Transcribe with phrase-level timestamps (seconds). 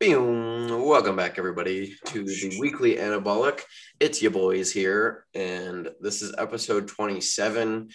[0.00, 3.60] Welcome back, everybody, to the weekly anabolic.
[4.00, 7.88] It's your boys here, and this is episode 27.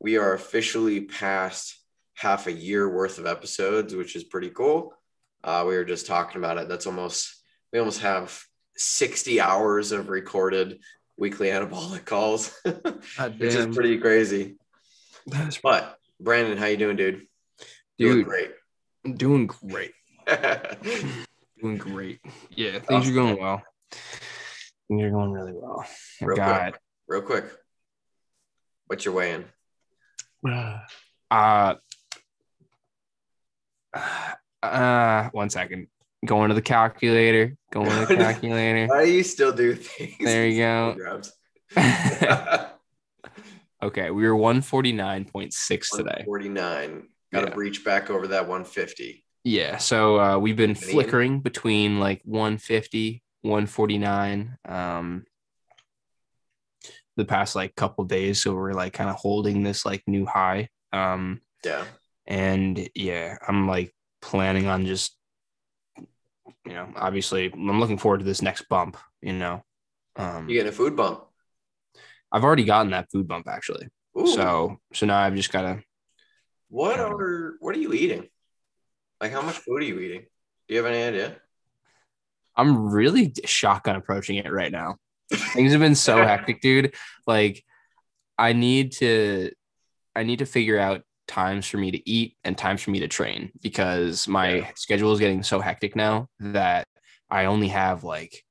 [0.00, 1.78] We are officially past
[2.14, 4.94] half a year worth of episodes, which is pretty cool.
[5.44, 6.68] Uh, we were just talking about it.
[6.68, 7.34] That's almost,
[7.72, 8.38] we almost have
[8.76, 10.80] 60 hours of recorded
[11.16, 14.56] weekly anabolic calls, which is pretty crazy.
[15.26, 17.22] That's But Brandon, how you doing, dude?
[17.96, 18.50] dude, great.
[19.16, 19.92] doing great.
[21.64, 22.20] Doing great.
[22.50, 23.62] Yeah, things are going well.
[24.86, 25.82] Things are going really well.
[26.20, 26.74] I Real got
[27.08, 27.46] Real quick,
[28.86, 29.46] what's your weighing?
[30.46, 30.78] uh
[34.62, 35.86] uh one second.
[36.26, 37.56] Going to the calculator.
[37.72, 38.86] Going to the calculator.
[38.88, 40.16] Why do you still do things?
[40.20, 41.22] There you go.
[43.82, 46.22] Okay, we were 149.6 today.
[46.24, 47.08] 49.
[47.32, 47.54] Got to Yeah.
[47.54, 49.23] breach back over that 150.
[49.44, 55.24] Yeah, so uh, we've been flickering between like 150, 149 um
[57.16, 60.68] the past like couple days so we're like kind of holding this like new high.
[60.92, 61.84] Um Yeah.
[62.26, 65.16] and yeah, I'm like planning on just
[66.66, 69.62] you know, obviously I'm looking forward to this next bump, you know.
[70.16, 71.24] Um You getting a food bump?
[72.32, 73.88] I've already gotten that food bump actually.
[74.18, 74.26] Ooh.
[74.26, 75.82] So so now I've just got to
[76.68, 78.28] what are what are you eating?
[79.24, 80.26] Like how much food are you eating?
[80.68, 81.36] Do you have any idea?
[82.54, 84.96] I'm really shotgun approaching it right now.
[85.32, 86.94] Things have been so hectic, dude.
[87.26, 87.64] Like
[88.36, 89.50] I need to
[90.14, 93.08] I need to figure out times for me to eat and times for me to
[93.08, 94.70] train because my Yeah.
[94.76, 96.86] schedule is getting so hectic now that
[97.30, 98.44] I only have like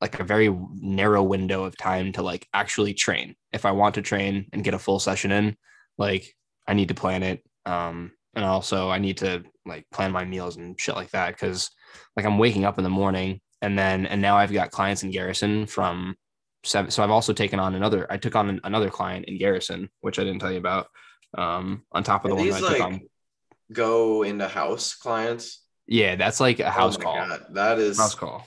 [0.00, 3.34] like a very narrow window of time to like actually train.
[3.52, 5.56] If I want to train and get a full session in,
[5.98, 6.36] like
[6.68, 7.42] I need to plan it.
[7.66, 11.70] Um and also I need to like plan my meals and shit like that cuz
[12.16, 15.10] like I'm waking up in the morning and then and now I've got clients in
[15.10, 16.16] Garrison from
[16.64, 16.90] seven.
[16.90, 18.06] So I've also taken on another.
[18.10, 20.88] I took on an, another client in Garrison, which I didn't tell you about.
[21.36, 23.00] Um, on top of Are the one I took like on.
[23.72, 25.64] go into house clients?
[25.86, 27.14] Yeah, that's like a house Oh call.
[27.14, 28.46] God, That is House call.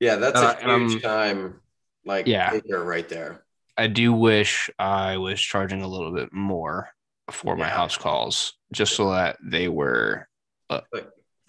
[0.00, 1.60] yeah, that's Uh, a huge time
[2.04, 2.58] like Yeah.
[2.68, 3.44] right there.
[3.76, 6.88] I do wish I was charging a little bit more
[7.30, 10.28] for my house calls, just so that they were.
[10.70, 10.80] I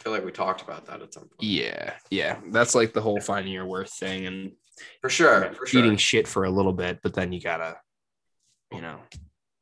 [0.04, 1.42] feel like we talked about that at some point.
[1.42, 4.52] Yeah, yeah, that's like the whole finding your worth thing and
[5.02, 5.52] For sure.
[5.54, 5.80] For sure.
[5.80, 7.78] eating shit for a little bit, but then you gotta,
[8.72, 9.00] you know,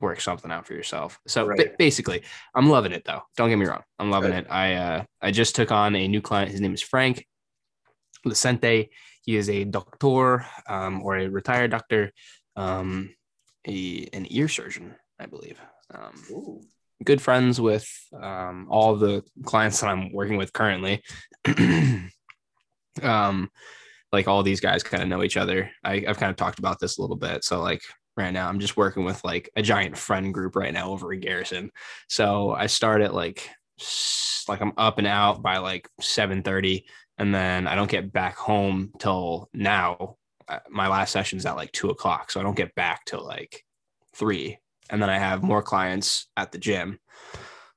[0.02, 1.20] work something out for yourself.
[1.26, 1.78] So ba- Right.
[1.78, 3.22] basically, I'm loving it though.
[3.38, 4.44] Don't get me wrong, I'm loving Good.
[4.46, 4.52] it.
[4.52, 6.52] I uh, I just took on a new client.
[6.52, 7.26] His name is Frank
[8.26, 8.90] Lucente.
[9.24, 12.12] He is a doctor, um, or a retired doctor,
[12.58, 13.16] um,
[13.66, 15.59] a, an ear surgeon, I believe.
[15.94, 16.62] Um,
[17.03, 17.88] good friends with
[18.19, 21.03] um, all the clients that I'm working with currently.
[23.01, 23.50] um,
[24.12, 25.69] like all these guys kind of know each other.
[25.84, 27.44] I, I've kind of talked about this a little bit.
[27.44, 27.81] So like
[28.18, 31.19] right now, I'm just working with like a giant friend group right now over in
[31.19, 31.72] Garrison.
[32.07, 33.50] So I start at like
[34.47, 36.84] like I'm up and out by like 7:30,
[37.17, 40.17] and then I don't get back home till now.
[40.47, 43.63] Uh, My last session's at like two o'clock, so I don't get back till like
[44.16, 44.59] three
[44.90, 47.00] and then I have more clients at the gym.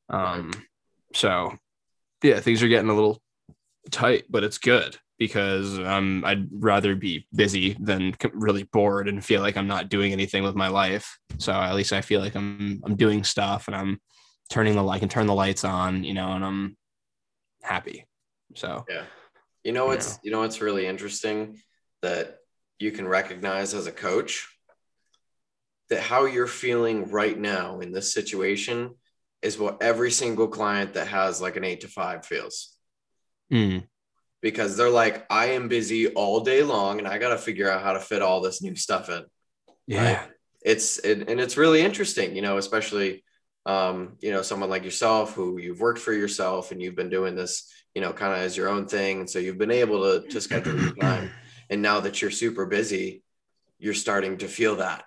[0.09, 0.51] Um,
[1.15, 1.57] so
[2.23, 3.21] yeah, things are getting a little
[3.91, 9.41] tight, but it's good because um, I'd rather be busy than really bored and feel
[9.41, 11.19] like I'm not doing anything with my life.
[11.39, 14.01] So at least I feel like I'm I'm doing stuff and I'm
[14.49, 16.77] turning the I can turn the lights on, you know, and I'm
[17.63, 18.07] happy.
[18.55, 19.05] So Yeah.
[19.65, 20.19] You know what's Yeah.
[20.23, 21.61] you know what's really interesting
[22.03, 22.39] that
[22.79, 24.49] you can recognize as a coach
[25.91, 28.95] that how you're feeling right now in this situation
[29.43, 32.77] is what every single client that has like an 8 to 5 feels
[33.53, 33.85] mm,
[34.41, 37.83] because they're like I am busy all day long and I got to figure out
[37.83, 39.25] how to fit all this new stuff in.
[40.03, 40.25] yeah.
[40.63, 43.23] It's it, and it's really interesting, you know, especially
[43.67, 47.35] um, you know, someone like yourself who you've worked for yourself and you've been doing
[47.35, 49.21] this, you know, kind of as your own thing.
[49.21, 51.31] And so you've been able to to schedule your time.
[51.71, 53.23] And now that you're super busy,
[53.79, 55.05] you're starting to feel that.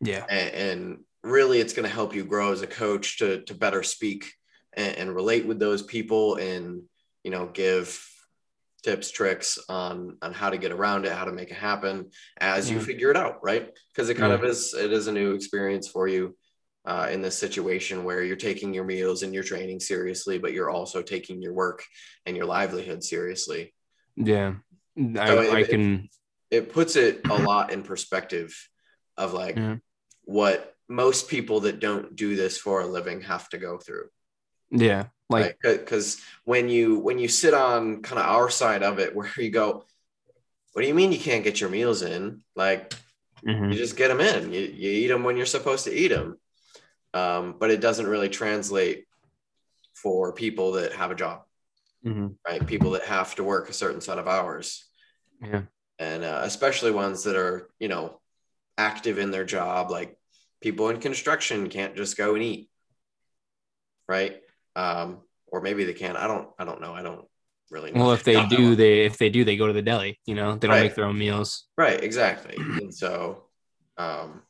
[0.00, 0.24] Yeah.
[0.28, 3.82] And, and really it's going to help you grow as a coach to to better
[3.82, 4.32] speak
[4.76, 6.82] and, and relate with those people and
[7.24, 8.00] you know give
[8.84, 12.70] tips tricks on on how to get around it how to make it happen as
[12.70, 12.84] you Yeah.
[12.84, 16.06] figure it out right because it kind of is it is a new experience for
[16.06, 16.36] you
[16.84, 20.70] uh, in this situation where you're taking your meals and your training seriously but you're
[20.70, 21.82] also taking your work
[22.26, 23.74] and your livelihood seriously
[24.14, 24.54] Yeah.
[24.96, 26.08] I, So it- I it- can
[26.52, 28.54] it puts it a lot in perspective
[29.16, 29.76] of like Yeah.
[30.24, 34.08] what most people that don't do this for a living have to go through
[34.70, 35.06] Yeah.
[35.28, 39.30] Like, because when you when you sit on kind of our side of it, where
[39.38, 39.84] you go,
[40.72, 42.42] what do you mean you can't get your meals in?
[42.54, 42.94] Like,
[43.44, 43.72] mhm.
[43.72, 44.52] you just get them in.
[44.52, 46.38] You, you eat them when you're supposed to eat them.
[47.14, 49.06] Um, but it doesn't really translate
[49.94, 51.42] for people that have a job,
[52.04, 52.36] Mhm.
[52.46, 52.64] right?
[52.66, 54.84] People that have to work a certain set of hours.
[55.42, 55.62] yeah.
[55.98, 58.20] and uh, especially ones that are you know
[58.78, 60.16] active in their job like
[60.60, 62.68] people in construction can't just go and eat
[64.08, 64.36] right?
[64.76, 67.24] Um, or maybe they can i don't i don't know i don't
[67.70, 68.00] really know.
[68.00, 70.20] Well, if they do, they if they do, they go to the deli.
[70.26, 70.82] You know, they don't Right.
[70.84, 71.64] make their own meals.
[71.76, 72.54] right exactly.
[72.56, 73.44] And so
[73.96, 74.42] um,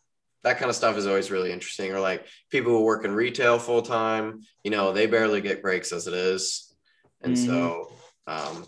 [0.43, 1.93] that kind of stuff is always really interesting.
[1.93, 5.93] Or like people who work in retail full time you know they barely get breaks
[5.93, 6.75] as it is.
[7.23, 7.91] And so
[8.27, 8.67] um,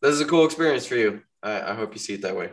[0.00, 1.22] this is a cool experience for you.
[1.42, 2.52] I, I hope you see it that way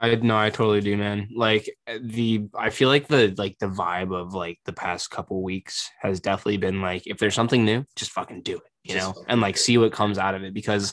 [0.00, 1.28] I no, I totally do, man.
[1.34, 1.70] Like
[2.00, 6.20] the, I feel like the like the vibe of like the past couple weeks has
[6.20, 9.40] definitely been like, if there's something new, just fucking do it, you Just know, and
[9.40, 10.52] like see what comes out of it.
[10.52, 10.92] Because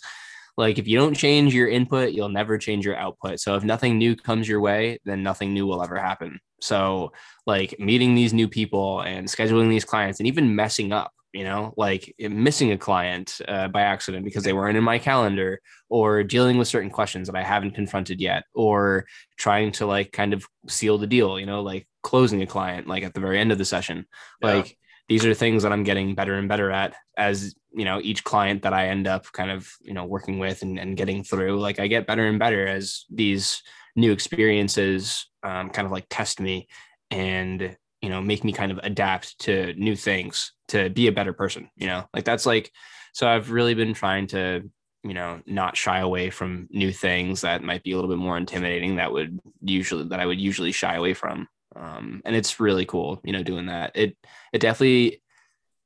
[0.58, 3.40] like if you don't change your input, you'll never change your output.
[3.40, 6.40] So if nothing new comes your way, then nothing new will ever happen.
[6.62, 7.12] So
[7.48, 11.74] like meeting these new people and scheduling these clients and even messing up, you know,
[11.78, 16.58] like missing a client uh, by accident because they weren't in my calendar or dealing
[16.58, 19.06] with certain questions that I haven't confronted yet or
[19.38, 23.04] trying to like kind of seal the deal, you know, like closing a client like
[23.04, 24.06] at the very end of the session.
[24.42, 24.56] Yeah.
[24.56, 28.24] Like these are things that I'm getting better and better at as, you know, each
[28.24, 31.60] client that I end up kind of, you know, working with and, and getting through.
[31.60, 33.62] Like I get better and better as these
[33.96, 36.68] new experiences um, kind of like test me
[37.10, 41.34] and, you know, make me kind of adapt to new things to be a better
[41.34, 42.72] person, you know, like that's like,
[43.14, 44.70] so I've really been trying to
[45.04, 48.38] you know not shy away from new things that might be a little bit more
[48.38, 51.48] intimidating that would usually that i would usually shy away from.
[51.76, 53.92] Um and it's really cool you know doing that.
[53.96, 54.18] It
[54.54, 55.22] it definitely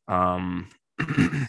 [0.07, 0.69] um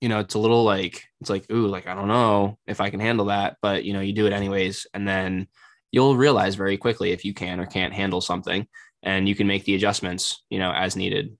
[0.00, 2.90] you know it's a little like it's like ooh like i don't know if i
[2.90, 5.46] can handle that but you know you do it anyways and then
[5.92, 8.66] you'll realize very quickly if you can or can't handle something
[9.02, 11.36] and you can make the adjustments you know as needed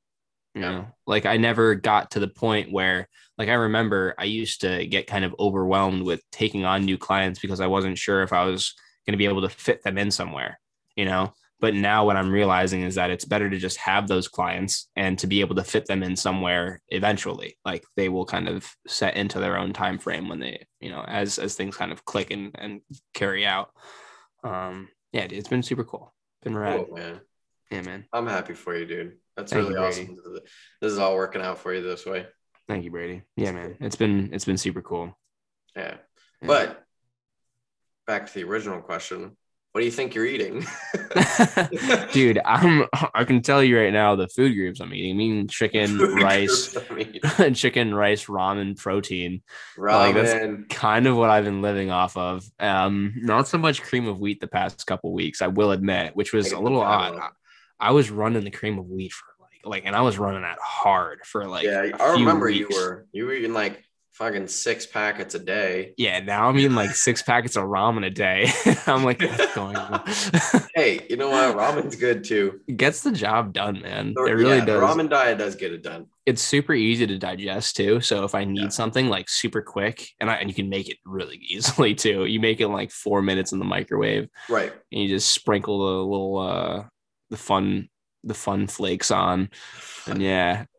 [0.55, 0.87] you know?
[1.07, 3.09] Like i never got to the point where
[3.39, 7.39] like i remember i used to get kind of overwhelmed with taking on new clients
[7.41, 8.75] because i wasn't sure if i was
[9.07, 10.59] going to be able to fit them in somewhere
[10.97, 11.33] you know?
[11.61, 15.19] But now what i'm realizing is that it's better to just have those clients and
[15.19, 17.59] to be able to fit them in somewhere eventually.
[17.65, 21.05] Like they will kind of set into their own time frame when they you know
[21.07, 22.81] as as things kind of click and and
[23.13, 23.71] carry out.
[24.43, 26.15] Um yeah it's been super cool.
[26.43, 26.87] Been rad.
[26.87, 27.21] Cool, man.
[27.71, 29.13] Yeah man I'm happy for you, dude.
[29.37, 30.17] That's Thank really you, awesome.
[30.81, 32.27] This is all working out for you this way.
[32.69, 35.17] thank you brady yeah man it's been it's been super cool
[35.77, 35.95] Yeah.
[36.43, 36.47] Yeah.
[36.47, 36.85] But
[38.07, 39.37] back to the original question.
[39.73, 40.67] What do you think you're eating?
[42.13, 45.47] dude i'm i can tell you right now the food groups i'm eating I'm eating
[45.49, 46.77] chicken rice
[47.55, 49.43] chicken rice ramen protein
[49.79, 50.69] Like, that's- ramen.
[50.69, 54.41] kind of what i've been living off of um not so much cream of wheat
[54.41, 57.21] the past couple weeks i will admit which was a little odd.
[57.81, 60.59] I, was running the cream of wheat for like like and i was running that
[60.63, 63.83] hard for like yeah, a I remember you were you were eating like
[64.13, 65.95] fucking six packets a day.
[65.97, 68.51] yeah now i'm eating like six packets of ramen a day
[68.87, 70.03] i'm like what's going on
[70.75, 71.57] Hey, you know what?
[71.57, 72.61] Ramen's good too.
[72.69, 75.73] It gets the job done man The- it really yeah, does ramen diet does get
[75.73, 76.07] it done.
[76.27, 78.01] it's super easy to digest too.
[78.01, 78.69] So if I need Yeah.
[78.69, 82.25] something like super quick, and I and you can make it really easily too.
[82.27, 84.73] You make it in like four minutes in the microwave, Right.
[84.93, 86.85] and you just sprinkle the little uh
[87.31, 87.89] the fun
[88.25, 89.49] the fun flakes on,
[90.07, 90.65] and yeah.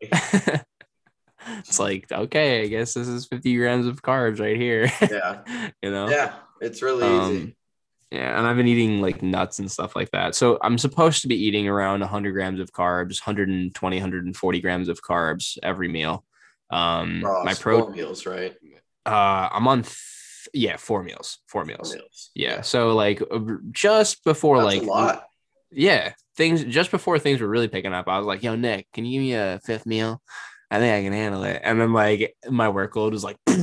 [1.58, 4.90] it's like okay, I guess this is 50 grams of carbs right here.
[5.00, 5.40] Yeah.
[5.82, 6.08] you know?
[6.08, 6.34] Yeah.
[6.60, 7.56] It's really Um, easy.
[8.12, 10.34] Yeah, and I've been eating like nuts and stuff like that.
[10.34, 15.00] So I'm supposed to be eating around 100 grams of carbs, 120, 140 grams of
[15.02, 16.22] carbs every meal.
[16.70, 18.54] Um, my pro, meals, right?
[19.06, 19.96] uh, I'm on, th-
[20.52, 21.94] yeah, four meals, four Four meals.
[21.94, 22.30] meals.
[22.34, 23.40] Yeah, so like uh,
[23.70, 25.24] just before That's like a lot.
[25.70, 29.04] yeah, things just before things were really picking up, I was like, "Yo, Nick, can
[29.04, 30.22] you give me a fifth meal?
[30.70, 33.58] I think I can handle it." And then like my workload was like, and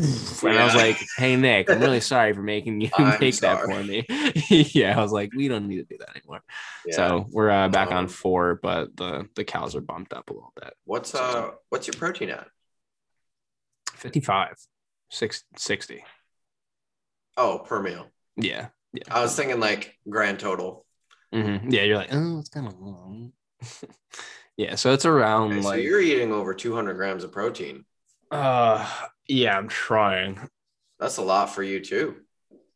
[0.45, 3.83] I was like, "Hey, Nick, I'm really sorry for making you I'm make that for
[3.83, 4.05] me."
[4.49, 6.41] yeah, I was like, "We don't need to do that anymore."
[6.85, 6.95] Yeah.
[6.95, 10.33] So we're uh, back on Um, four, but the the cals are bumped up a
[10.33, 10.73] little bit.
[10.85, 12.47] what's uh what's your protein at?
[13.95, 14.55] 55,
[15.09, 16.03] six, 60.
[17.37, 18.07] Oh, per meal.
[18.37, 20.85] Yeah, yeah, I was thinking like grand total.
[21.33, 21.71] Mhm.
[21.71, 21.83] yeah.
[21.83, 23.33] You're like, oh, it's kind of long.
[24.57, 27.85] yeah, so it's around Okay, so like you're eating over 200 grams of protein.
[28.31, 28.89] uh
[29.27, 30.39] yeah, I'm trying.
[30.99, 32.17] That's a lot for you too.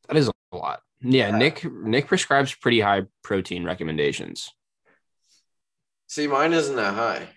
[0.07, 0.81] That is a lot.
[1.01, 1.37] Yeah, Yeah.
[1.37, 4.49] Nick Nick prescribes pretty high protein recommendations.
[6.07, 7.27] See, mine isn't that high.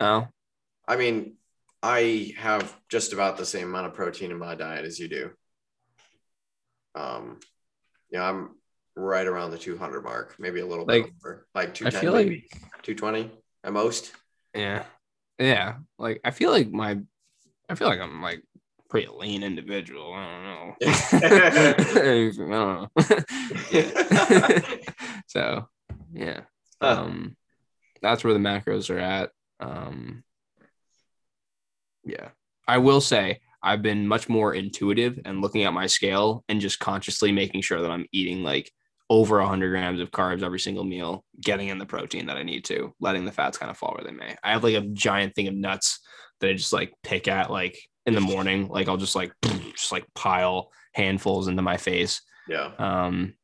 [0.00, 0.28] Oh,
[0.88, 1.34] I mean,
[1.82, 5.30] I have just about the same amount of protein in my diet as you do.
[6.94, 7.40] Um,
[8.10, 8.55] yeah, I'm
[8.96, 12.48] right around the 200 mark, maybe a little Like, bit over, like 210, feel like
[12.82, 13.30] 220
[13.64, 14.12] at most.
[14.54, 14.84] Yeah.
[15.38, 15.76] Yeah.
[15.98, 16.98] Like I feel like my
[17.68, 18.42] I feel like I'm like
[18.88, 20.12] pretty lean individual.
[20.14, 20.74] I don't know.
[21.12, 22.88] I don't know.
[23.70, 24.60] yeah.
[25.26, 25.68] so
[26.12, 26.40] yeah.
[26.80, 27.02] Huh.
[27.02, 27.36] Um
[28.00, 29.30] that's where the macros are at.
[29.60, 30.24] Um
[32.04, 32.28] yeah.
[32.66, 36.78] I will say I've been much more intuitive and looking at my scale and just
[36.78, 38.70] consciously making sure that I'm eating like
[39.08, 42.64] over 100 grams of carbs every single meal, getting in the protein that I need
[42.66, 44.36] to, letting the fats kind of fall where they may.
[44.42, 46.00] I have like a giant thing of nuts
[46.40, 48.68] that I just like pick at like in the morning.
[48.68, 52.22] Like I'll just like just like pile handfuls into my face.
[52.48, 52.72] yeah.
[52.78, 53.34] Um,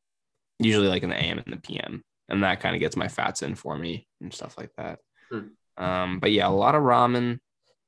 [0.59, 3.41] usually like in the AM and the PM, and that kind of gets my fats
[3.41, 4.99] in for me and stuff like that.
[5.31, 5.83] Hmm.
[5.83, 7.39] Um, but yeah, a lot of ramen,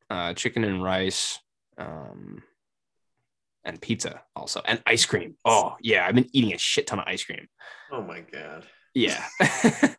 [0.10, 1.40] uh, chicken and rice,
[1.78, 2.42] um,
[3.66, 5.36] and pizza also, and ice cream.
[5.44, 7.48] Oh yeah, I've been eating a shit ton of ice cream.
[7.92, 8.66] Oh my God.
[8.94, 9.26] Yeah.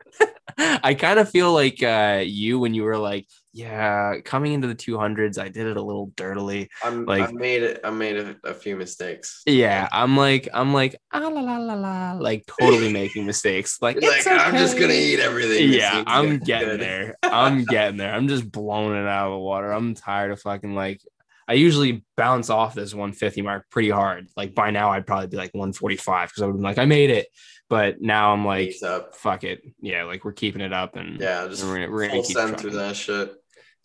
[0.58, 4.75] I kind of feel like uh, you when you were like, yeah, coming into the
[4.75, 6.70] 200s, I did it a little dirtily.
[6.82, 7.80] I'm Like- I made it.
[7.85, 9.42] I made a, a few mistakes.
[9.44, 13.76] Yeah, I'm like, I'm like, ah, la la la la, like totally making mistakes.
[13.82, 15.73] Like, like I'm just gonna eat everything.
[15.73, 17.16] Yeah, I'm good." getting there.
[17.23, 18.14] I'm getting there.
[18.14, 19.70] I'm just blowing it out of the water.
[19.70, 21.02] I'm tired of fucking like.
[21.48, 24.28] I usually bounce off this 150 mark pretty hard.
[24.36, 26.84] Like by now, I'd probably be like 145 because I would have been like, I
[26.86, 27.28] made it.
[27.68, 28.74] But now I'm like,
[29.14, 29.60] fuck it.
[29.80, 32.58] Yeah, like we're keeping it up and Yeah, just we're gonna, we're gonna keep send
[32.60, 33.32] through that shit.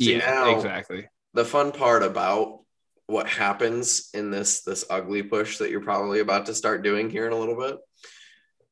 [0.01, 1.07] See, Yeah, now- exactly.
[1.33, 2.59] the fun part about
[3.07, 7.25] what happens in this this ugly push that you're probably about to start doing here
[7.27, 7.77] in a little bit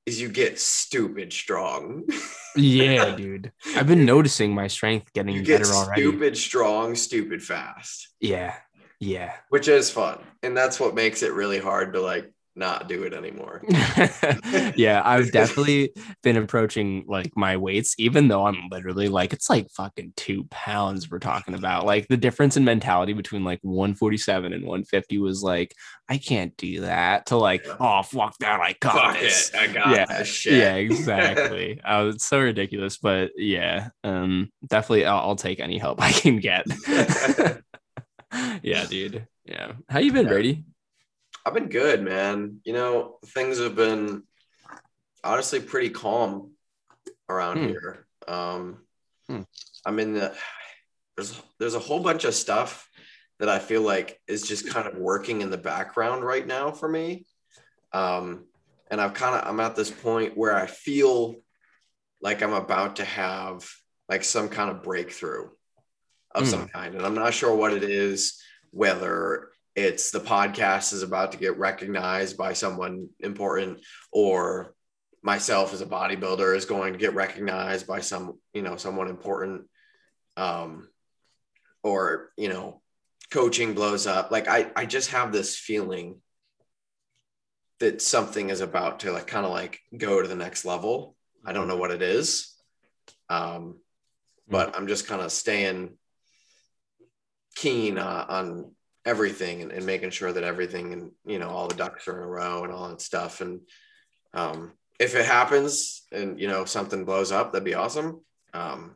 [0.05, 2.03] is you get stupid strong.
[2.55, 3.51] Yeah, dude.
[3.75, 6.01] I've been noticing my strength getting you get better already.
[6.01, 8.55] stupid strong, stupid fast, Yeah,
[8.99, 9.33] yeah.
[9.49, 13.13] which is fun, and that's what makes it really hard to like not do it
[13.13, 13.61] anymore.
[14.75, 19.69] yeah, I've definitely been approaching like my weights, even though I'm literally like it's like
[19.71, 21.85] fucking two pounds we're talking about.
[21.85, 25.73] Like the difference in mentality between like 147 and 150 was like,
[26.09, 27.77] I can't do that to like, Yeah.
[27.79, 29.51] oh fuck that, I got Fuck this.
[29.53, 30.53] it, I got yeah, that shit.
[30.53, 31.79] yeah, exactly.
[31.81, 36.39] uh, it's so ridiculous, but yeah, um, definitely I'll, I'll take any help I can
[36.39, 36.65] get.
[38.63, 39.27] yeah, dude.
[39.45, 39.73] Yeah.
[39.89, 40.31] How you been, Yeah.
[40.31, 40.65] Brady?
[41.45, 42.59] I've been good, man.
[42.63, 44.23] You know, things have been
[45.23, 46.51] honestly pretty calm
[47.29, 47.67] around Hmm.
[47.67, 48.07] here.
[48.27, 48.85] Um,
[49.27, 49.41] Hmm.
[49.85, 50.35] I'm in the
[51.15, 52.87] there's there's a whole bunch of stuff
[53.39, 56.87] that I feel like is just kind of working in the background right now for
[56.87, 57.25] me.
[57.93, 58.45] Um,
[58.91, 61.35] and I've kind of I'm at this point where I feel
[62.21, 63.69] like I'm about to have
[64.09, 65.49] like some kind of breakthrough
[66.35, 68.41] of some kind, and I'm not sure what it is.
[68.71, 73.79] Whether it's the podcast is about to get recognized by someone important,
[74.11, 74.75] or
[75.21, 79.63] myself as a bodybuilder is going to get recognized by some you know someone important,
[80.37, 80.87] um,
[81.83, 82.81] or you know
[83.31, 84.31] coaching blows up.
[84.31, 86.21] Like I I just have this feeling
[87.79, 91.15] that something is about to like kind of like go to the next level.
[91.45, 92.53] I don't know what it is.
[93.29, 93.77] Um,
[94.47, 95.97] but I'm just kind of staying
[97.59, 98.71] keen uh, on
[99.05, 102.23] everything and, and making sure that everything and you know all the ducks are in
[102.23, 103.41] a row and all that stuff.
[103.41, 103.61] And
[104.33, 108.21] um, if it happens and you know something blows up, that'd be awesome.
[108.53, 108.95] Um,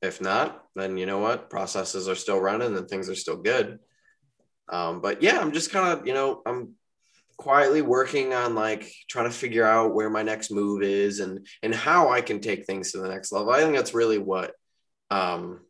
[0.00, 3.78] if not, then you know what processes are still running and things are still good.
[4.70, 6.74] Um, but yeah, I'm just kind of you know I'm
[7.36, 11.74] quietly working on like trying to figure out where my next move is and and
[11.74, 13.52] how I can take things to the next level.
[13.52, 14.54] I think that's really what
[15.10, 15.60] um,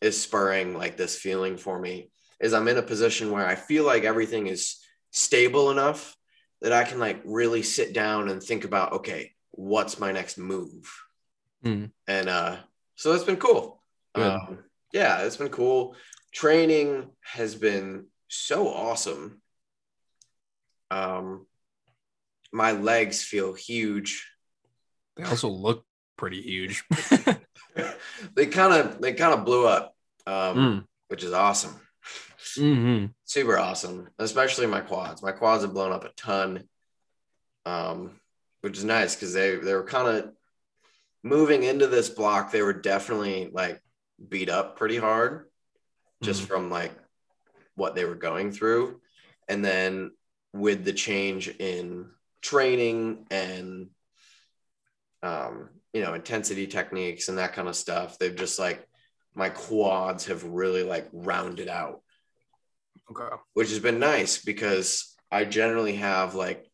[0.00, 3.84] is spurring like this feeling for me is I'm in a position where I feel
[3.84, 4.76] like everything is
[5.10, 6.16] stable enough
[6.62, 10.90] that I can like really sit down and think about okay, what's my next move?
[11.62, 11.86] Hmm.
[12.06, 12.56] And uh,
[12.94, 13.82] so that's been cool.
[14.14, 14.26] Good.
[14.26, 14.58] Um,
[14.92, 15.94] yeah, it's been cool.
[16.32, 19.40] Training has been so awesome.
[20.90, 21.46] Um,
[22.52, 24.26] my legs feel huge.
[25.16, 25.84] They also look
[26.16, 26.84] pretty huge.
[28.34, 29.94] they kind of they kind of blew up,
[30.26, 30.84] um, Mm.
[31.08, 31.74] which is awesome.
[32.56, 35.22] hmm Super awesome, especially my quads.
[35.22, 36.64] My quads have blown up a ton,
[37.64, 38.18] um,
[38.62, 40.32] which is nice because they they were kind of
[41.22, 42.50] moving into this block.
[42.50, 43.80] They were definitely like
[44.28, 45.48] beat up pretty hard,
[46.22, 46.46] just Mhm.
[46.46, 46.92] from like
[47.76, 49.00] what they were going through,
[49.48, 50.10] and then
[50.52, 52.10] with the change in
[52.42, 53.90] training and
[55.22, 58.86] um, you know intensity techniques and that kind of stuff, they've just like
[59.34, 62.00] my quads have really like rounded out,
[63.10, 63.36] Okay.
[63.54, 66.66] which has been nice because I generally have like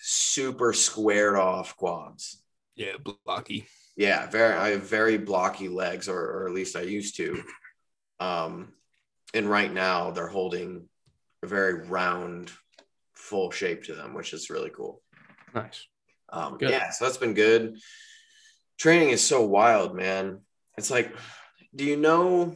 [0.00, 2.42] super squared off quads.
[2.76, 2.92] Yeah,
[3.24, 3.66] blocky.
[3.96, 7.42] Yeah, very I have very blocky legs, or, or at least I used to.
[8.20, 8.72] Um,
[9.34, 10.88] and right now they're holding
[11.42, 12.50] a very round,
[13.14, 15.02] full shape to them, which is really cool.
[15.54, 15.86] Nice.
[16.30, 16.70] Um, Good.
[16.70, 17.78] yeah, so that's been good.
[18.78, 20.40] Training is so wild, man.
[20.76, 21.12] It's like,
[21.74, 22.54] do you know,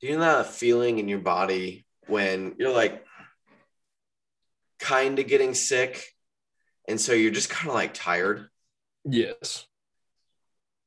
[0.00, 3.04] do you know that feeling in your body when you're like
[4.80, 6.04] kind of getting sick,
[6.88, 8.48] and so you're just kind of like tired?
[9.04, 9.64] Yes.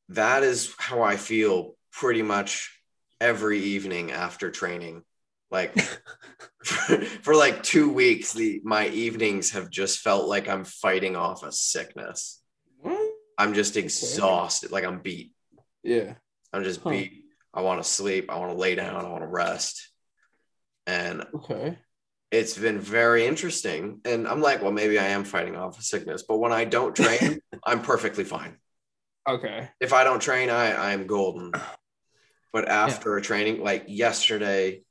[0.10, 2.78] that is how I feel pretty much
[3.22, 5.04] every evening after training.
[5.52, 5.80] Like
[6.64, 11.44] for, for like two weeks, the my evenings have just felt like I'm fighting off
[11.44, 12.42] a sickness.
[13.38, 15.34] I'm just exhausted, like I'm beat.
[15.84, 16.14] Yeah.
[16.54, 16.92] I'm just Huh.
[16.92, 17.26] beat.
[17.54, 18.32] I want to sleep.
[18.32, 19.06] I want to lay down.
[19.06, 19.90] I want to rest.
[20.88, 21.78] And Okay.
[22.32, 24.00] it's been very interesting.
[24.06, 26.24] And I'm like, well, maybe I am fighting off a sickness.
[26.24, 28.58] But when I don't train, I'm perfectly fine.
[29.28, 29.70] Okay.
[29.82, 31.52] if I don't train, I I am golden.
[32.54, 34.85] But after a training, like yesterday,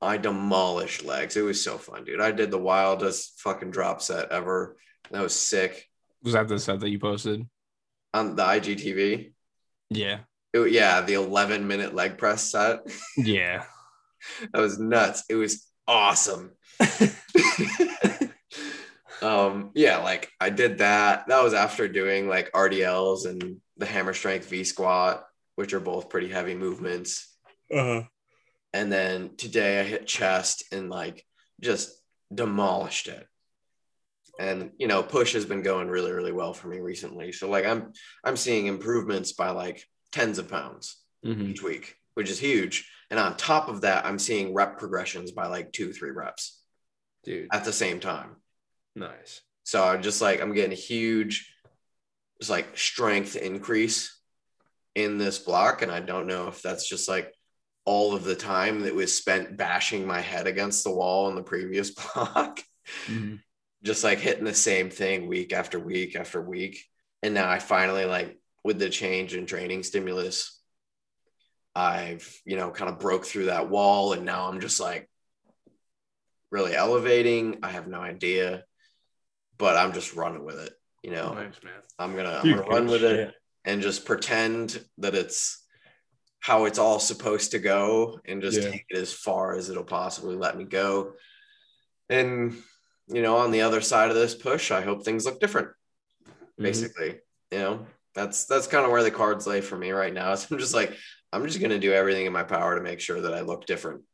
[0.00, 1.36] I demolished legs.
[1.36, 2.20] It was so fun, dude.
[2.20, 4.76] I did the wildest fucking drop set ever.
[5.10, 5.88] That was sick
[6.22, 7.46] Was that the set that you posted?
[8.14, 9.32] on the IGTV.
[9.90, 10.20] Yeah.
[10.54, 12.80] It- yeah, the 11 minute leg press set.
[13.16, 13.64] Yeah.
[14.52, 15.24] That was nuts.
[15.28, 16.50] It was awesome.
[19.22, 21.26] um, yeah, like I did that.
[21.28, 25.24] That was after doing like RDLs and the hammer strength V squat,
[25.56, 27.32] which are both pretty heavy movements.
[27.72, 28.02] Uh-huh.
[28.78, 31.26] And then today I hit chest and like
[31.60, 31.90] just
[32.32, 33.26] demolished it.
[34.38, 37.32] And you know, push has been going really, really well for me recently.
[37.32, 37.92] So like I'm
[38.22, 41.48] I'm seeing improvements by like tens of pounds Mhm.
[41.48, 42.88] each week, which is huge.
[43.10, 46.62] And on top of that, I'm seeing rep progressions by like two, three reps
[47.24, 47.48] Dude.
[47.52, 48.36] at the same time.
[48.94, 49.40] Nice.
[49.64, 51.52] So I'm just like I'm getting a huge
[52.40, 54.16] just like strength increase
[54.94, 55.82] in this block.
[55.82, 57.34] And I don't know if that's just like
[57.88, 61.42] all of the time that was spent bashing my head against the wall in the
[61.42, 62.60] previous block,
[63.06, 63.40] Mhm.
[63.82, 66.84] just like hitting the same thing week after week after week.
[67.22, 70.60] And now I finally like with the change in training stimulus,
[71.74, 75.08] I've, you know, kind of broke through that wall and now I'm just like
[76.50, 77.60] really elevating.
[77.62, 78.64] I have no idea,
[79.56, 80.74] but I'm just running with it.
[81.02, 81.72] You know, Nice, man.
[81.98, 83.34] I'm gonna, I'm gonna run good with it shit.
[83.64, 85.57] and just pretend that it's
[86.40, 88.70] how it's all supposed to go and just Yeah.
[88.70, 91.14] take it as far as it'll possibly let me go.
[92.08, 92.56] And
[93.10, 95.68] you know, on the other side of this push, I hope things look different.
[96.58, 96.62] Mhm.
[96.62, 97.20] Basically,
[97.50, 100.34] you know, that's that's kind of where the cards lay for me right now.
[100.36, 100.94] So I'm just like,
[101.32, 104.04] I'm just gonna do everything in my power to make sure that I look different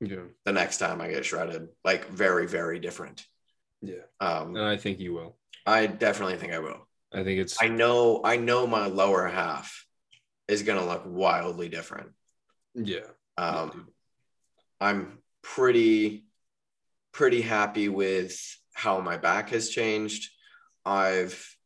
[0.00, 0.24] Yeah.
[0.44, 3.24] the next time I get shredded, like very, very different.
[3.82, 4.02] Yeah.
[4.20, 5.38] Um, And I think you will.
[5.66, 6.86] I definitely think I will.
[7.12, 9.85] I think it's I know, I know my lower half
[10.48, 12.10] is gonna look wildly different.
[12.74, 13.00] yeah.
[13.36, 13.86] Um, dude.
[14.80, 16.26] I'm pretty,
[17.12, 18.38] pretty happy with
[18.74, 20.30] how my back has changed.
[20.84, 21.56] I've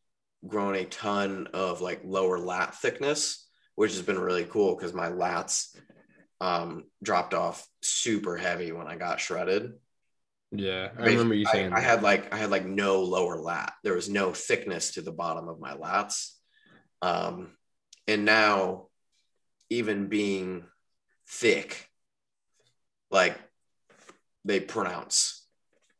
[0.47, 5.09] grown a ton of like lower lat thickness, which has been really cool because my
[5.09, 5.77] lats
[6.40, 9.75] um, dropped off super heavy when I got shredded.
[10.53, 10.88] yeah.
[10.99, 11.87] I remember you saying I, that.
[11.87, 13.73] had like I had like no lower lat.
[13.85, 16.33] There was no thickness to the bottom of my lats.
[17.03, 17.53] Um,
[18.11, 18.88] and now,
[19.70, 20.64] even being
[21.29, 21.88] thick,
[23.11, 23.38] like
[24.44, 25.46] they pronounce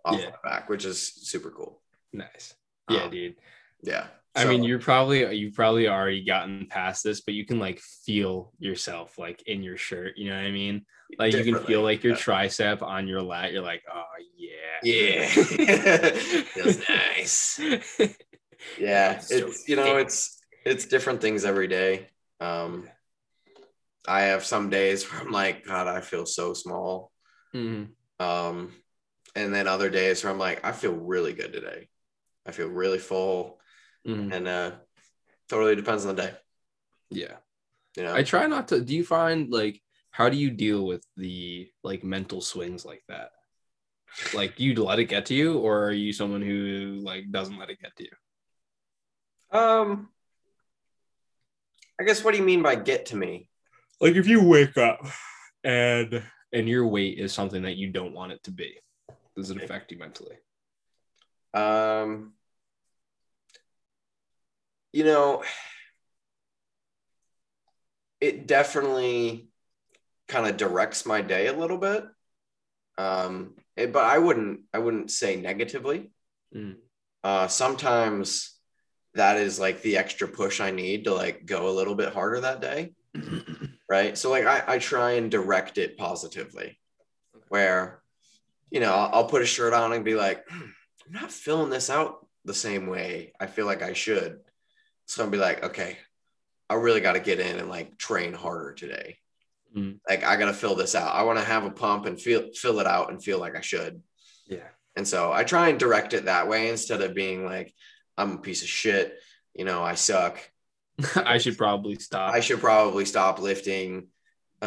[0.05, 0.31] off Yeah.
[0.31, 1.83] my back, which is super cool.
[2.13, 2.55] nice.
[2.89, 3.37] Yeah, Um, dude.
[3.83, 4.09] Yeah.
[4.35, 8.53] I mean, you're probably you've probably already gotten past this, but you can like feel
[8.59, 10.17] yourself like in your shirt.
[10.17, 10.85] You know what I mean?
[11.19, 12.21] Like you can feel like your yeah.
[12.21, 13.53] tricep on your lat.
[13.53, 14.05] You're like, oh
[14.37, 15.27] yeah, Yeah.
[16.55, 17.61] Feels nice.
[18.79, 19.19] Yeah.
[19.19, 22.09] So It's you know, it's it's different things every day.
[22.41, 22.89] Um
[24.07, 27.13] I have some days where I'm like, God, I feel so small.
[27.55, 27.91] Mhm.
[28.19, 28.73] Um,
[29.35, 31.89] and then other days where I'm like, I feel really good today.
[32.47, 33.61] I feel really full,
[34.07, 34.33] Mhm.
[34.33, 34.73] and uh,
[35.49, 36.35] totally depends on the day.
[37.11, 37.37] yeah.
[37.97, 38.81] You know, I try not to.
[38.81, 43.31] Do you find like how do you deal with the like mental swings like that?
[44.35, 47.71] Like, you let it get to you, or are you someone who like doesn't let
[47.71, 48.11] it get to you?
[49.59, 50.09] um,
[52.01, 53.51] I guess what do you mean by get to me?
[54.01, 55.07] Like, if you wake up
[55.63, 58.79] and and your weight is something that you don't want it to be,
[59.37, 60.37] does it affect you mentally?
[61.53, 62.33] Um,
[64.93, 65.45] you know,
[68.21, 69.51] it definitely
[70.27, 72.05] kind of directs my day a little bit.
[72.97, 76.11] Um, it, but I wouldn't I wouldn't say negatively.
[76.57, 76.77] Mm.
[77.23, 78.59] Uh, sometimes
[79.15, 82.41] that is like the extra push I need to like go a little bit harder
[82.41, 82.93] that day.
[83.89, 84.17] right.
[84.17, 86.79] So like I, I try and direct it positively
[87.49, 88.03] where,
[88.71, 90.69] you know, I'll, I'll put a shirt on and be like, "Hmm,
[91.07, 94.39] I'm not filling this out the same way I feel like I should.
[95.07, 95.99] So I'll be like, okay,
[96.69, 99.19] I really got to get in and like train harder today.
[99.77, 99.99] Mm.
[100.09, 101.15] Like I got to fill this out.
[101.15, 103.61] I want to have a pump and feel fill it out and feel like I
[103.61, 104.03] should.
[104.47, 104.69] Yeah.
[104.97, 107.73] And so I try and direct it that way instead of being like,
[108.21, 109.19] I'm a piece of shit.
[109.55, 110.39] You know, I suck.
[111.17, 112.35] I should probably stop.
[112.35, 114.09] I should probably stop lifting.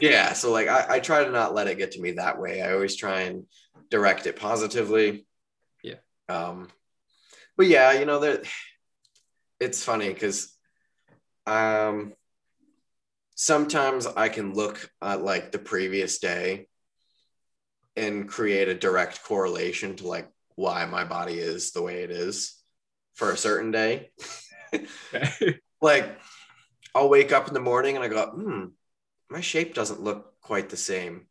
[0.00, 0.32] yeah.
[0.32, 2.62] So like I, I try to not let it get to me that way.
[2.62, 3.44] I always try and
[3.90, 5.26] direct it positively.
[5.82, 5.96] Yeah.
[6.28, 6.68] Um,
[7.56, 8.44] but yeah, you know, that
[9.58, 10.56] it's funny because
[11.46, 12.14] um
[13.34, 16.68] sometimes I can look at like the previous day
[17.96, 22.54] and create a direct correlation to like why my body is the way it is
[23.14, 24.10] for a certain day.
[25.80, 26.18] like
[26.94, 28.64] I'll wake up in the morning and I go, hmm,
[29.30, 31.26] my shape doesn't look quite the same.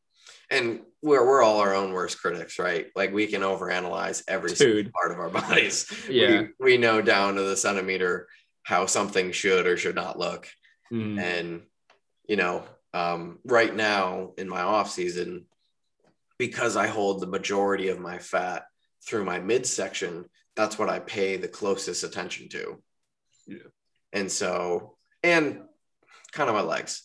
[0.50, 2.88] And we're we're all our own worst critics, right?
[2.96, 4.52] Like we can overanalyze every
[4.92, 5.86] part of our bodies.
[6.10, 6.48] Yeah.
[6.60, 8.28] We, we know down to the centimeter
[8.63, 10.48] how something should or should not look.
[10.92, 11.20] Mm.
[11.22, 11.62] And
[12.28, 12.63] you know,
[12.96, 15.46] um, right now in my off season,
[16.39, 18.63] because I hold the majority of my fat
[19.06, 22.82] through my midsection, that's what I pay the closest attention to.
[23.48, 23.58] Yeah.
[24.14, 25.62] And so, and
[26.32, 27.04] kind of my legs.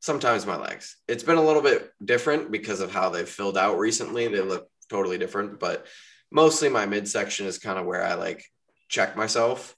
[0.00, 0.96] Sometimes my legs.
[1.08, 4.28] It's been a little bit different because of how they've filled out recently.
[4.28, 5.86] They look totally different, but
[6.30, 8.44] mostly my midsection is kind of where I like
[8.88, 9.74] check myself.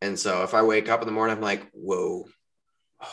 [0.00, 2.26] And so if I wake up in the morning, I'm like, whoa,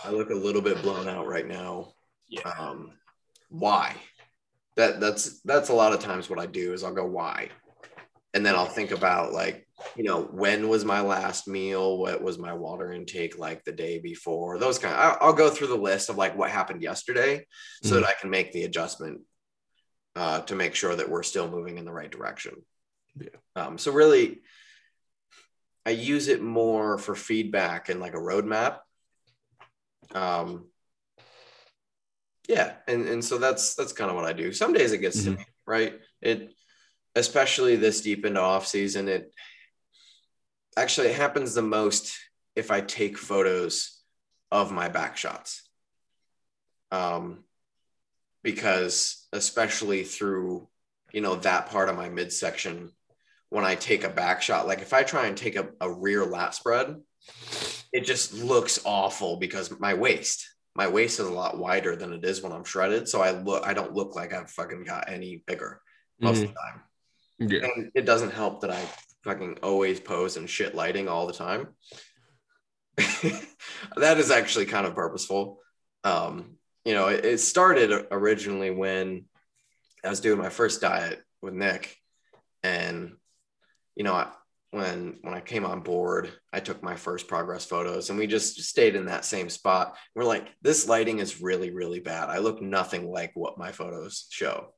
[0.04, 1.94] I look a little bit blown out right now.
[2.28, 2.50] Yeah.
[2.58, 2.92] Um,
[3.50, 3.96] why?
[4.76, 7.50] That that's that's a lot of times what I do is I'll go why,
[8.34, 12.40] and then I'll think about like you know when was my last meal, what was
[12.40, 14.96] my water intake like the day before, those kind.
[14.96, 17.46] Of, I'll, go through the list of like what happened yesterday,
[17.84, 18.02] so Mhm.
[18.02, 19.22] that I can make the adjustment
[20.16, 22.56] uh, to make sure that we're still moving in the right direction.
[23.20, 23.30] Yeah.
[23.56, 24.42] Um, so really,
[25.86, 28.80] I use it more for feedback and like a roadmap.
[30.14, 30.66] Um,
[32.48, 34.52] yeah, and and so that's that's kind of what I do.
[34.52, 35.38] Some days it gets to Mhm.
[35.38, 36.00] me, right?
[36.22, 36.54] It
[37.16, 39.34] especially this deep into off season, it
[40.76, 42.18] actually it happens the most
[42.56, 44.02] if I take photos
[44.52, 45.68] of my back shots.
[46.92, 47.44] Um,
[48.44, 50.68] because especially through
[51.12, 52.92] you know that part of my midsection
[53.50, 56.26] when I take a back shot, like if I try and take a, a rear
[56.26, 57.00] lat spread,
[57.92, 62.26] it just looks awful because my waist, my waist is a lot wider than it
[62.26, 63.08] is when I'm shredded.
[63.08, 65.82] So I look, I don't look like I've fucking got any bigger
[66.20, 66.82] most of the time.
[67.40, 67.66] Yeah.
[67.66, 68.84] And it doesn't help that I
[69.24, 71.68] fucking always pose in shit lighting all the time.
[72.98, 75.60] that is actually kind of purposeful.
[76.04, 79.26] Um, you know, it, it started originally when
[80.04, 81.96] I was doing my first diet with Nick,
[82.62, 83.14] and
[83.96, 84.32] you know, I,
[84.74, 88.60] when when I came on board, I took my first progress photos, and we just
[88.64, 89.96] stayed in that same spot.
[90.16, 92.30] We're like, this lighting is really, really bad.
[92.30, 94.74] I look nothing like what my photos show.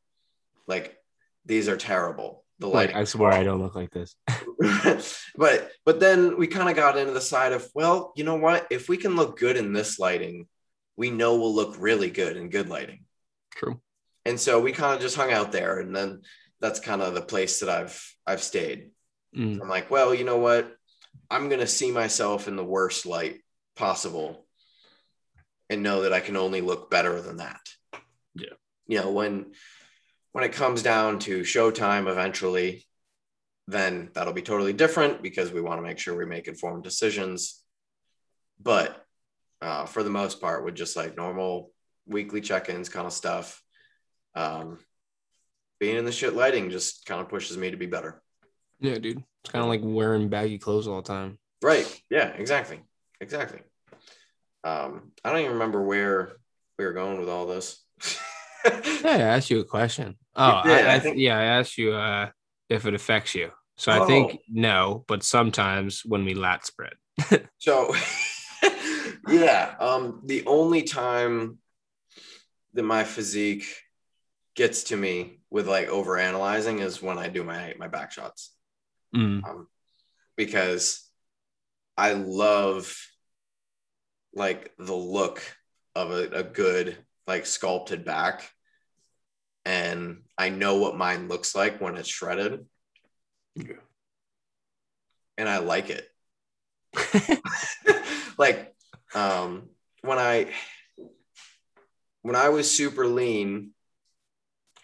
[0.68, 0.98] Like,
[1.46, 2.44] these are terrible.
[2.60, 4.16] The Like, lighting I swear I don't look like this.
[5.38, 8.66] but but then we kind of got into the side of well you know what
[8.70, 10.48] if we can look good in this lighting
[10.96, 13.04] we know we'll look really good in good lighting
[13.52, 13.82] True.
[14.26, 16.22] and so we kind of just hung out there and then
[16.62, 18.92] that's kind of the place that i've i've stayed
[19.36, 19.62] Mm.
[19.62, 20.74] i'm like well you know what
[21.30, 23.42] i'm going to see myself in the worst light
[23.76, 24.46] possible
[25.70, 27.60] and know that i can only look better than that
[28.36, 28.54] Yeah.
[28.88, 29.54] you know when
[30.32, 32.86] when it comes down to showtime eventually
[33.68, 37.62] then that'll be totally different because we want to make sure we make informed decisions
[38.62, 39.04] but
[39.62, 41.72] uh, for the most part with just like normal
[42.06, 43.62] weekly check-ins kind of stuff
[44.36, 44.78] um,
[45.80, 48.22] being in the shit lighting just kind of pushes me to be better
[48.80, 49.24] Yeah, dude.
[49.44, 51.38] It's kind of like wearing baggy clothes all the time.
[51.62, 51.86] Right.
[52.10, 52.82] Yeah, exactly.
[53.22, 53.60] Exactly.
[54.64, 56.34] Um, I don't even remember where
[56.78, 57.82] we were going with all this.
[58.66, 58.72] Yeah,
[59.04, 60.16] I asked you a question.
[60.36, 62.30] Oh, did, I, I I think- yeah, I asked you uh,
[62.70, 63.52] if it affects you.
[63.78, 64.38] So I think Oh.
[64.50, 66.94] no, but sometimes when we lat spread.
[67.60, 67.94] so
[69.30, 71.60] yeah, um, the only time
[72.74, 73.66] that my physique
[74.56, 78.55] gets to me with like over analyzing is when I do my my back shots.
[79.16, 79.48] Mm.
[79.48, 79.68] um,
[80.36, 81.10] because
[81.98, 82.94] I love
[84.34, 85.42] like the look
[85.96, 88.50] of a, a good like sculpted back
[89.66, 92.66] and I know what mine looks like when it's shredded.
[93.56, 93.76] Yeah.
[95.38, 96.10] And I like it.
[98.38, 98.74] like
[99.14, 99.70] um
[100.02, 100.52] when I
[102.22, 103.72] when I was super lean,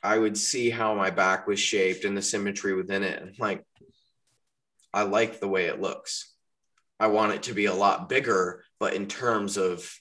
[0.03, 3.21] I would see how my back was shaped and the symmetry within it.
[3.21, 3.65] And like
[4.93, 6.33] I like the way it looks.
[6.99, 9.91] I want it to be a lot bigger, but in terms of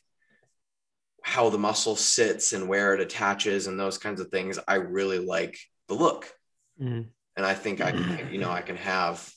[1.23, 5.19] how the muscle sits and where it attaches and those kinds of things, I really
[5.19, 6.33] like the look.
[6.81, 7.09] Mhm.
[7.37, 9.33] And I think I can, you know, I can have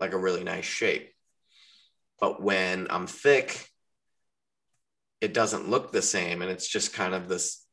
[0.00, 1.12] like a really nice shape.
[2.20, 3.68] But when I'm thick,
[5.20, 7.64] it doesn't look the same and it's just kind of this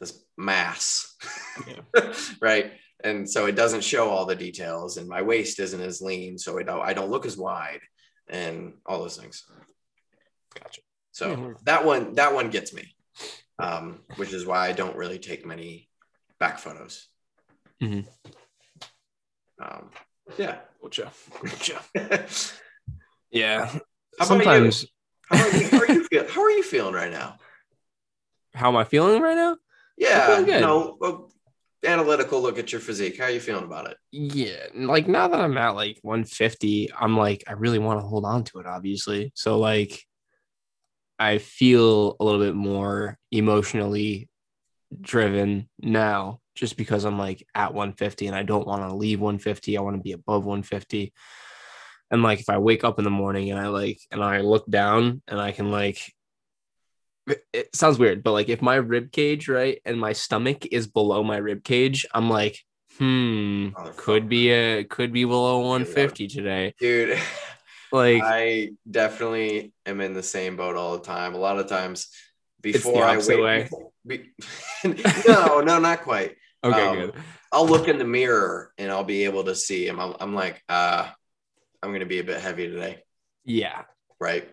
[0.00, 1.14] this mass.
[2.40, 2.72] right?
[3.04, 6.58] And so it doesn't show all the details and my waist isn't as lean, so
[6.58, 7.80] I don't I don't look as wide
[8.28, 9.44] and all those things.
[10.54, 10.82] Gotcha.
[11.10, 11.52] So Yeah.
[11.64, 12.94] that one that one gets me.
[13.58, 15.88] Um, which is why I don't really take many
[16.40, 17.06] back photos.
[17.82, 18.06] Mhm.
[19.60, 19.90] Um,
[20.38, 20.60] yeah.
[20.82, 21.12] Gotcha.
[21.42, 21.80] Gotcha.
[21.96, 22.26] how
[23.30, 23.62] Yeah.
[23.70, 24.88] about Sometimes you?
[25.28, 27.36] How are you, how are you feel, How are you feeling right now?
[28.54, 29.56] how am I feeling right now?
[29.96, 30.46] Yeah, feeling
[31.84, 33.18] analytical look at your physique.
[33.18, 33.96] How are you feeling about it?
[34.10, 38.24] Yeah, like now that I'm at like 150, I'm like I really want to hold
[38.24, 39.32] on to it, obviously.
[39.34, 40.02] So like
[41.18, 44.28] I feel a little bit more emotionally
[45.00, 49.76] driven now just because I'm like at 150 and I don't want to leave 150.
[49.76, 51.12] I want to be above 150.
[52.10, 54.68] And like if I wake up in the morning and I like and I look
[54.68, 56.12] down and I can like
[57.26, 61.22] it- sounds weird, but like if my rib cage, right, and my stomach is below
[61.22, 62.58] my rib cage, I'm like,
[62.98, 66.74] hmm, could be a could be below 150 today.
[66.78, 67.18] Dude,
[67.92, 71.34] Like I definitely am in the same boat all the time.
[71.34, 72.08] A lot of times
[72.62, 73.68] before I weigh.
[74.06, 74.32] be-
[75.28, 76.36] no, no, not quite.
[76.64, 77.14] okay, um, good.
[77.52, 80.00] I'll look in the mirror and I'll be able to see him.
[80.00, 81.10] I'm, I'm like, uh,
[81.82, 83.02] I'm going to be a bit heavy today.
[83.44, 83.82] Yeah.
[84.18, 84.48] Right.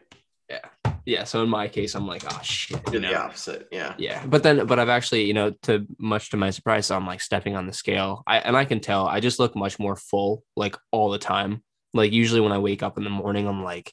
[0.49, 0.65] Yeah.
[1.09, 2.81] Yeah so in my case, I'm like, oh shit.
[2.87, 3.67] You Did the opposite.
[3.71, 3.93] Yeah.
[3.97, 4.25] Yeah.
[4.25, 7.21] But then but I've actually, you know, to much to my surprise, so I'm like
[7.21, 8.23] stepping on the scale.
[8.27, 11.63] I and I can tell I just look much more full like all the time.
[11.93, 13.91] Like usually when I wake up in the morning, I'm like,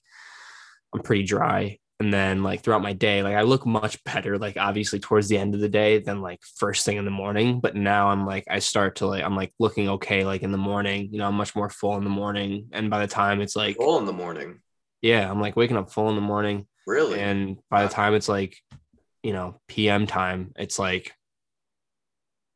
[0.94, 1.78] I'm pretty dry.
[1.98, 5.38] And then like throughout my day, like I look much better, like obviously towards the
[5.38, 7.60] end of the day than like first thing in the morning.
[7.60, 10.58] But now I'm like, I start to like, I'm like looking okay, like in the
[10.58, 12.68] morning, you know, I'm much more full in the morning.
[12.72, 14.60] And by the time it's like, Full in the morning.
[15.00, 16.66] yeah, I'm like waking up full in the morning.
[16.86, 17.20] Really?
[17.20, 18.56] And by the time it's like,
[19.22, 21.12] you know, PM time, it's like,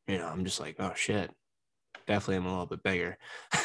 [0.06, 1.30] you know, I'm just like, oh shit,
[2.06, 3.18] definitely I'm a little bit bigger.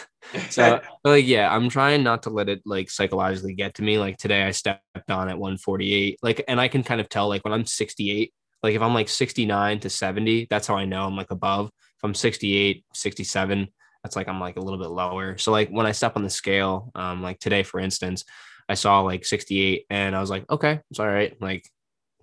[0.50, 3.98] So, like, yeah, I'm trying not to let it like psychologically get to me.
[3.98, 6.20] Like today, I stepped on at 148.
[6.22, 9.10] Like, and I can kind of tell, like, when I'm 68, like, if I'm like
[9.10, 11.68] 69 to 70, that's how I know I'm like above.
[11.68, 13.68] If I'm 68, 67,
[14.04, 15.38] that's like I'm like a little bit lower.
[15.38, 18.24] So, like, when I step on the scale, um, like today, for instance,
[18.68, 21.40] I saw like 68 and I was like, okay, it's all right.
[21.42, 21.70] Like,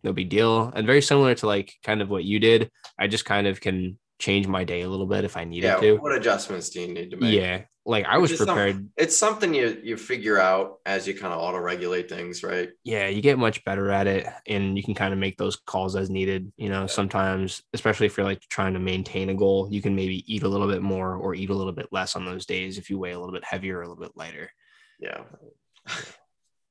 [0.02, 0.72] no big deal.
[0.74, 2.70] And very similar to like kind of what you did.
[2.98, 5.76] I just kind of can change my day a little bit if I needed yeah.
[5.76, 5.96] to.
[5.96, 7.34] What adjustments do you need to make?
[7.34, 7.62] Yeah.
[7.84, 8.88] Like I was Which is some- prepared.
[8.96, 12.70] It's something you you figure out as you kind of auto regulate things, right?
[12.84, 15.96] yeah, you get much better at it and you can kind of make those calls
[15.96, 16.52] as needed.
[16.56, 20.22] You know, sometimes, especially if you're like trying to maintain a goal, you can maybe
[20.32, 22.88] eat a little bit more or eat a little bit less on those days if
[22.88, 24.52] you weigh a little bit heavier or a little bit lighter.
[25.00, 25.22] Yeah.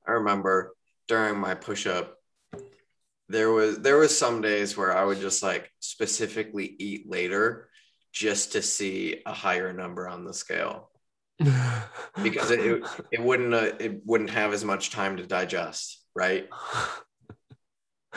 [0.06, 0.74] I remember
[1.08, 2.16] during my push up,
[3.28, 7.68] there was there was some days where I would just like specifically eat later
[8.12, 10.90] just to see a higher number on the scale
[12.22, 16.48] because it, it, it wouldn't uh, it wouldn't have as much time to digest, right?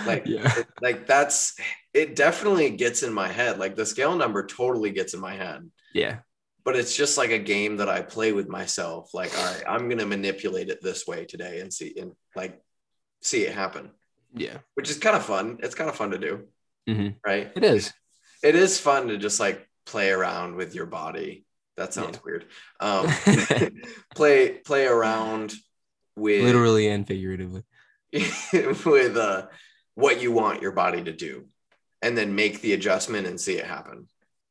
[0.05, 0.51] Like yeah.
[0.59, 1.55] it- like that's
[1.93, 3.59] it definitely gets in my head.
[3.59, 5.71] Like the scale number totally gets in my head.
[5.93, 6.17] Yeah.
[6.65, 9.13] But it's just like a game that I play with myself.
[9.13, 12.59] Like, all right, I'm gonna manipulate it this way today and see and like
[13.21, 13.91] see it happen.
[14.37, 14.57] Yeah.
[14.73, 15.59] which is kind of fun.
[15.63, 16.47] It's kind of fun to do,
[16.89, 17.15] Mhm.
[17.25, 17.53] right?
[17.55, 17.93] It is.
[18.43, 21.45] It is fun to just like play around with your body.
[21.77, 22.45] That sounds weird.
[22.81, 23.07] Um,
[24.15, 25.53] play play around
[26.17, 27.63] with Literally and figuratively.
[28.11, 29.47] with uh,
[29.95, 31.47] what you want your body to do,
[32.01, 34.07] and then make the adjustment and see it happen.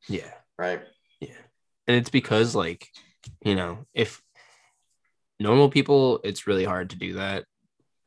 [0.07, 0.31] Yeah.
[0.57, 0.81] Right?
[1.87, 2.87] And it's because, like,
[3.43, 4.21] you know, if
[5.39, 7.45] normal people, it's really hard to do that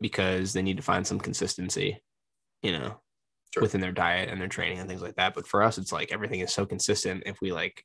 [0.00, 2.02] because they need to find some consistency,
[2.62, 3.00] you know,
[3.54, 3.62] Sure.
[3.62, 5.34] within their diet and their training and things like that.
[5.34, 7.22] But for us, it's like everything is so consistent.
[7.24, 7.82] If we like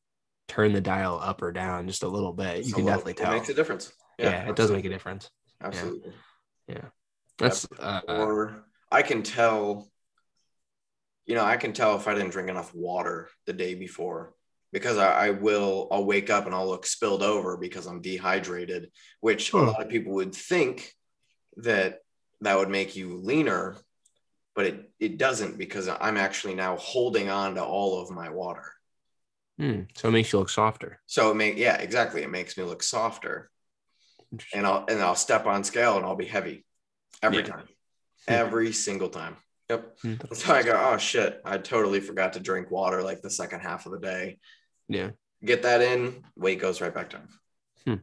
[0.47, 3.49] turn the dial up or down just a little bit, you can definitely It makes
[3.49, 3.93] a difference.
[4.19, 5.29] yeah, it does make a difference.
[5.61, 6.11] Absolutely.
[6.67, 6.89] Yeah.
[7.37, 9.89] That's uh, Or I can tell,
[11.25, 14.33] you know, I can tell if I didn't drink enough water the day before
[14.73, 18.91] because I, I will, I'll wake up and I'll look spilled over because I'm dehydrated,
[19.21, 20.91] which a lot of people would think
[21.57, 21.99] that
[22.41, 23.77] that would make you leaner,
[24.55, 28.73] but it, it doesn't because I'm actually now holding on to all of my water.
[29.59, 29.81] Hmm.
[29.95, 30.99] So it makes you look softer.
[31.05, 32.23] So it make yeah, exactly.
[32.23, 33.51] It makes me look softer.
[34.51, 36.65] And I'll and I'll step on scale and I'll be heavy
[37.21, 37.43] every Yeah.
[37.43, 37.67] time.
[38.27, 39.37] Every single time.
[39.69, 39.97] Yep.
[40.01, 40.13] Hmm.
[40.33, 43.85] So I go, oh shit, I totally forgot to drink water like the second half
[43.85, 44.39] of the day.
[44.87, 45.11] Yeah.
[45.43, 47.27] Get that in, weight goes right back down.
[47.85, 47.95] Hmm.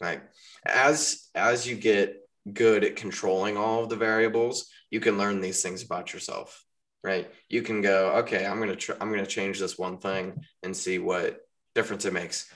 [0.00, 0.22] Like
[0.64, 2.16] as as you get
[2.50, 6.64] good at controlling all of the variables, you can learn these things about yourself.
[7.04, 7.30] Right.
[7.48, 10.98] You can go, okay, I'm gonna tr- I'm gonna change this one thing and see
[10.98, 11.40] what
[11.74, 12.50] difference it makes.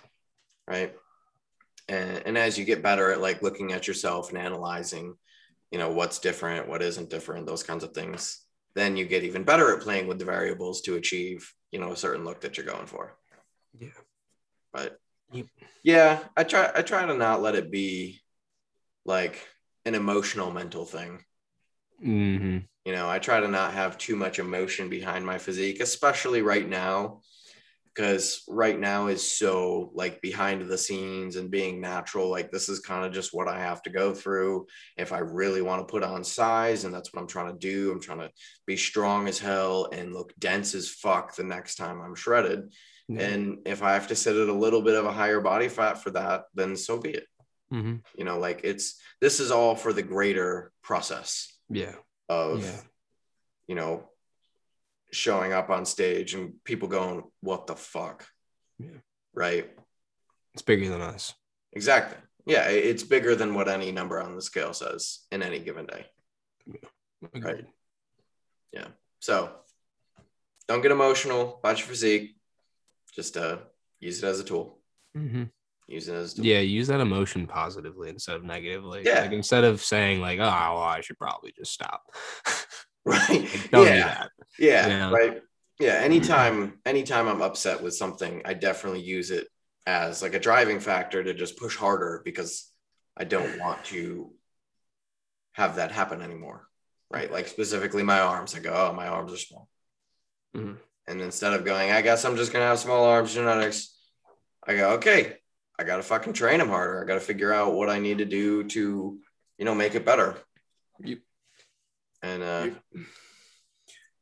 [0.69, 0.95] Right.
[1.89, 5.17] And and as you get better at like looking at yourself and analyzing,
[5.71, 8.41] you know, what's different, what isn't different, those kinds of things,
[8.75, 11.97] then you get even better at playing with the variables to achieve, you know, a
[11.97, 13.17] certain look that you're going for.
[13.79, 13.89] Yeah.
[14.73, 14.99] But
[15.33, 15.47] Yep.
[15.83, 18.21] yeah, I try I try to not let it be
[19.05, 19.47] like
[19.85, 21.25] an emotional mental thing.
[22.01, 26.43] hmm You know, I try to not have too much emotion behind my physique, especially
[26.43, 27.23] right now,
[27.93, 32.29] because right now is so like behind the scenes and being natural.
[32.29, 34.67] Like, this is kind of just what I have to go through.
[34.97, 37.91] If I really want to put on size, and that's what I'm trying to do,
[37.91, 38.31] I'm trying to
[38.67, 42.73] be strong as hell and look dense as fuck the next time I'm shredded.
[43.09, 46.03] And if I have to sit at a little bit of a higher body fat
[46.03, 47.27] for that, then so be it.
[47.71, 51.95] hmm You know, like it's this is all for the greater process Yeah.
[52.29, 52.81] of Yeah.
[53.69, 54.11] you know
[55.13, 58.27] showing up on stage and people going what the fuck?
[58.79, 58.99] Yeah.
[59.35, 59.71] right?
[60.55, 61.33] It's bigger than us.
[61.73, 62.19] exactly.
[62.47, 66.07] Yeah it's bigger than what any number on the scale says in any given day.
[67.35, 67.67] Right?
[68.73, 68.89] Yeah.
[69.21, 69.51] So
[70.69, 71.59] don't get emotional.
[71.61, 72.36] About your physique
[73.17, 73.59] just uh
[73.99, 74.79] use it as a tool
[75.15, 75.45] hmm
[75.89, 76.45] use it as a tool.
[76.45, 79.03] Yeah, use that emotion positively instead of negatively.
[79.05, 79.23] Yeah.
[79.23, 82.03] Like instead of saying like, "Oh, well, I should probably just stop."
[83.05, 84.31] right Don't do yeah that.
[84.59, 85.41] yeah right
[85.79, 89.47] yeah anytime anytime i'm upset with something i definitely use it
[89.87, 92.73] as like a driving factor to just push harder because
[93.17, 94.33] i don't want to
[95.53, 96.67] have that happen anymore
[97.11, 99.69] right like specifically my arms i go oh my arms are small
[100.57, 100.79] Mhm.
[101.09, 103.97] And instead of going i guess i'm just gonna have small arms genetics
[104.67, 105.37] i go okay
[105.79, 108.65] i gotta fucking train them harder i gotta figure out what i need to do
[108.65, 109.19] to
[109.59, 110.37] you know make it better
[111.01, 111.19] Yep.
[112.23, 112.69] and uh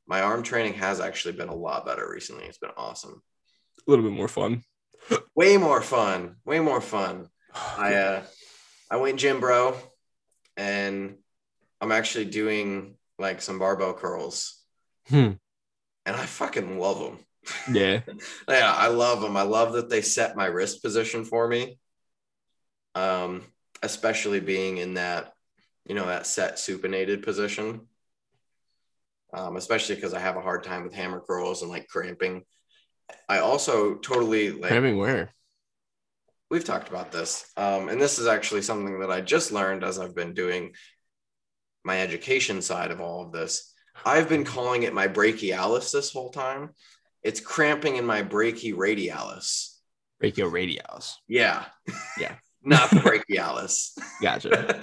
[0.06, 2.44] my arm training has actually been a lot better recently.
[2.44, 3.22] It's been awesome.
[3.78, 4.62] A little bit more fun.
[5.34, 6.36] Way more fun.
[6.44, 7.28] Way more fun.
[7.54, 8.22] I uh
[8.90, 9.74] I went gym bro
[10.58, 11.16] and
[11.80, 14.60] I'm actually doing like some barbell curls
[15.08, 15.32] Hmm.
[16.06, 17.18] And I fucking love them.
[17.72, 18.00] Yeah.
[18.48, 19.36] yeah, I love them.
[19.36, 21.78] I love that they set my wrist position for me.
[22.94, 23.42] Um,
[23.82, 25.32] especially being in that,
[25.86, 27.82] you know, that set supinated position.
[29.32, 32.44] Um, especially because I have a hard time with hammer curls and like cramping.
[33.28, 35.34] I also totally like Cramming where?
[36.50, 37.50] we've talked about this.
[37.56, 40.72] Um, and this is actually something that I just learned as I've been doing
[41.84, 43.73] my education side of all of this.
[44.04, 46.70] I've been calling it my brachialis this whole time.
[47.22, 49.76] It's cramping in my brachyradialis.
[50.22, 51.14] Brachioradialis.
[51.28, 51.64] Yeah.
[52.18, 52.34] Yeah.
[52.62, 53.90] Not the brachialis.
[54.22, 54.82] Gotcha.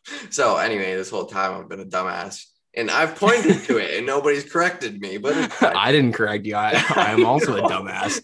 [0.30, 2.44] so anyway, this whole time I've been a dumbass.
[2.74, 5.34] And I've pointed to it and nobody's corrected me, but.
[5.76, 6.56] I didn't correct you.
[6.56, 8.22] I, I'm also a dumbass.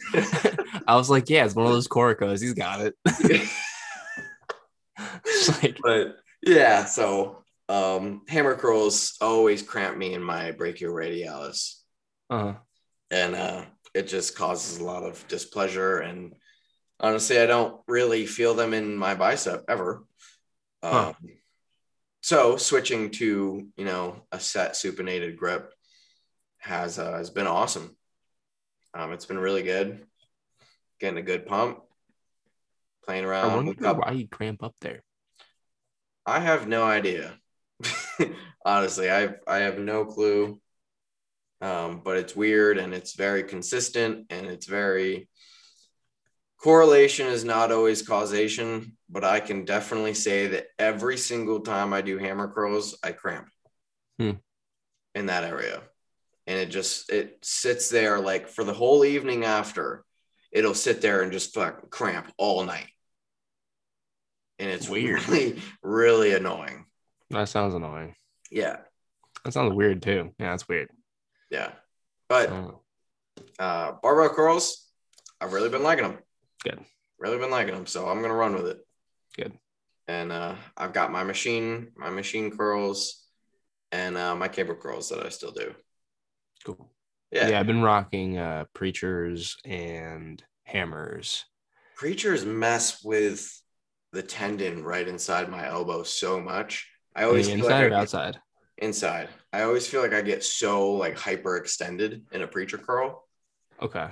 [0.87, 2.41] I was like, yeah, it's one of those Coricos.
[2.41, 2.95] He's got it.
[5.63, 11.75] Like, but yeah, so um, hammer curls always cramp me in my brachioradialis,
[12.31, 12.55] uh,
[13.11, 15.99] and uh, it just causes a lot of displeasure.
[15.99, 16.35] And
[16.99, 20.05] honestly, I don't really feel them in my bicep ever.
[20.83, 21.09] Huh.
[21.09, 21.29] Um,
[22.23, 25.73] so switching to you know a set supinated grip
[26.59, 27.97] has uh, has been awesome.
[28.95, 30.07] Um, it's been really good.
[31.01, 31.81] Getting a good pump.
[33.05, 33.51] Playing around.
[33.51, 35.03] I wonder why you cramp up there.
[36.27, 37.39] I have no idea.
[38.65, 40.61] Honestly, I I have no clue.
[41.61, 45.29] Um, but it's weird and it's very consistent and it's very
[46.59, 52.01] correlation is not always causation, but I can definitely say that every single time I
[52.01, 53.49] do hammer curls, I cramp
[54.19, 54.33] Hmm.
[55.15, 55.83] in that area.
[56.47, 60.05] And it just it sits there like for the whole evening after,
[60.53, 62.89] it'll sit there and just fuck cramp all night.
[64.59, 65.29] And it's Weird.
[65.29, 66.87] really, really annoying.
[67.31, 68.15] That sounds annoying.
[68.51, 68.77] Yeah,
[69.45, 70.33] That sounds weird too.
[70.39, 70.91] Yeah, that's weird.
[71.51, 71.73] yeah.
[72.29, 72.83] But Oh,
[73.59, 74.87] uh, barbell curls,
[75.41, 76.19] I've really been liking them.
[76.63, 76.81] Good.
[77.19, 78.79] Really been liking them, so I'm gonna run with it.
[79.37, 79.53] Good.
[80.07, 83.25] And uh, I've got my machine, my machine curls,
[83.93, 85.75] and uh, my cable curls that I still do.
[86.65, 86.91] cool.
[87.31, 87.49] Yeah.
[87.49, 87.61] Yeah.
[87.61, 91.45] I've been rocking uh preachers and hammers.
[91.97, 93.51] Preachers mess with
[94.13, 96.89] the tendon right inside my elbow so much.
[97.19, 98.41] I always inside like I or get- outside?
[98.79, 99.29] inside.
[99.53, 103.25] I always feel like I get so like hyperextended in a preacher curl.
[103.83, 104.09] Okay.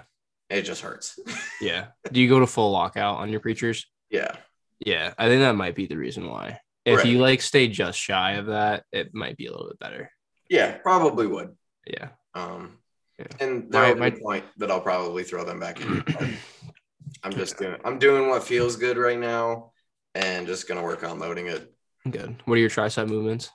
[0.50, 1.18] It just hurts.
[1.60, 1.86] Yeah.
[2.12, 3.86] Do you go to full lockout on your preachers?
[4.10, 4.32] yeah.
[4.78, 6.60] Yeah, I think that might be the reason why.
[6.84, 7.06] If Right.
[7.06, 10.10] you like stay just shy of that, it might be a little bit better.
[10.50, 11.56] Yeah, probably would.
[11.86, 12.08] Yeah.
[12.34, 12.78] Um
[13.18, 13.26] Yeah.
[13.40, 16.04] and My- there'll my- be a point that I'll probably throw them back in.
[17.22, 19.72] I'm just doing I'm doing what feels good right now
[20.14, 21.72] and just gonna work on loading it.
[22.10, 22.42] Good.
[22.44, 23.50] What are your tricep movements?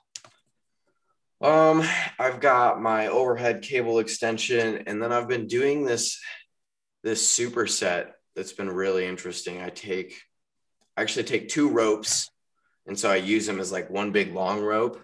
[1.42, 1.84] Um,
[2.20, 6.20] I've got my overhead cable extension, and then I've been doing this
[7.04, 9.62] this superset that's been really interesting.
[9.62, 10.22] I take
[10.96, 12.30] I actually take two ropes,
[12.86, 15.04] and so I use them as like one big long rope,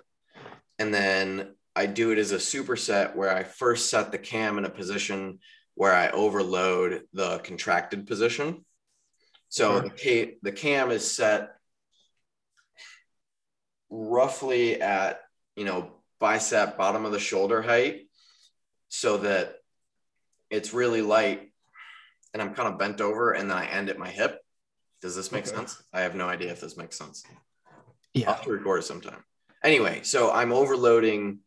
[0.78, 4.66] and then I do it as a superset where I first set the cam in
[4.66, 5.40] a position
[5.76, 8.66] where I overload the contracted position.
[9.50, 11.57] So the, ca- the cam is set
[13.90, 15.22] roughly at
[15.56, 18.08] you know bicep bottom of the shoulder height
[18.90, 19.56] so that
[20.50, 21.52] it's really light
[22.34, 24.40] and I'm kind of bent over and then I end at my hip.
[25.02, 25.56] Does this make Okay.
[25.56, 25.82] sense?
[25.94, 27.24] I have no idea if this makes sense.
[28.14, 28.30] Yeah.
[28.30, 29.24] I'll have to record it sometime.
[29.64, 31.40] Anyway, so I'm overloading,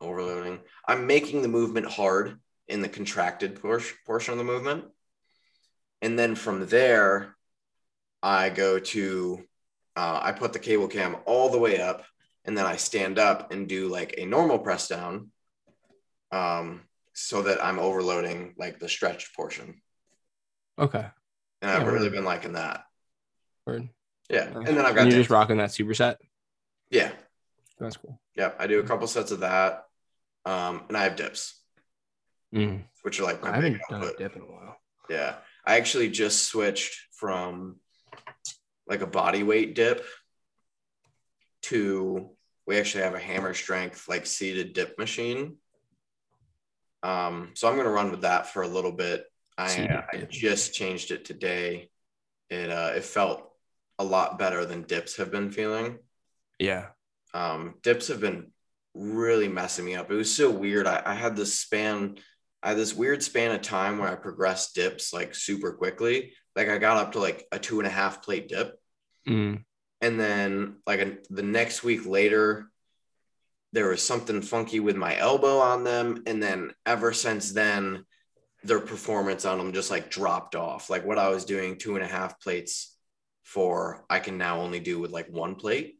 [0.00, 0.60] overloading.
[0.86, 4.84] I'm making the movement hard in the contracted portion portion of the movement.
[6.02, 7.36] And then from there,
[8.22, 9.44] I go to,
[10.00, 12.00] uh, I put the cable cam all the way up
[12.46, 15.30] and then I stand up and do like a normal press down
[16.32, 16.82] um,
[17.12, 19.68] so that I'm overloading like the stretched portion.
[20.78, 21.06] Okay.
[21.60, 22.12] And I've really word.
[22.12, 22.84] been liking that.
[23.66, 23.88] Word.
[24.30, 24.46] Yeah.
[24.54, 26.16] And then I've got, And you're just rocking that superset.
[26.90, 27.10] yeah.
[27.78, 28.20] That's cool.
[28.36, 28.52] Yeah.
[28.58, 29.84] I do a couple sets of that.
[30.44, 31.56] Um, and I have dips,
[32.54, 32.84] Mm.
[33.02, 34.76] which are like I haven't done a dip in a while.
[35.08, 35.36] Yeah.
[35.66, 37.76] I actually just switched from
[38.90, 40.04] like a body weight dip
[41.62, 42.30] to
[42.66, 45.56] we actually have a hammer strength like seated dip machine.
[47.02, 49.24] Um, so I'm gonna run with that for a little bit.
[49.56, 49.66] I,
[50.12, 51.88] I just changed it today.
[52.50, 53.50] It uh it felt
[53.98, 55.98] a lot better than dips have been feeling.
[56.58, 56.86] Yeah.
[57.34, 58.50] Um, dips have been
[58.94, 60.10] really messing me up.
[60.10, 60.86] It was so weird.
[60.86, 62.16] I, I had this span,
[62.62, 66.32] I had this weird span of time where I progressed dips like super quickly.
[66.56, 68.79] Like I got up to like a two and a half plate dip.
[69.30, 69.64] Mm.
[70.00, 72.66] And then like a, the next week later,
[73.72, 76.22] there was something funky with my elbow on them.
[76.26, 78.04] And then ever since then,
[78.64, 80.90] their performance on them just like dropped off.
[80.90, 82.96] Like what I was doing two and a half plates
[83.44, 85.98] for, I can now only do with like one plate.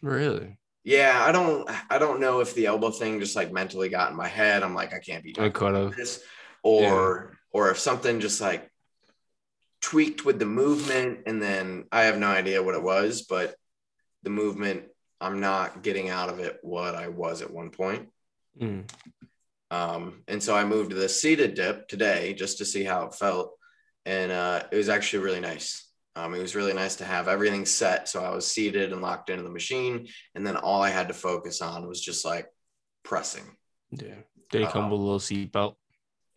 [0.00, 0.58] Really?
[0.84, 4.16] Yeah, I don't I don't know if the elbow thing just like mentally got in
[4.16, 4.62] my head.
[4.62, 5.96] I'm like, I can't be I doing could have.
[5.96, 6.22] this.
[6.62, 8.70] Or or if something just like
[9.80, 13.54] tweaked with the movement and then I have no idea what it was, but
[14.22, 14.84] the movement,
[15.20, 18.08] I'm not getting out of it what I was at one point.
[18.60, 18.90] Mm.
[19.70, 23.14] Um, and so I moved to the seated dip today just to see how it
[23.14, 23.56] felt.
[24.06, 25.86] And uh, it was actually really nice.
[26.16, 28.08] Um, it was really nice to have everything set.
[28.08, 30.08] So I was seated and locked into the machine.
[30.34, 32.46] And then all I had to focus on was just like
[33.04, 33.44] pressing.
[33.90, 34.16] Yeah.
[34.50, 35.76] Did come Uh, with a little seatbelt?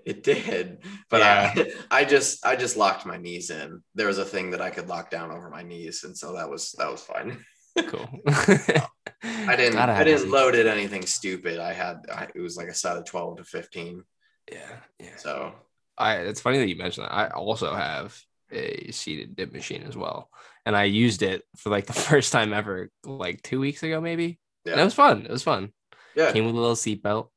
[0.06, 0.80] It did,
[1.10, 3.82] but I, I just, I just locked my knees in.
[3.96, 6.50] There was a thing that I could lock down over my knees, and so that
[6.50, 7.44] was that was fine.
[7.88, 8.10] Cool.
[8.28, 11.60] I didn't, Gotta I didn't load it anything stupid.
[11.60, 14.04] I had, I, it was like a set of twelve to fifteen.
[14.52, 14.78] Yeah.
[15.00, 15.16] Yeah.
[15.18, 15.54] So
[15.98, 17.14] I it's funny that you mentioned that.
[17.14, 18.20] I also have
[18.52, 20.30] a seated dip machine as well.
[20.66, 24.40] And I used it for like the first time ever, like two weeks ago, maybe.
[24.66, 25.26] And it was fun.
[25.26, 25.72] It was fun.
[26.16, 27.30] yeah, Came with a little seatbelt.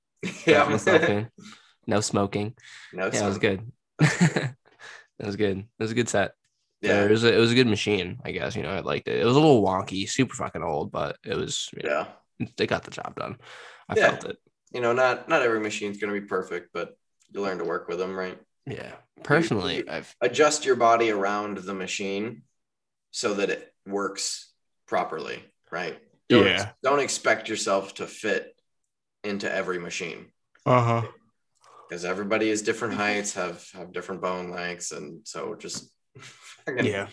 [0.47, 0.79] Yeah.
[1.87, 1.93] In.
[1.93, 2.55] No smoking.
[2.93, 3.73] no, Yeah, it was good.
[4.01, 4.55] it
[5.27, 5.59] was good.
[5.59, 6.33] It was a good set.
[6.81, 8.57] Yeah, Yeah, it was a, it was a good machine, I guess.
[8.57, 9.21] You know, I liked it.
[9.21, 12.07] It was a little wonky, super fucking old, but it was you know,
[12.41, 12.47] yeah.
[12.57, 13.37] they got the job done.
[13.89, 14.11] I Yeah.
[14.11, 14.37] felt it.
[14.73, 16.97] You know, not not every machine's gonna be perfect, but
[17.33, 18.39] you learn to work with them, right?
[18.67, 18.93] Yeah.
[19.23, 22.43] Personally, I've Adjust your body around the machine
[23.13, 24.53] so that it works
[24.87, 25.99] properly, right?
[26.29, 26.71] Don't, Yeah.
[26.83, 28.55] Don't expect yourself to fit
[29.23, 30.27] into every machine.
[30.67, 31.03] uh-huh.
[31.89, 33.03] Because everybody is different mm-hmm.
[33.03, 37.09] heights, have have different bone lengths, and so just fucking, Yeah.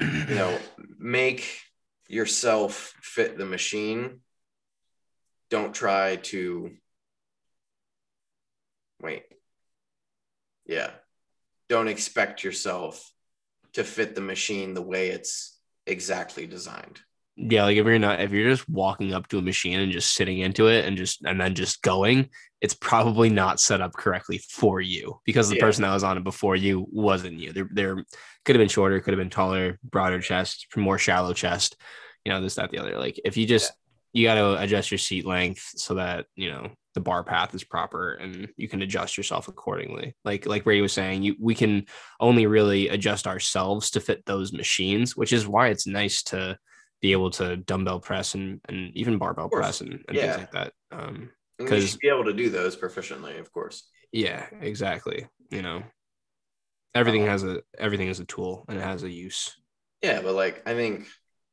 [0.00, 0.58] you know,
[0.98, 1.60] make
[2.08, 4.20] yourself fit the machine,
[5.50, 6.70] don't try to
[9.00, 9.24] wait.
[10.66, 10.90] Yeah.
[11.68, 13.10] Don't expect yourself
[13.74, 17.00] to fit the machine the way it's exactly designed.
[17.36, 20.14] Yeah, like if you're not if you're just walking up to a machine and just
[20.14, 22.28] sitting into it and just and then just going,
[22.60, 25.62] it's probably not set up correctly for you because the Yeah.
[25.62, 27.52] person that was on it before you wasn't you.
[27.52, 27.96] They're they're
[28.44, 31.76] could have been shorter, could have been taller, broader chest, more shallow chest,
[32.24, 32.98] you know, this, that, the other.
[32.98, 33.72] Like if you just
[34.12, 37.64] you got to adjust your seat length so that you know the bar path is
[37.64, 40.14] proper and you can adjust yourself accordingly.
[40.22, 41.86] Like like Brady was saying, you we can
[42.20, 46.58] only really adjust ourselves to fit those machines, which is why it's nice to
[47.02, 50.22] be able to dumbbell press and, and even barbell press and, and Yeah.
[50.22, 50.72] things like that.
[50.92, 53.88] Um, And you 'Cause- be able to do those proficiently, of course.
[54.12, 55.26] yeah, exactly.
[55.50, 55.82] You know,
[56.94, 59.56] everything Um, has a everything is a tool and it has a use.
[60.02, 61.06] Yeah, but like I think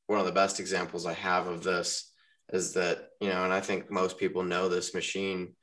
[0.07, 2.11] one of the best examples I have of this
[2.51, 5.55] is that, you know, and I think most people know this machine,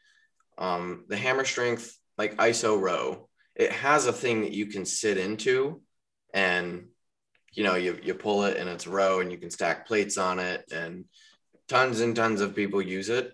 [0.59, 5.17] um, the hammer strength, like ISO row, it has a thing that you can sit
[5.19, 5.83] into
[6.33, 6.89] and
[7.57, 10.39] you know, you you pull it and it's row and you can stack plates on
[10.39, 11.07] it and
[11.69, 13.33] tons and tons of people use it.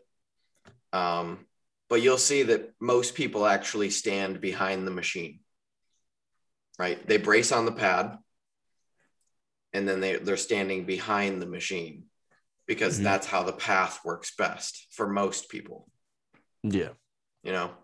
[0.93, 1.47] Um,
[1.91, 5.41] but you'll see that most people actually stand behind the machine.
[6.79, 7.05] Right?
[7.07, 8.17] They brace on the pad
[9.73, 12.05] and then they, they're standing behind the machine
[12.67, 13.03] because Mhm.
[13.03, 15.89] that's how the path works best for most people
[16.63, 16.91] Yeah,
[17.43, 17.75] you know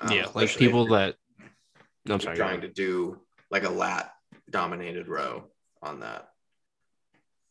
[0.00, 0.28] Um, yeah.
[0.34, 1.16] Like people that.
[2.08, 2.36] I'm sorry.
[2.36, 3.20] trying to do
[3.50, 4.12] like a lat
[4.48, 5.51] dominated row
[5.82, 6.28] on that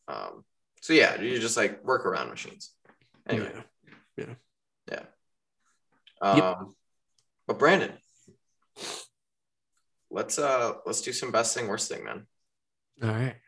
[0.08, 0.44] um
[0.80, 2.72] so yeah you just like work around machines
[3.28, 3.52] anyway
[4.16, 4.34] Yeah.
[4.90, 5.02] Yeah.
[6.20, 6.58] Um Yep.
[7.46, 7.92] but brandon
[10.10, 12.26] let's uh let's do some best thing worst thing man
[13.02, 13.36] All right.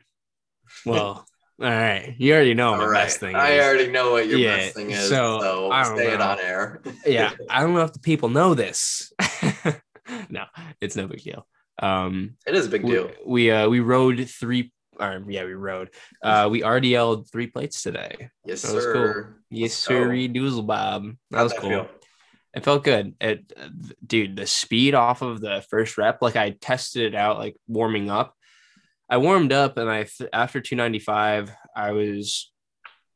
[0.86, 1.26] Well,
[1.60, 2.14] all right.
[2.18, 3.64] You already know my right best thing i is.
[3.64, 6.38] already know what your Yeah, best thing is so, so, I don't say it on
[6.40, 9.12] air yeah, I don't know if the people know this.
[10.28, 10.44] no,
[10.80, 11.46] it's no big deal.
[11.78, 14.72] Um, it is a big deal we uh we rode three.
[15.00, 15.90] Or, yeah, we rode.
[16.22, 18.30] Uh, we RDL'd three plates today.
[18.44, 18.92] yes that was cool.
[18.94, 20.08] sir Yes, sir.
[20.08, 21.04] Doozle Bob.
[21.30, 21.70] That How'd was that cool.
[21.70, 21.88] feel?
[22.54, 23.14] It felt good.
[23.20, 23.68] It, uh,
[24.06, 28.10] dude, the speed off of the first rep, like I tested it out, like warming
[28.10, 28.34] up.
[29.10, 32.50] I warmed up, and I th- after 295, I was.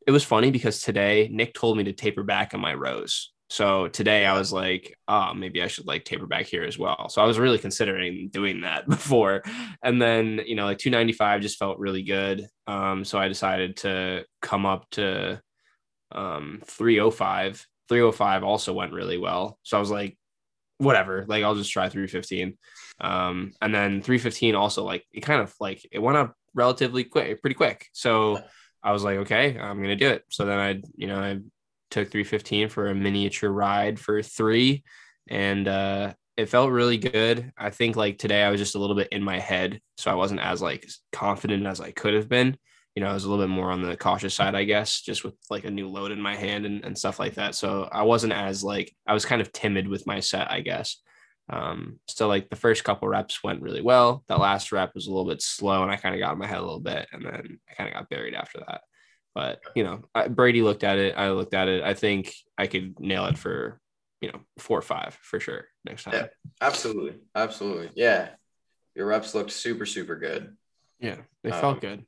[0.06, 3.32] It was funny because today Nick told me to taper back on my rows.
[3.50, 7.08] So today I was like, oh, maybe I should like taper back here as well.
[7.08, 9.42] So I was really considering doing that before.
[9.82, 12.46] And then, you know, like 295 just felt really good.
[12.66, 15.40] Um, so I decided to come up to
[16.12, 20.16] um 305 305 also went really well so i was like
[20.78, 22.56] whatever like i'll just try 315
[23.00, 27.40] um and then 315 also like it kind of like it went up relatively quick
[27.42, 28.40] pretty quick so
[28.82, 31.38] i was like okay i'm gonna do it so then i you know i
[31.90, 34.82] took 315 for a miniature ride for three
[35.28, 38.96] and uh it felt really good i think like today i was just a little
[38.96, 42.56] bit in my head so i wasn't as like confident as i could have been
[42.98, 45.22] you know, I was a little bit more on the cautious side, I guess, just
[45.22, 47.54] with like a new load in my hand and, and stuff like that.
[47.54, 51.00] So I wasn't as like I was kind of timid with my set, I guess.
[51.48, 54.24] Um, so like the first couple reps went really well.
[54.26, 56.48] That last rep was a little bit slow and I kind of got in my
[56.48, 58.80] head a little bit and then I kind of got buried after that.
[59.38, 61.14] But you know, I, Brady looked at it.
[61.16, 61.84] I looked at it.
[61.84, 63.80] I think I could nail it for,
[64.20, 66.14] you know, four or five for sure next time.
[66.14, 66.26] Yeah.
[66.60, 67.20] Absolutely.
[67.36, 67.90] Absolutely.
[67.94, 68.30] Yeah.
[68.96, 70.56] Your reps looked super, super good.
[70.98, 72.04] Yeah, they Um, felt good.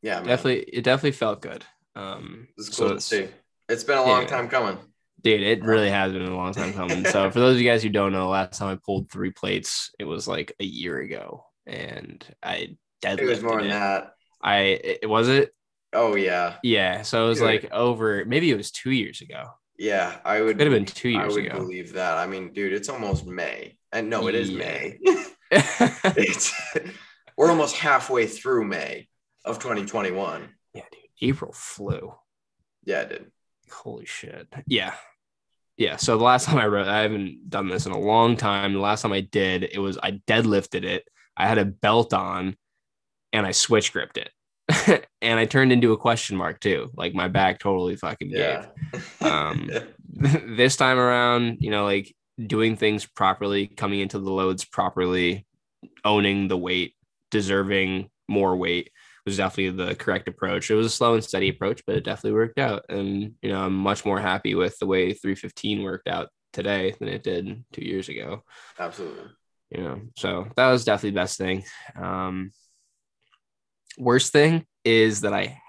[0.00, 0.20] Yeah.
[0.20, 0.28] Man.
[0.28, 1.62] Definitely, it definitely felt good.
[1.94, 3.28] Um, This is so cool to it's- see.
[3.68, 4.28] It's been a long Yeah.
[4.28, 4.78] time coming.
[5.22, 7.04] Dude, it really has been a long time coming.
[7.04, 9.90] so for those of you guys who don't know, last time I pulled three plates,
[9.98, 13.74] it was like a year ago, and I deadlifted It was more than it.
[13.74, 14.14] that.
[14.42, 14.58] I
[15.02, 15.54] it was it.
[15.92, 16.56] Oh yeah.
[16.62, 17.46] Yeah, so it was Dude.
[17.46, 18.24] like over.
[18.24, 19.50] Maybe it was two years ago.
[19.78, 20.18] Yeah.
[20.24, 21.56] I would Could have been two I years would ago.
[21.58, 22.18] believe that.
[22.18, 23.76] I mean, dude, it's almost May.
[23.92, 24.58] And no, it is Yeah.
[24.58, 24.98] May.
[25.50, 26.52] it's
[27.36, 29.08] we're almost halfway through May
[29.44, 30.48] of 2021.
[30.74, 32.14] yeah, dude, April flew.
[32.84, 33.30] Yeah, dude.
[33.72, 34.46] Holy shit.
[34.66, 34.94] Yeah.
[35.76, 35.96] Yeah.
[35.96, 38.74] So the last time I wrote, I haven't done this in a long time.
[38.74, 41.08] The last time I did, it was I deadlifted it.
[41.36, 42.56] I had a belt on
[43.32, 44.30] and I switch gripped it.
[45.22, 46.90] and I turned into a question mark too.
[46.94, 48.66] Like my back totally fucking Yeah.
[48.92, 49.22] gave.
[49.22, 49.70] Um,
[50.12, 52.14] this time around, you know, like
[52.44, 55.46] doing things properly, coming into the loads properly,
[56.04, 56.94] owning the weight,
[57.30, 58.90] deserving more weight
[59.24, 60.70] was definitely the correct approach.
[60.70, 62.84] It was a slow and steady approach, but it definitely worked out.
[62.88, 67.08] And, you know, I'm much more happy with the way 315 worked out today than
[67.08, 68.42] it did two years ago.
[68.78, 69.30] Absolutely.
[69.70, 71.64] You know, so that was definitely the best thing.
[71.94, 72.50] Um,
[73.98, 75.60] worst thing is that I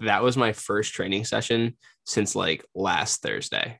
[0.00, 3.78] that was my first training session since like last Thursday.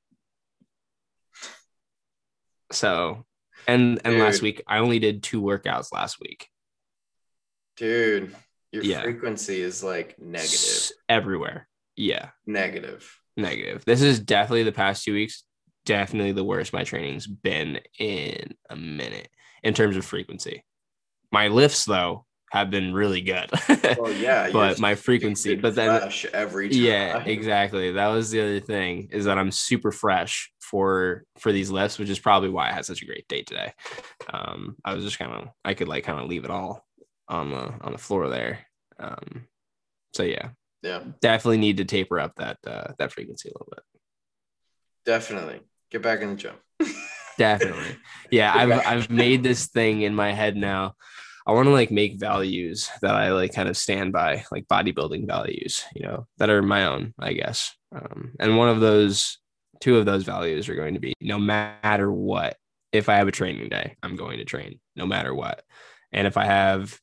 [2.72, 3.24] So,
[3.66, 6.48] and and last week I only did two workouts last week.
[7.76, 8.34] Dude,
[8.72, 9.03] your Yeah.
[9.03, 10.53] frequency is like negative.
[10.53, 11.68] S- everywhere.
[11.96, 13.07] Yeah, Negative.
[13.36, 13.84] negative.
[13.84, 15.44] This is definitely the past two weeks.
[15.84, 19.28] Definitely the worst my training's been in a minute
[19.62, 20.64] in terms of frequency.
[21.32, 23.48] My lifts though have been really good.
[23.96, 26.80] Well, yeah, but my frequency, but then fresh every time.
[26.80, 27.92] yeah exactly.
[27.92, 32.09] That was the other thing is that i'm super fresh for for these lifts which
[32.09, 33.72] is probably why i had such a great day today.
[34.32, 36.84] Um i was just kind of i could like kind of leave it all
[37.28, 38.66] on the on the floor there.
[38.98, 39.46] Um
[40.12, 40.51] so yeah.
[40.82, 43.84] Yeah, definitely need to taper up that uh that frequency a little bit.
[45.05, 45.61] Definitely.
[45.90, 46.55] Get back in the gym.
[47.38, 47.96] definitely.
[48.30, 50.94] Yeah i've i've made this thing in my head now
[51.51, 55.26] i want to like make values that i like kind of stand by like bodybuilding
[55.26, 57.74] values you know that are my own i guess.
[57.92, 59.38] Um, and one of those
[59.80, 62.57] two of those values are going to be no matter what
[62.92, 65.64] if i have a training day i'm going to train no matter what.
[66.12, 66.96] And if i have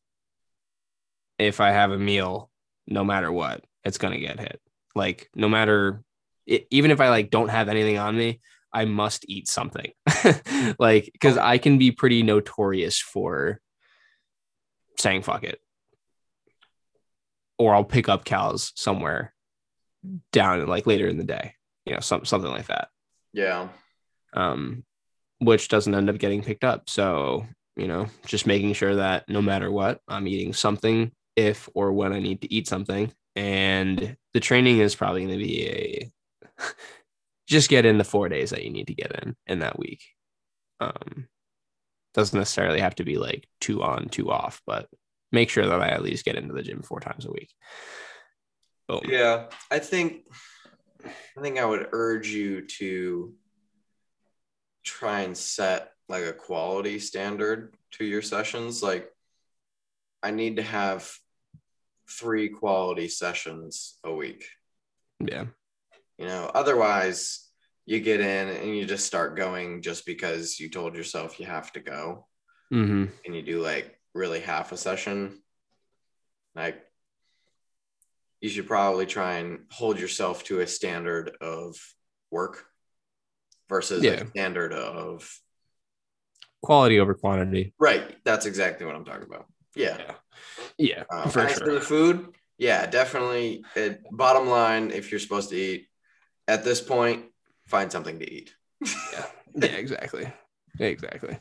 [1.38, 2.50] if i have a meal
[2.88, 4.62] no matter what it's going to get hit.
[4.96, 6.02] Like no matter
[6.46, 8.40] it, even if i like don't have anything on me
[8.74, 9.92] I must eat something.
[10.80, 13.60] like, because I can be pretty notorious for
[14.98, 15.60] saying fuck it.
[17.58, 19.34] Or I'll pick up cals somewhere
[20.32, 21.54] down like later in the day,
[21.86, 22.90] you know, some, something like that.
[23.34, 23.70] Yeah,
[24.34, 24.84] Um,
[25.40, 26.90] which doesn't end up getting picked up.
[26.90, 27.46] So,
[27.76, 32.14] you know, just making sure that no matter what, I'm eating something if or when
[32.14, 33.12] I need to eat something.
[33.36, 36.12] And the training is probably going to be a
[37.48, 40.02] just get in the four days that you need to get in in that week.
[40.80, 41.28] Um,
[42.18, 44.90] doesn't necessarily have to be like two on, two off, but
[45.32, 47.54] make sure that I at least get into the gym four times a week.
[48.88, 49.02] Boom.
[49.08, 49.46] yeah.
[49.70, 50.26] I think,
[51.06, 53.36] I think I would urge you to
[54.84, 58.82] try and set like a quality standard to your sessions.
[58.82, 59.10] Like,
[60.24, 61.14] I need to have
[62.10, 64.46] three quality sessions a week.
[65.20, 65.46] Yeah.
[66.18, 67.47] You know, otherwise
[67.88, 71.72] you get in and you just start going just because you told yourself you have
[71.72, 72.28] to go
[72.70, 75.42] hmm and you do like really half a session.
[76.54, 76.84] Like
[78.42, 81.78] you should probably try and hold yourself to a standard of
[82.30, 82.66] work
[83.70, 84.22] versus Yeah.
[84.24, 85.34] a standard of
[86.62, 87.74] Quality over quantity.
[87.80, 88.18] right.
[88.26, 89.46] That's exactly what I'm talking about.
[89.76, 90.16] Yeah.
[90.78, 91.74] Yeah, Um, for as for sure.
[91.76, 93.64] the food, yeah, definitely.
[93.76, 95.88] It, bottom line, if you're supposed to eat
[96.50, 97.26] at this point,
[97.68, 98.54] find something to eat.
[98.82, 99.26] yeah.
[99.56, 100.32] Yeah exactly.
[100.80, 101.38] Exactly.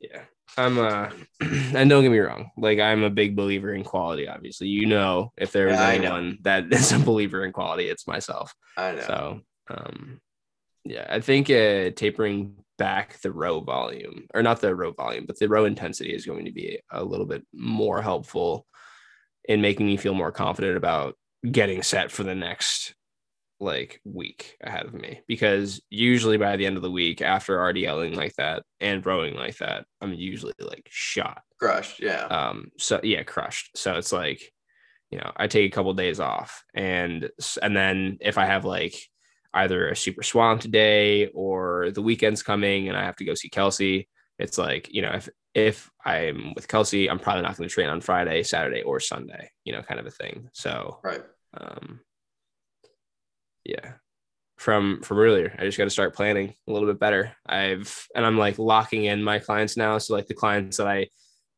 [0.00, 0.22] Yeah.
[0.56, 4.68] I'm uh and don't get me wrong like i'm a big believer in quality obviously.
[4.68, 8.54] You know if there was Yeah, anyone that is a believer in quality it's myself.
[8.76, 9.00] I know.
[9.00, 9.40] so
[9.70, 10.20] um
[10.84, 15.38] yeah i think uh tapering back the row volume or not the row volume but
[15.38, 18.66] the row intensity is going to be a little bit more helpful
[19.48, 21.14] in making me feel more confident about
[21.50, 22.94] getting set for the next
[23.64, 28.14] like week ahead of me because usually by the end of the week after RDLing
[28.14, 32.00] like that and rowing like that I'm usually like shot Crushed.
[32.00, 32.24] Yeah.
[32.26, 34.52] um so yeah crushed so it's like
[35.10, 37.30] you know I take a couple days off and
[37.62, 38.94] and then if I have like
[39.52, 43.48] either a super swamped day or the weekend's coming and I have to go see
[43.48, 44.08] Kelsey
[44.38, 47.88] it's like you know if if I'm with Kelsey I'm probably not going to train
[47.88, 51.22] on Friday Saturday or Sunday you know kind of a thing so right.
[51.56, 52.00] um
[53.64, 53.92] yeah.
[54.56, 57.32] From from earlier i just got to start planning a little bit better.
[57.44, 59.98] I've and i'm like locking in my clients now.
[59.98, 61.08] So like the clients that i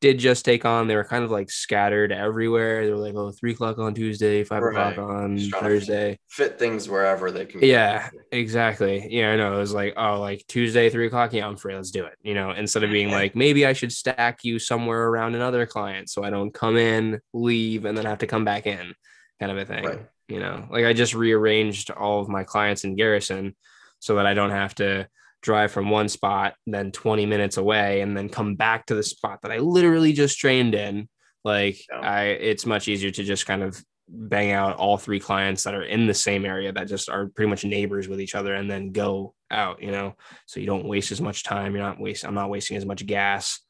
[0.03, 2.85] did just take on they were kind of like scattered everywhere.
[2.85, 4.71] They were like oh three o'clock on tuesday five Right.
[4.93, 6.19] o'clock on Just trying to thursday.
[6.29, 7.61] Fit things wherever they can.
[7.61, 7.67] be.
[7.69, 9.07] yeah exactly.
[9.11, 9.55] Yeah i know.
[9.55, 11.33] It was like oh like tuesday three o'clock?
[11.35, 11.75] Yeah i'm free.
[11.75, 12.51] Let's do it you know?
[12.53, 16.31] Instead of being like maybe i should stack you somewhere around another client so i
[16.31, 18.95] don't come in leave and then have to come back in
[19.39, 19.85] kind of a thing.
[19.85, 20.07] Right.
[20.29, 23.55] You know like i just rearranged all of my clients in garrison
[23.99, 25.07] so that i don't have to
[25.43, 29.39] drive from one spot then 20 minutes away and then come back to the spot
[29.43, 31.09] that i literally just trained in.
[31.45, 35.75] Like i it's much easier to just kind of bang out all three clients that
[35.75, 38.69] are in the same area that just are pretty much neighbors with each other and
[38.69, 40.15] then go out you know?
[40.47, 41.75] So you don't waste as much time.
[41.75, 43.61] You're not wasting i'm not wasting as much gas.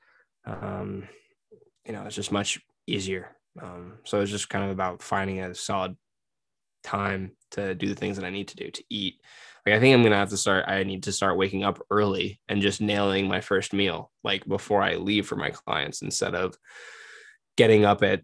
[0.46, 1.09] Um
[1.84, 3.36] you know it's just much easier.
[3.61, 5.94] Um so it's just kind of about finding a solid
[6.87, 9.20] time to do the things that i need to do to eat
[9.66, 12.41] like i think i'm gonna have to start i need to start waking up early
[12.49, 16.57] and just nailing my first meal like before i leave for my clients instead of
[17.57, 18.22] getting up at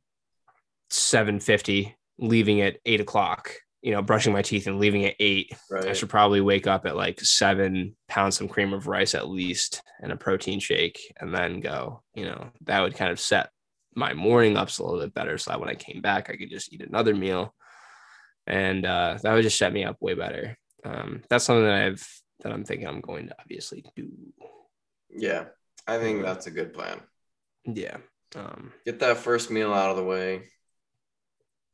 [0.91, 5.87] 750 leaving at eight o'clock, you know, brushing my teeth and leaving at eight, Right.
[5.89, 9.83] I should probably wake up at like seven, pound some cream of rice at least
[10.01, 12.03] and a protein shake, and then go.
[12.15, 13.51] You know, that would kind of set
[13.95, 15.37] my morning up a little bit better.
[15.37, 17.55] So that when I came back, I could just eat another meal,
[18.47, 20.57] and uh, that would just set me up way better.
[20.85, 22.07] Um, that's something that I've
[22.41, 24.09] that I'm thinking I'm going to obviously do.
[25.11, 25.45] Yeah.
[25.87, 27.01] I think that's a good plan.
[27.65, 27.99] Yeah.
[28.35, 30.43] Um, Get that first meal out of the way.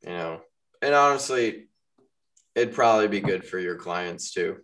[0.03, 0.41] You know,
[0.81, 1.67] and honestly,
[2.55, 4.57] it'd probably be good for your clients too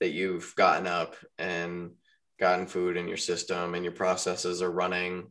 [0.00, 1.92] that you've gotten up and
[2.38, 5.30] gotten food in your system and your processes are running.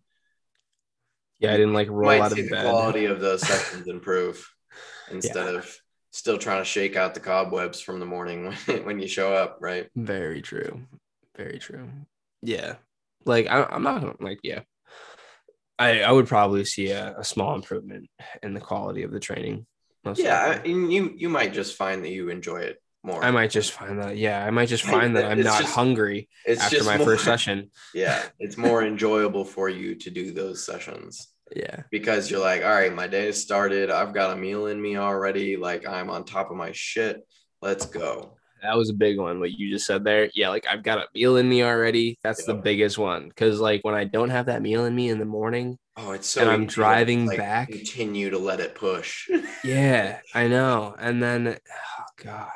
[1.40, 2.66] yeah, I didn't like roll Might out of the bed.
[2.66, 4.48] quality of those sessions improve
[5.12, 5.78] instead of
[6.14, 9.58] still trying to shake out the cobwebs from the morning when, when you show up,
[9.60, 9.90] right?
[9.96, 10.82] Very true.
[11.36, 11.90] Very true.
[12.42, 12.76] Yeah.
[13.26, 14.62] Like I, I'm not gonna like yeah.
[15.80, 18.10] I I would probably see a, a small improvement
[18.44, 19.66] in the quality of the training.
[20.06, 23.24] most Yeah, I, and you you might just find that you enjoy it more.
[23.24, 24.18] I might just find that.
[24.18, 27.08] Yeah, I might just find that I'm it's not just- hungry it's after my more,
[27.08, 27.72] first session.
[27.94, 31.84] Yeah, it's more enjoyable for you to do those sessions Yeah.
[31.92, 33.90] because you're like, all right, my day has started.
[33.92, 35.56] I've got a meal in me already.
[35.58, 37.22] Like I'm on top of my shit.
[37.62, 38.38] Let's go.
[38.62, 39.40] That was a big one.
[39.40, 40.30] What you just said there.
[40.34, 42.18] Yeah, like I've got a meal in me already.
[42.24, 43.30] That's the biggest one.
[43.36, 46.28] Cause like when I don't have that meal in me in the morning, Oh, it's
[46.28, 46.42] so.
[46.42, 47.70] And I'm easy to, driving back.
[47.70, 49.30] Continue to let it push.
[49.64, 50.94] Yeah, I know.
[51.00, 52.50] And then, oh God,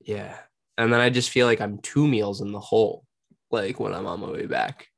[0.00, 0.36] yeah.
[0.76, 3.04] And then I just feel like I'm two meals in the hole,
[3.52, 4.88] like when I'm on my way back,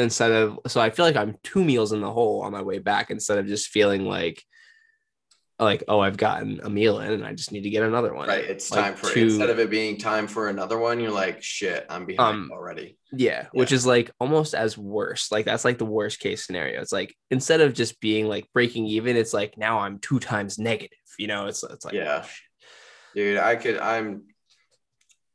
[0.00, 0.58] instead of.
[0.66, 3.38] So I feel like I'm two meals in the hole on my way back instead
[3.38, 4.42] of just feeling like,
[5.58, 8.28] like oh I've gotten a meal in and I just need to get another one.
[8.28, 8.44] right.
[8.44, 11.00] It's Like time for two- instead of it being time for another one.
[11.00, 12.96] You're like, shit, I'm behind Um, already.
[13.12, 15.30] Yeah, which is like almost as worse.
[15.30, 16.80] Like that's like the worst case scenario.
[16.80, 20.58] It's like instead of just being like breaking even, it's like now I'm two times
[20.58, 20.96] negative.
[21.18, 22.24] You know, it's it's like Yeah.
[23.14, 23.76] Dude, I could.
[23.78, 24.22] I'm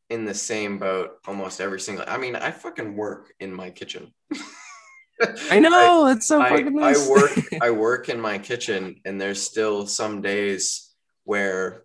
[0.09, 2.05] in the same boat almost every single.
[2.07, 4.13] I mean, I fucking work in my kitchen.
[5.49, 7.09] I know it's so I, fucking I nice.
[7.09, 7.31] work
[7.61, 10.93] I work in my kitchen and there's still some days
[11.23, 11.83] where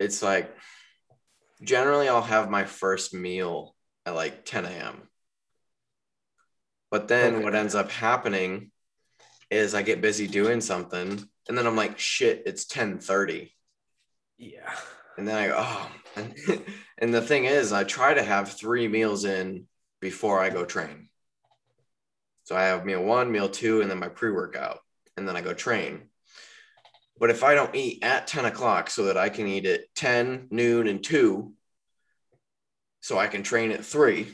[0.00, 0.54] it's like
[1.62, 3.74] generally I'll have my first meal
[4.04, 5.08] at like 10 a.m.
[6.90, 7.44] But then Okay.
[7.44, 8.70] what ends up happening
[9.50, 13.50] is I get busy doing something and then I'm like, shit, it's 10:30.
[14.36, 14.74] yeah.
[15.16, 15.90] And then I go, oh,
[16.98, 19.66] and, the thing is, I try to have three meals in
[20.00, 21.08] before I go train.
[22.44, 24.80] So I have meal one, meal two, and then my pre workout,
[25.16, 26.02] and then I go train.
[27.18, 30.48] But if I don't eat at 10 o'clock so that I can eat at 10,
[30.50, 31.54] noon, and two,
[33.00, 34.28] so I can train at three,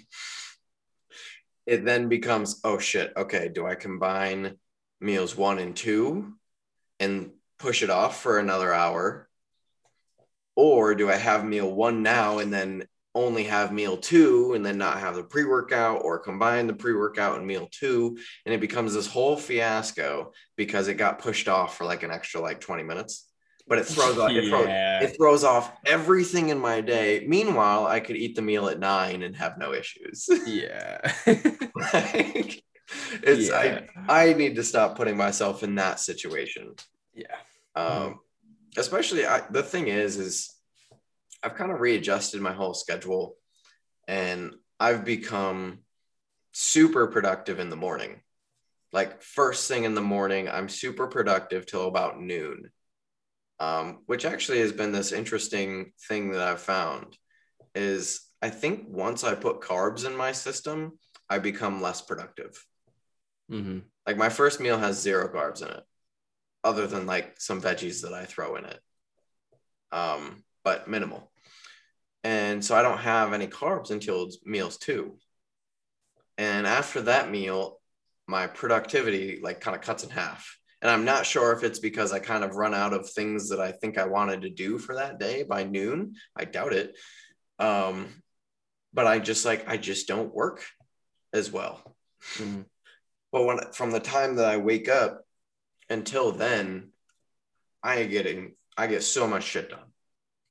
[1.67, 4.57] it then becomes, oh shit, okay, do I combine
[5.01, 6.35] meals one and two
[6.99, 9.30] and push it off for another hour?
[10.61, 14.77] Or do I have meal one now and then only have meal two and then
[14.77, 18.19] not have the pre workout or combine the pre workout and meal two?
[18.45, 22.43] And it becomes this whole fiasco because it got pushed off for like an extra
[22.43, 23.27] like 20 minutes.
[23.67, 27.25] But it throws off, it, throws, it throws off everything in my day.
[27.27, 30.29] Meanwhile, I could eat the meal at nine and have no issues.
[30.47, 31.01] Yeah.
[31.27, 32.63] like,
[33.23, 33.81] it's yeah.
[34.09, 36.75] I, I need to stop putting myself in that situation
[37.15, 37.37] yeah.
[37.75, 38.21] um,
[38.77, 40.55] especially I, the thing is is
[41.43, 43.37] i've kind of readjusted my whole schedule
[44.09, 45.81] and i've become
[46.53, 48.21] super productive in the morning.
[48.93, 52.71] Like first thing in the morning i'm super productive till about noon
[53.61, 57.17] um, which actually has been this interesting thing that i've found
[57.75, 60.99] is i think once i put carbs in my system
[61.29, 62.67] i become less productive.
[63.49, 65.85] Hmm like my first meal has zero carbs in it,
[66.63, 68.81] other than like some veggies that I throw in it.
[69.93, 71.31] Um, but minimal.
[72.23, 75.17] And so I don't have any carbs until meals two.
[76.37, 77.81] And after that meal,
[78.27, 80.57] my productivity like kind of cuts in half.
[80.83, 83.61] And I'm not sure if it's because I kind of run out of things that
[83.61, 86.15] I think I wanted to do for that day by noon.
[86.35, 86.97] I doubt it.
[87.59, 88.09] Um,
[88.93, 90.65] but I just like I just don't work
[91.33, 91.97] as well.
[92.37, 92.65] Mhm.
[93.33, 95.23] But when from the time that I wake up
[95.91, 96.91] until then,
[97.83, 99.91] I get in, I get so much shit done.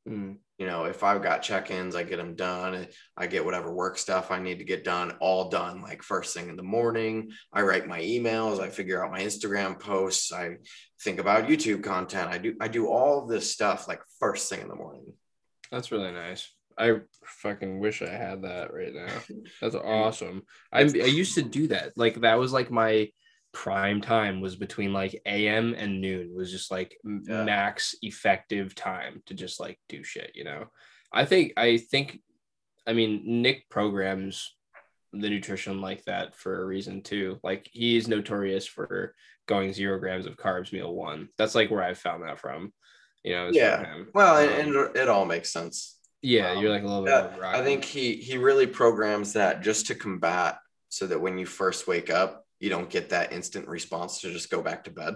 [0.08, 2.88] mm You know, if I've got check-ins, I get them done.
[3.16, 5.82] I get whatever work stuff I need to get done, all done.
[5.82, 9.80] Like first thing in the morning, I write my emails, I figure out my Instagram
[9.80, 10.58] posts, I
[11.02, 12.30] think about YouTube content.
[12.30, 15.14] I do I do all of this stuff like first thing in the morning.
[15.72, 16.52] That's really nice.
[16.78, 19.22] I fucking wish I had that right now.
[19.62, 20.44] That's awesome.
[20.72, 21.94] I I used to do that.
[21.96, 23.10] Like that was like my
[23.52, 27.44] prime time was between like AM and noon was just like Yeah.
[27.44, 30.66] max effective time to just like do shit, you know.
[31.12, 32.20] I think I think
[32.88, 34.56] I mean Nick programs
[35.12, 37.40] the nutrition like that for a reason too.
[37.44, 39.16] Like he's notorious for
[39.48, 41.30] going zero grams of carbs meal one.
[41.38, 42.72] That's like where I found that from.
[43.24, 44.04] You know, Yeah.
[44.14, 45.98] Well, Um, and, and it all makes sense.
[46.22, 47.56] yeah, um, you're like a little bit a rock.
[47.56, 51.88] I think he he really programs that just to combat so that when you first
[51.88, 55.16] wake up, you don't get that instant response to just go back to bed.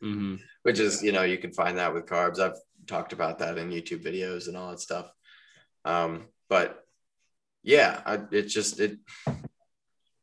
[0.00, 2.38] hmm Which is, you know, you can find that with carbs.
[2.38, 5.10] I've talked about that in YouTube videos and all that stuff.
[5.84, 6.84] Um, but
[7.62, 8.98] yeah, I, it just it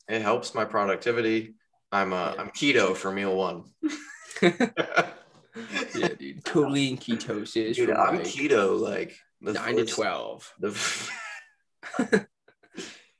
[0.07, 1.55] it helps my productivity.
[1.91, 2.41] I'm uh, Yeah.
[2.41, 3.63] I'm keto for meal one.
[4.41, 6.43] yeah, dude.
[6.43, 7.75] Totally in ketosis.
[7.75, 10.51] Dude, I'm like, keto like nine to twelve.
[10.59, 10.69] The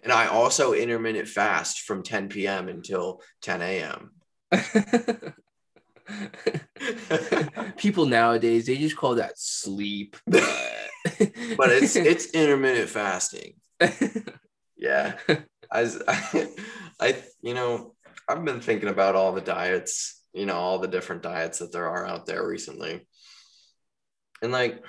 [0.06, 2.70] and I also intermittent fast from 10 p.m.
[2.70, 4.12] until 10 a.m.
[7.78, 10.44] People nowadays they just call that sleep, but,
[11.58, 13.56] but it's it's intermittent fasting.
[14.78, 15.16] Yeah,
[15.72, 16.50] as I,
[17.00, 17.96] I, you know,
[18.30, 21.90] I've been thinking about all the diets, you know, all the different diets that there
[21.90, 23.08] are out there recently,
[24.44, 24.86] and like,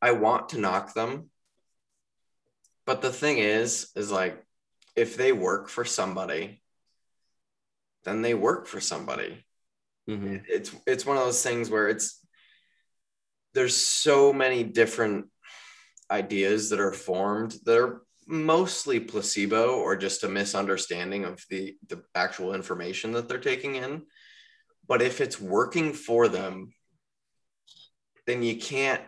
[0.00, 1.30] I want to knock them,
[2.90, 4.44] but the thing is, is like,
[4.96, 6.60] if they work for somebody,
[8.02, 9.44] then they work for somebody.
[10.08, 10.44] Mhm.
[10.48, 12.18] it's it's one of those things where it's
[13.54, 15.26] there's so many different
[16.10, 22.02] ideas that are formed that are mostly placebo or just a misunderstanding of the the
[22.16, 24.02] actual information that they're taking in
[24.88, 26.72] but if it's working for them
[28.26, 29.04] then you can't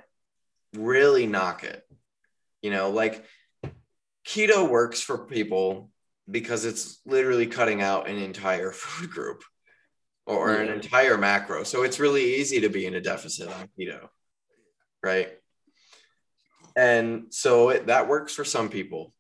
[0.75, 1.83] really knock it
[2.61, 3.25] you know like
[4.27, 5.91] keto works for people
[6.31, 9.43] because it's literally cutting out an entire food group
[10.27, 11.65] or an entire macro.
[11.65, 14.09] So it's really easy to be in a deficit on keto,
[15.03, 15.31] right?
[16.77, 19.13] And so it, that works for some people.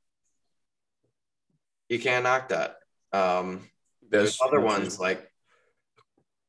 [1.88, 2.76] You can't knock that.
[3.12, 3.68] Um,
[4.09, 5.31] there's other ones like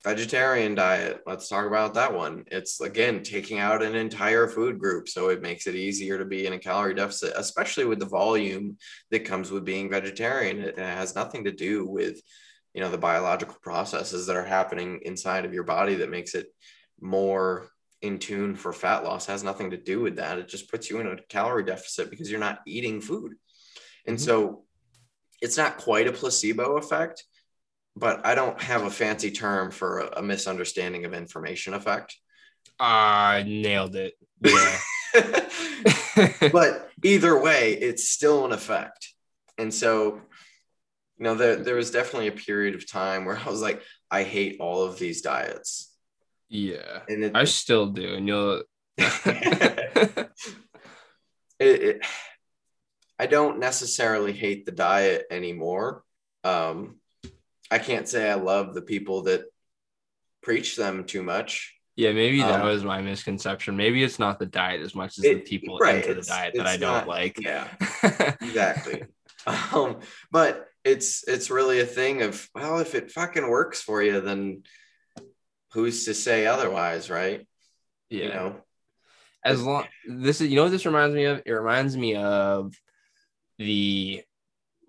[0.04, 1.22] vegetarian diet.
[1.26, 2.44] Let's talk about that one.
[2.52, 6.46] It's again taking out an entire food group, so it makes it easier to be
[6.46, 8.78] in a calorie deficit, especially with the volume
[9.12, 10.60] that comes with being vegetarian.
[10.60, 12.22] It, it has nothing to do with
[12.74, 16.48] you know the biological processes that are happening inside of your body that makes it
[17.00, 17.70] more
[18.02, 21.00] in tune for fat loss has nothing to do with that it just puts you
[21.00, 23.36] in a calorie deficit because you're not eating food
[24.08, 24.22] and Mhm.
[24.22, 24.66] so
[25.42, 27.24] it's not quite a placebo effect
[27.96, 32.18] but i don't have a fancy term for a, a misunderstanding of information effect
[32.80, 34.16] I nailed it.
[34.42, 34.80] Yeah.
[36.52, 39.14] but either way it's still an effect
[39.58, 40.22] and so
[41.18, 44.24] you know there, there was definitely a period of time where i was like i
[44.24, 45.94] hate all of these diets
[46.50, 47.02] yeah.
[47.08, 48.64] and it, I still do, and you'll.
[48.98, 50.30] it,
[51.60, 52.06] it
[53.20, 56.04] i don't necessarily hate the diet anymore
[56.44, 56.96] um
[57.74, 59.42] i can't say i love the people that
[60.42, 61.74] preach them too much.
[61.96, 63.78] Yeah, maybe that Um, was my misconception.
[63.78, 66.66] Maybe it's not the diet as much as the people right, into the diet that
[66.66, 67.40] I don't not- like.
[67.40, 67.68] yeah.
[68.42, 69.04] Exactly.
[69.46, 70.00] Um
[70.32, 74.64] but it's it's really a thing of well if it fucking works for you then
[75.74, 77.48] who's to say otherwise right?
[78.10, 78.24] Yeah.
[78.24, 78.56] you know?
[79.46, 81.42] As long this is you know what this reminds me of?
[81.46, 82.74] It reminds me of
[83.60, 84.24] the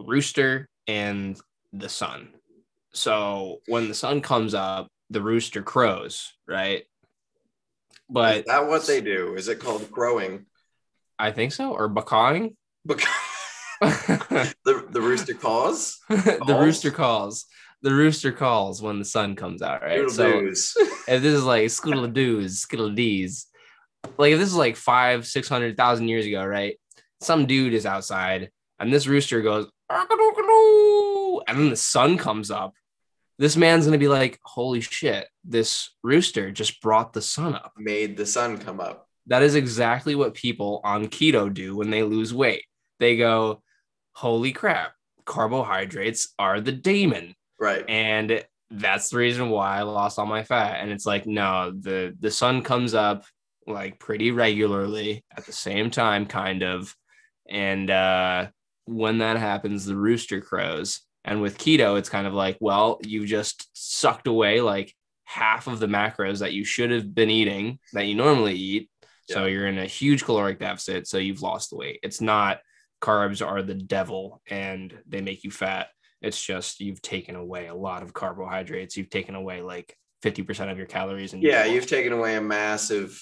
[0.01, 1.39] rooster and
[1.73, 2.34] the sun
[2.95, 6.85] so when the sun comes up the rooster crows right?
[8.09, 9.35] But is that what they do?
[9.35, 10.47] Is it called crowing?
[11.19, 12.57] I think so or bacawing?
[12.87, 13.09] Because
[13.81, 16.01] the the, the rooster calls?
[16.09, 16.51] Calls?
[16.51, 17.47] rooster calls.
[17.83, 19.99] The rooster calls when the sun comes out right?
[19.99, 20.39] Doodle so
[21.09, 23.47] if this is like skiddle doos, skiddle dees,
[24.17, 26.79] like if this is like five, six hundred thousand years ago, right?
[27.21, 29.67] Some dude is outside and this rooster goes,
[31.49, 32.75] and then the sun comes up.
[33.39, 37.73] This man's gonna be like, holy shit, this rooster just brought the sun up.
[37.77, 42.03] made the sun come up That is exactly what people on keto do when they
[42.03, 42.65] lose weight.
[43.01, 43.63] They go,
[44.13, 44.93] holy crap,
[45.25, 50.81] carbohydrates are the demon right and that's the reason why I lost all my fat.
[50.81, 53.25] And it's like, no, the the sun comes up
[53.67, 56.95] like pretty regularly at the same time, kind of.
[57.49, 58.49] And uh
[58.87, 61.01] when that happens, the rooster crows.
[61.25, 64.95] And with keto, it's kind of like, well, you've just sucked away like
[65.25, 68.91] half of the macros that you should have been eating that you normally eat.
[69.31, 71.07] So you're in a huge caloric deficit.
[71.07, 72.01] So you've lost the weight.
[72.03, 72.59] It's not
[73.01, 75.89] carbs are the devil and they make you fat
[76.23, 78.97] It's just you've taken away a lot of carbohydrates.
[78.97, 81.33] You've taken away like 50% of your calories.
[81.33, 83.21] And yeah, you've taken away a massive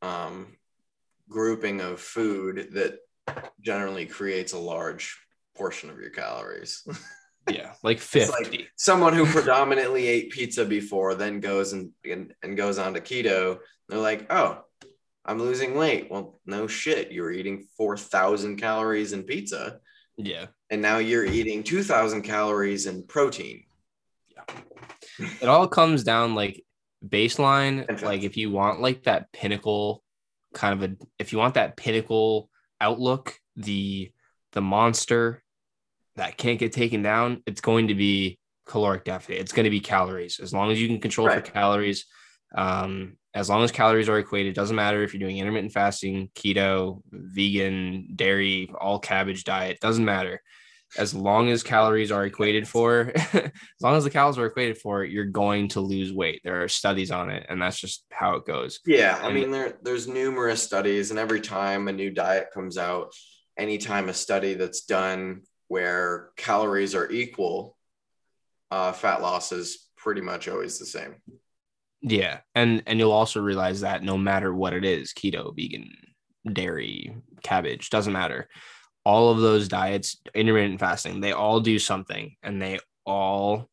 [0.00, 0.56] um,
[1.28, 2.98] grouping of food that
[3.60, 5.18] generally creates a large
[5.56, 6.86] portion of your calories.
[7.50, 8.32] yeah, like 50.
[8.32, 13.00] Like someone who predominantly ate pizza before then goes and, and, and goes on to
[13.00, 13.58] keto.
[13.88, 14.64] They're like, oh,
[15.24, 16.08] I'm losing weight.
[16.10, 17.12] Well, no shit.
[17.12, 19.80] You were eating 4,000 calories in pizza.
[20.16, 20.46] Yeah.
[20.70, 23.64] And now you're eating 2,000 calories in protein.
[24.30, 24.56] Yeah.
[25.40, 26.64] It all comes down like
[27.06, 28.02] baseline.
[28.02, 30.02] Like if you want like that pinnacle
[30.54, 32.48] kind of a, if you want that pinnacle
[32.80, 34.10] outlook, the,
[34.52, 35.41] the monster
[36.16, 39.40] that can't get taken down, it's going to be caloric deficit.
[39.40, 40.40] It's going to be calories.
[40.40, 41.44] As long as you can control right.
[41.44, 42.06] for calories,
[42.54, 47.02] um, as long as calories are equated, doesn't matter if you're doing intermittent fasting, keto,
[47.10, 50.42] vegan, dairy, all cabbage diet, doesn't matter.
[50.98, 53.50] As long as calories are equated for, as
[53.80, 56.42] long as the calories are equated for, you're going to lose weight.
[56.44, 58.80] There are studies on it, and that's just how it goes.
[58.84, 63.14] Yeah, I mean, there there's numerous studies, and every time a new diet comes out,
[63.56, 65.40] anytime a study that's done
[65.72, 67.78] where calories are equal,
[68.70, 71.14] uh, fat loss is pretty much always the same.
[72.02, 75.90] Yeah, and and you'll also realize that no matter what it is, keto, vegan,
[76.52, 78.50] dairy, cabbage, doesn't matter.
[79.06, 83.70] All of those diets, intermittent fasting, they all do something and they all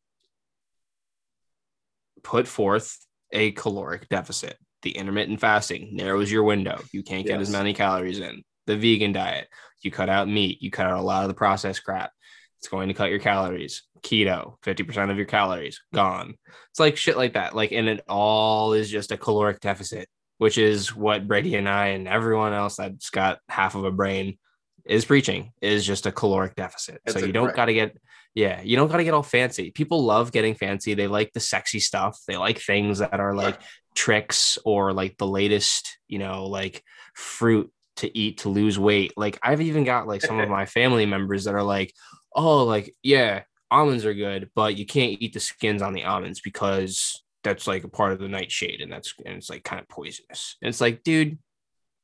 [2.22, 2.96] put forth
[3.30, 4.56] a caloric deficit.
[4.80, 6.80] The intermittent fasting narrows your window.
[6.92, 7.48] You can't get yes.
[7.48, 8.42] as many calories in.
[8.66, 9.48] The vegan diet,
[9.82, 12.12] you cut out meat, you cut out a lot of the processed crap.
[12.58, 13.82] It's going to cut your calories.
[14.02, 16.34] Keto 50% of your calories gone.
[16.70, 17.54] It's like shit like that.
[17.54, 20.08] Like and it all is just a caloric deficit
[20.38, 24.38] which is what brady and i and everyone else that's got half of a brain
[24.86, 27.00] is preaching is just a caloric deficit.
[27.08, 27.96] So you don't got to get
[28.34, 29.70] yeah you don't got to get all fancy.
[29.70, 30.94] People love getting fancy.
[30.94, 32.18] They like the sexy stuff.
[32.26, 33.66] They like things that are like right.
[33.94, 36.82] tricks or like the latest you know like
[37.14, 41.06] fruit to eat to lose weight like i've even got like some of my family
[41.06, 41.92] members that are like
[42.34, 46.40] oh like yeah almonds are good, but you can't eat the skins on the almonds
[46.40, 49.88] because that's like a part of the nightshade and that's and it's like kind of
[49.88, 50.56] poisonous.
[50.60, 51.38] And it's like, dude,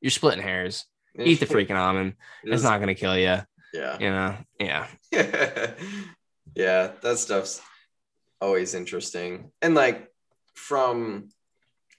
[0.01, 0.85] you're splitting hairs.
[1.19, 2.13] Eat the freaking almond.
[2.43, 3.39] It's not gonna kill you.
[3.73, 3.99] Yeah.
[3.99, 4.35] You know.
[4.59, 4.87] Yeah.
[6.55, 7.61] yeah, that stuff's
[8.39, 9.51] always interesting.
[9.61, 10.11] And like
[10.53, 11.29] from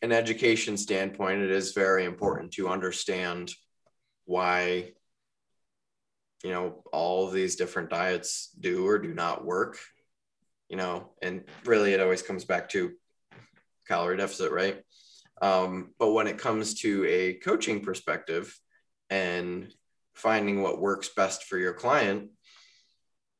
[0.02, 3.52] an education standpoint, it is very important to understand
[4.28, 4.92] why
[6.44, 9.78] you know all of these different diets do or do not work
[10.68, 12.92] you know and really it always comes back to
[13.88, 14.82] calorie deficit right?
[15.40, 18.54] Um, but when it comes to a coaching perspective
[19.08, 19.72] and
[20.14, 22.30] finding what works best for your client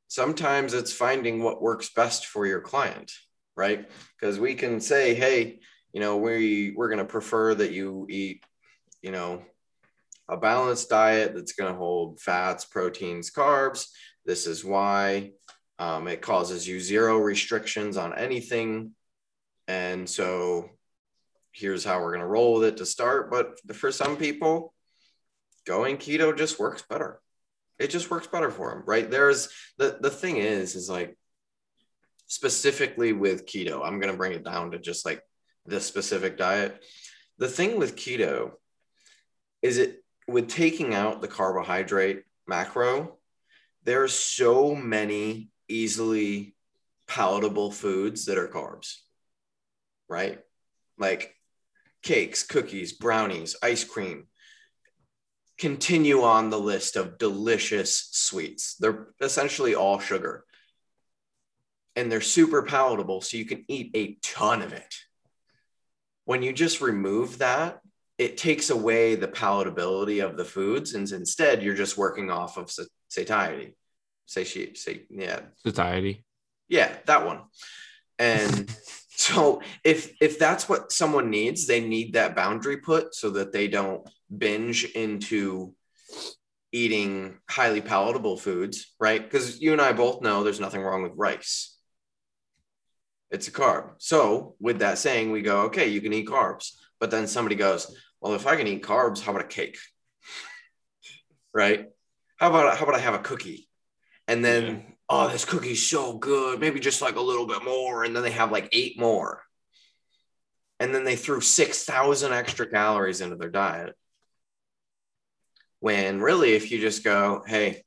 [0.06, 3.12] sometimes it's finding what works best for your client
[3.56, 3.90] right?
[4.18, 5.60] Because we can say hey
[5.92, 8.42] you know we we're going to prefer that you eat
[9.02, 9.42] you know
[10.28, 13.88] a balanced diet that's going to hold fats, proteins, carbs.
[14.24, 15.32] This is why
[15.78, 18.92] um, it causes you zero restrictions on anything.
[19.66, 20.70] And so
[21.52, 23.30] here's how we're going to roll with it to start.
[23.30, 24.74] But for some people,
[25.66, 27.20] going keto just works better.
[27.78, 29.08] It just works better for them, right?
[29.08, 31.16] There's the, the thing is, is like
[32.26, 35.22] specifically with keto, I'm going to bring it down to just like
[35.64, 36.84] this specific diet.
[37.38, 38.52] The thing with keto
[39.62, 43.16] is it with taking out the carbohydrate macro,
[43.84, 46.54] there are so many easily
[47.06, 48.96] palatable foods that are carbs,
[50.08, 50.38] right?
[50.98, 51.34] Like
[52.02, 54.26] cakes, cookies, brownies, ice cream.
[55.56, 58.76] Continue on the list of delicious sweets.
[58.76, 60.44] They're essentially all sugar
[61.96, 64.94] and they're super palatable, so you can eat a ton of it.
[66.26, 67.80] When you just remove that
[68.18, 72.70] it takes away the palatability of the foods and instead you're just working off of
[73.08, 73.76] satiety.
[74.26, 75.40] Say she say yeah.
[75.64, 76.24] Satiety.
[76.68, 77.42] Yeah that one.
[78.18, 78.68] And
[79.10, 83.68] so if if that's what someone needs they need that boundary put so that they
[83.68, 85.74] don't binge into
[86.72, 89.22] eating highly palatable foods right?
[89.22, 91.76] Because you and i both know there's nothing wrong with rice.
[93.30, 93.90] It's a carb.
[93.98, 96.72] So with that saying we go okay you can eat carbs.
[96.98, 99.78] But then somebody goes well, if I can eat carbs, how about a cake?
[101.54, 101.86] right?
[102.36, 103.68] How about how about I have a cookie?
[104.26, 104.80] And then, yeah.
[105.08, 106.60] oh, this cookie's so good.
[106.60, 108.04] Maybe just like a little bit more.
[108.04, 109.42] And then they have like eight more.
[110.80, 113.96] And then they threw 6,000 extra calories into their diet.
[115.80, 117.82] When really, if you just go, hey,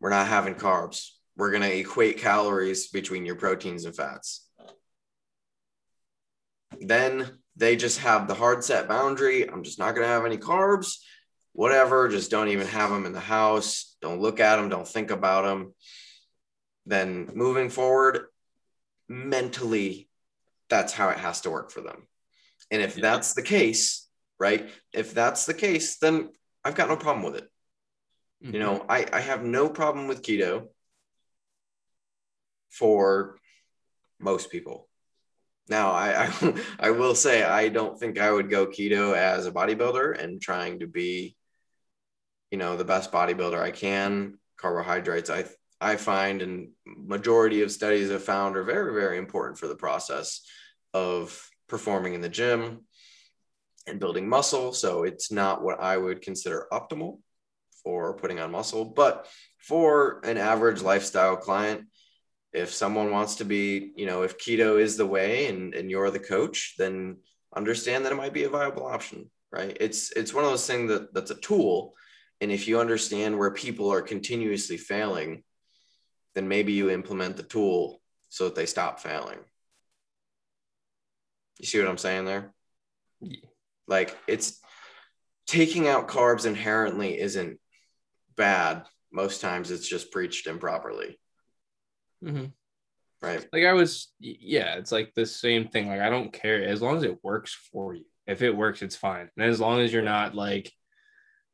[0.00, 4.46] we're not having carbs, we're going to equate calories between your proteins and fats.
[6.80, 9.48] Then they just have the hard set boundary.
[9.48, 10.96] I'm just not going to have any carbs,
[11.52, 12.08] whatever.
[12.08, 13.96] Just don't even have them in the house.
[14.00, 14.68] Don't look at them.
[14.68, 15.74] Don't think about them.
[16.86, 18.26] Then moving forward,
[19.08, 20.08] mentally,
[20.68, 22.06] that's how it has to work for them.
[22.70, 23.02] And if yeah.
[23.02, 24.70] that's the case, right?
[24.92, 26.30] If that's the case, then
[26.64, 27.48] I've got no problem with it.
[28.42, 28.54] Mm-hmm.
[28.54, 28.90] You know, mm-hmm.
[28.90, 30.68] I, I have no problem with keto
[32.70, 33.36] for
[34.18, 34.88] most people.
[35.70, 36.54] Now, I, I,
[36.88, 40.80] I will say I don't think I would go keto as a bodybuilder and trying
[40.80, 41.36] to be,
[42.50, 44.38] you know, the best bodybuilder I can.
[44.58, 45.44] Carbohydrates, I
[45.80, 50.42] I find, and majority of studies have found, are very very important for the process
[50.92, 52.84] of performing in the gym
[53.86, 54.72] and building muscle.
[54.72, 57.20] So it's not what I would consider optimal
[57.82, 59.26] for putting on muscle, but
[59.58, 61.86] for an average lifestyle client,
[62.52, 66.10] if someone wants to be, you know, if keto is the way and, and you're
[66.10, 67.18] the coach, then
[67.54, 69.76] understand that it might be a viable option, right?
[69.80, 71.94] It's it's one of those things that that's a tool.
[72.40, 75.42] And if you understand where people are continuously failing,
[76.34, 79.38] then maybe you implement the tool so that they stop failing.
[81.58, 82.52] You see what I'm saying there?
[83.20, 83.46] Yeah.
[83.86, 84.60] Like it's
[85.46, 87.58] taking out carbs inherently isn't
[88.36, 88.86] bad.
[89.12, 91.18] Most times it's just preached improperly.
[92.24, 92.46] Mm-hmm.
[93.22, 93.46] Right.
[93.52, 95.88] Like I was, yeah, it's like the same thing.
[95.88, 98.04] Like I don't care as long as it works for you.
[98.26, 99.28] If it works, it's fine.
[99.36, 100.72] And as long as you're not like,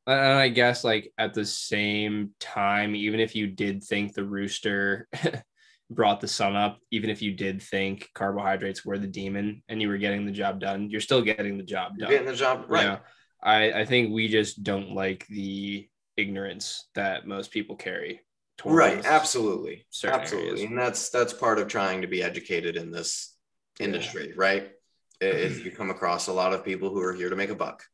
[0.06, 5.08] and I guess like at the same time, even if you did think the rooster
[5.90, 9.88] brought the sun up, even if you did think carbohydrates were the demon and you
[9.88, 12.10] were getting the job done, you're still getting the job done.
[12.10, 12.82] You're getting the job right.
[12.82, 12.98] You know,
[13.42, 18.20] I, I think we just don't like the ignorance that most people carry
[18.64, 20.62] right absolutely absolutely areas.
[20.62, 23.36] and that's that's part of trying to be educated in this
[23.78, 24.34] industry yeah.
[24.36, 24.70] right
[25.20, 27.84] if you come across a lot of people who are here to make a buck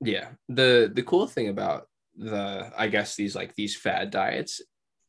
[0.00, 4.60] yeah the the cool thing about the i guess these like these fad diets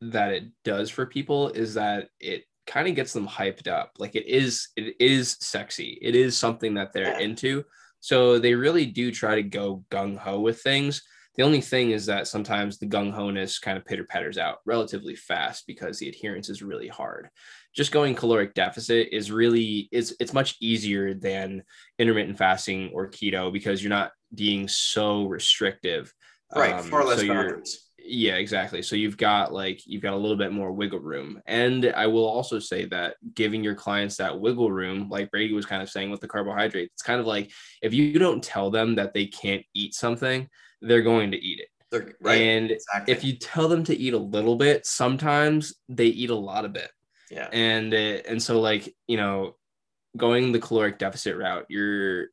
[0.02, 4.16] that it does for people is that it kind of gets them hyped up like
[4.16, 7.20] it is it is sexy it is something that they're yeah.
[7.20, 7.64] into
[8.00, 11.02] so they really do try to go gung-ho with things
[11.38, 15.16] the only thing is that sometimes the gung ho-ness kind of pitter patters out relatively
[15.16, 17.30] fast because the adherence is really hard.
[17.76, 21.64] Just going caloric deficit is really it's it's much easier than
[22.00, 26.12] intermittent fasting or keto because you're not being so restrictive.
[26.56, 27.84] Right, um, far less so boundaries.
[28.00, 28.82] Yeah, exactly.
[28.82, 31.40] So you've got like you've got a little bit more wiggle room.
[31.46, 35.66] And I will also say that giving your clients that wiggle room, like Brady was
[35.66, 37.52] kind of saying with the carbohydrates, it's kind of like
[37.84, 40.48] if you don't tell them that they can't eat something,
[40.82, 41.68] they're going to eat it.
[41.90, 43.14] They're, right, and exactly.
[43.14, 46.76] if you tell them to eat a little bit, sometimes they eat a lot of
[46.76, 46.92] it.
[47.32, 47.48] Yeah.
[47.52, 49.56] And uh, and so like, you know,
[50.16, 52.28] going the caloric deficit route, you're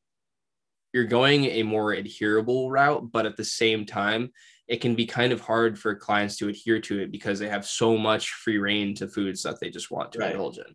[0.93, 4.31] you're going a more adherable route, but at the same time,
[4.69, 7.67] it can be kind of hard for clients to adhere to it because they have
[7.67, 10.33] so much free reign to foods that they just want to right.
[10.33, 10.75] indulge in.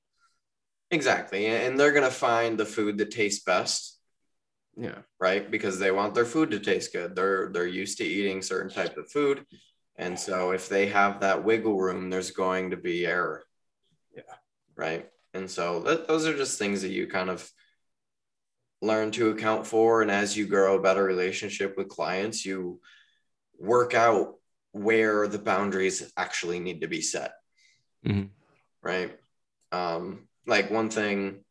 [0.91, 1.47] Exactly.
[1.47, 3.98] And they're going to find the food that tastes best
[4.79, 4.99] yeah.
[5.19, 5.51] Right.
[5.51, 7.15] Because they want their food to taste good.
[7.15, 9.45] They're they're used to eating certain type of food.
[9.97, 13.43] And so if they have that wiggle room, there's going to be error.
[14.15, 14.35] Yeah.
[14.77, 15.09] Right.
[15.33, 17.47] And so that, those are just things that you kind of
[18.81, 20.01] learn to account for.
[20.01, 22.79] And as you grow a better relationship with clients, you
[23.57, 24.35] work out
[24.71, 27.33] where the boundaries actually need to be set.
[28.07, 28.27] Mm-hmm.
[28.81, 29.11] Right.
[29.73, 31.43] Um, like one thing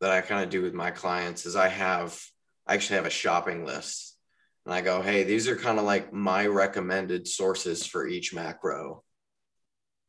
[0.00, 2.18] that I kind of do with my clients is I have
[2.66, 4.16] I actually have a shopping list.
[4.64, 9.02] And I go, hey, these are kind of like my recommended sources for each macro.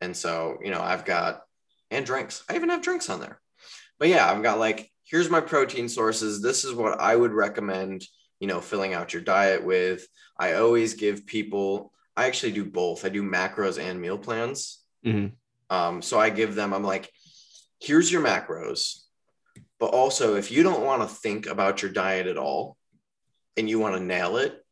[0.01, 1.41] And so, you know, I've got
[1.89, 2.43] and drinks.
[2.49, 3.39] I even have drinks on there.
[3.97, 6.41] But yeah, I've got like, here's my protein sources.
[6.41, 8.05] This is what I would recommend,
[8.39, 10.07] you know, filling out your diet with.
[10.37, 13.05] I always give people, I actually do both.
[13.05, 14.83] I do macros and meal plans.
[15.05, 15.75] Mm-hmm.
[15.75, 17.09] Um, so I give them, I'm like,
[17.79, 19.00] here's your macros
[19.81, 22.77] but also, if you don't want to think about your diet at all
[23.57, 24.63] and you want to nail it,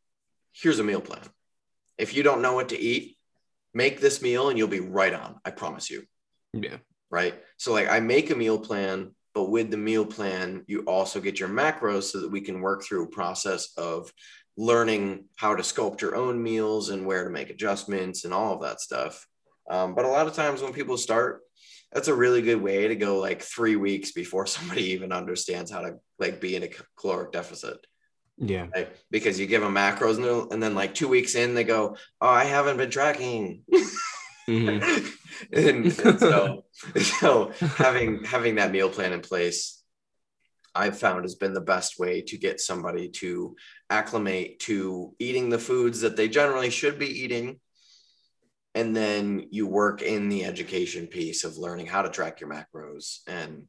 [0.52, 1.24] here's a meal plan.
[1.98, 3.16] If you don't know what to eat,
[3.74, 5.40] make this meal and you'll be right on.
[5.44, 6.04] I promise you.
[6.52, 6.76] Yeah.
[7.10, 7.34] Right.
[7.56, 11.40] So, like, I make a meal plan, but with the meal plan, you also get
[11.40, 14.12] your macros so that we can work through a process of
[14.56, 18.62] learning how to sculpt your own meals and where to make adjustments and all of
[18.62, 19.26] that stuff.
[19.70, 21.42] Um, but a lot of times when people start,
[21.92, 25.80] that's a really good way to go like three weeks before somebody even understands how
[25.82, 27.86] to like be in a caloric deficit.
[28.36, 28.68] Yeah.
[29.10, 32.28] Because you give them macros and, and then like two weeks in, they go, Oh,
[32.28, 33.62] I haven't been tracking.
[34.48, 35.12] Mhm.
[35.52, 36.64] and, and so,
[36.96, 39.82] so having having that meal plan in place,
[40.74, 43.56] I've found has been the best way to get somebody to
[43.90, 47.60] acclimate to eating the foods that they generally should be eating.
[48.74, 53.18] And then you work in the education piece of learning how to track your macros
[53.26, 53.64] and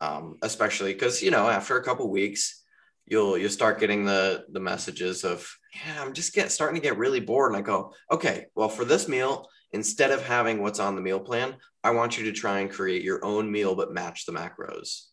[0.00, 2.62] um, especially because you know after a couple weeks
[3.06, 6.98] you'll you'll start getting the the messages of yeah i'm just get starting to get
[6.98, 7.52] really bored.
[7.52, 11.20] And i go okay well for this meal instead of having what's on the meal
[11.20, 15.06] plan i want you to try and create your own meal but match the macros.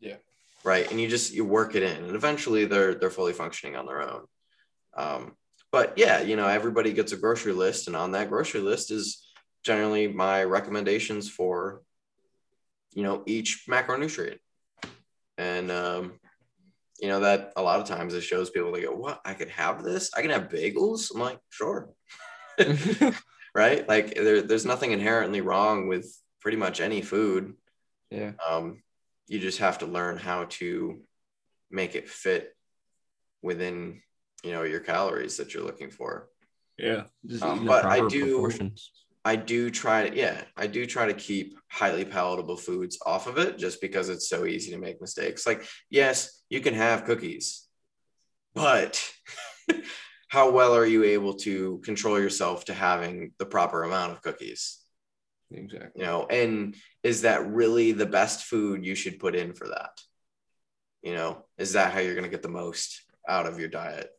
[0.00, 0.16] Yeah.
[0.64, 0.90] right?
[0.90, 4.02] And you just you work it in and eventually they're they're fully functioning on their
[4.02, 4.22] own.
[4.96, 5.36] Um,
[5.72, 9.26] but yeah you know everybody gets a grocery list and on that grocery list is
[9.64, 11.82] generally my recommendations for
[12.94, 14.38] you know each macronutrient.
[15.38, 16.20] And um,
[17.00, 19.20] you know that a lot of times it shows people they go what?
[19.24, 20.10] I could have this?
[20.16, 21.14] I can have bagels?
[21.14, 21.90] I'm like sure.
[23.54, 23.86] Right?
[23.86, 27.52] Like there, there's nothing inherently wrong with pretty much any food.
[28.10, 28.32] Yeah.
[28.48, 28.82] um,
[29.28, 31.02] you just have to learn how to
[31.70, 32.56] make it fit
[33.42, 34.00] within
[34.42, 36.28] you know your calories that you're looking for
[36.78, 37.04] Yeah.
[37.42, 38.70] Um, but I do-
[39.24, 43.38] I do try to, yeah, I do try to keep highly palatable foods off of
[43.38, 45.46] it just because it's so easy to make mistakes.
[45.46, 47.68] Like, yes, you can have cookies,
[48.52, 49.08] but
[50.28, 54.80] how well are you able to control yourself to having the proper amount of cookies?
[55.52, 55.90] Exactly.
[55.94, 56.74] You know, and
[57.04, 60.00] is that really the best food you should put in for that?
[61.02, 64.10] You know, is that how you're going to get the most out of your diet?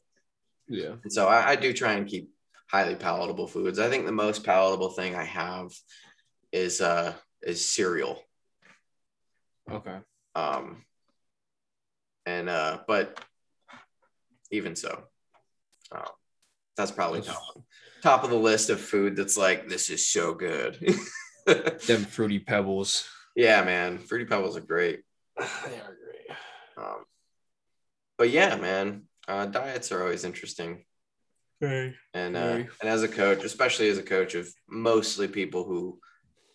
[0.67, 0.95] Yeah.
[1.03, 2.29] And so I, I do try and keep
[2.69, 3.79] highly palatable foods.
[3.79, 5.71] I think the most palatable thing I have
[6.51, 8.21] is uh is cereal.
[9.71, 9.97] Okay.
[10.35, 10.83] Um
[12.25, 13.19] and uh but
[14.51, 15.03] even so,
[15.91, 16.05] uh,
[16.77, 17.41] that's probably top,
[18.03, 20.77] top of the list of food that's like this is so good.
[21.45, 23.07] Them fruity pebbles.
[23.35, 25.01] yeah, man, fruity pebbles are great.
[25.39, 26.37] They are great.
[26.77, 27.03] Um,
[28.17, 30.83] but yeah, man, uh, diets are always interesting.
[31.61, 31.95] Very.
[32.13, 35.99] and uh, and as a coach, especially as a coach of mostly people who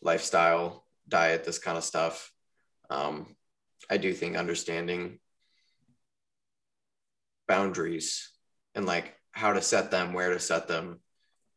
[0.02, 2.30] lifestyle, diet, this kind of stuff,
[2.90, 3.34] um,
[3.88, 5.18] I do think understanding
[7.46, 8.30] boundaries
[8.74, 11.00] and like how to set them, where to set them,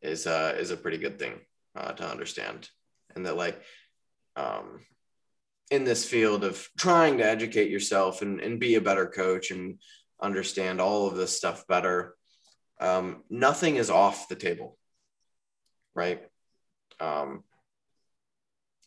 [0.01, 1.33] is uh, is a pretty good thing
[1.75, 2.69] uh, to understand,
[3.15, 3.61] and that like
[4.38, 4.85] um,
[5.71, 9.79] in this field of trying to educate yourself and, and be a better coach and
[10.22, 12.15] understand all of this stuff better
[12.81, 14.77] um, nothing is off the table,
[15.93, 16.22] right?
[16.99, 17.43] Um,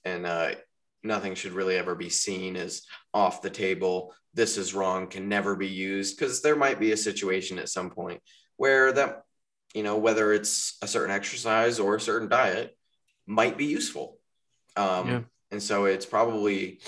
[0.05, 0.51] and uh,
[1.03, 2.83] nothing should really ever be seen as
[3.15, 4.13] off the table.
[4.35, 7.89] This is wrong, can never be used because there might be a situation at some
[7.89, 8.21] point
[8.57, 9.23] where that,
[9.75, 12.77] you know, whether it's a certain exercise or a certain diet,
[13.27, 14.19] might be useful.
[14.77, 15.21] Um, Yeah.
[15.53, 16.81] And so it's probably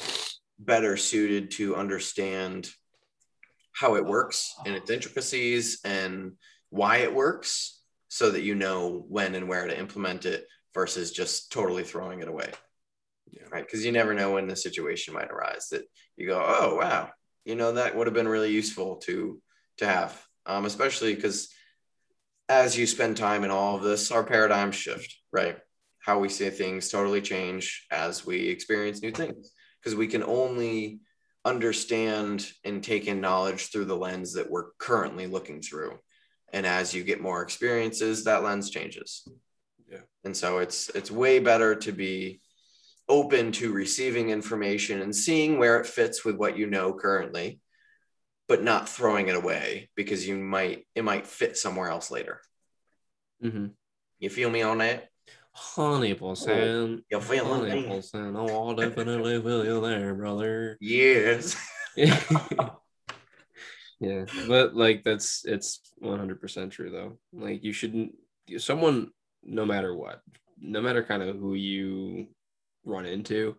[0.59, 2.69] better suited to understand
[3.77, 6.33] how it works and its intricacies and
[6.71, 11.53] why it works so that you know when and where to implement it versus just
[11.53, 12.51] totally throwing it away.
[13.31, 13.43] Yeah.
[13.51, 13.65] Right.
[13.65, 15.83] Because you never know when the situation might arise that
[16.17, 17.11] you go, oh, wow,
[17.45, 19.41] you know, that would have been really useful to
[19.79, 20.25] to have.
[20.47, 21.49] Um, especially because
[22.49, 25.59] as you spend time in all of this, our paradigm shift, right?
[25.99, 29.51] How we see things totally change as we experience new things.
[29.83, 31.01] Because we can only
[31.47, 35.97] understand and take in knowledge through the lens that we're currently looking through
[36.53, 39.27] and as you get more experiences that lens changes
[39.91, 40.01] Yeah.
[40.25, 42.41] and so it's it's way better to be
[43.09, 47.61] open to receiving information and seeing where it fits with what you know currently
[48.49, 52.41] but not throwing it away because you might it might fit somewhere else later
[53.45, 53.67] Mm-hmm.
[54.19, 55.09] you feel me on that
[55.59, 57.03] Hundred percent.
[57.11, 58.37] you feel Hundred me percent.
[58.37, 60.77] Oh, I'll definitely feel you there, brother.
[60.81, 61.57] yes
[61.97, 62.21] yeah,
[64.47, 67.19] but like that's it's one hundred percent true though.
[67.33, 68.13] Like you shouldn't.
[68.59, 69.11] Someone,
[69.43, 70.21] no matter what,
[70.61, 72.27] no matter kind of who you
[72.85, 73.57] run into,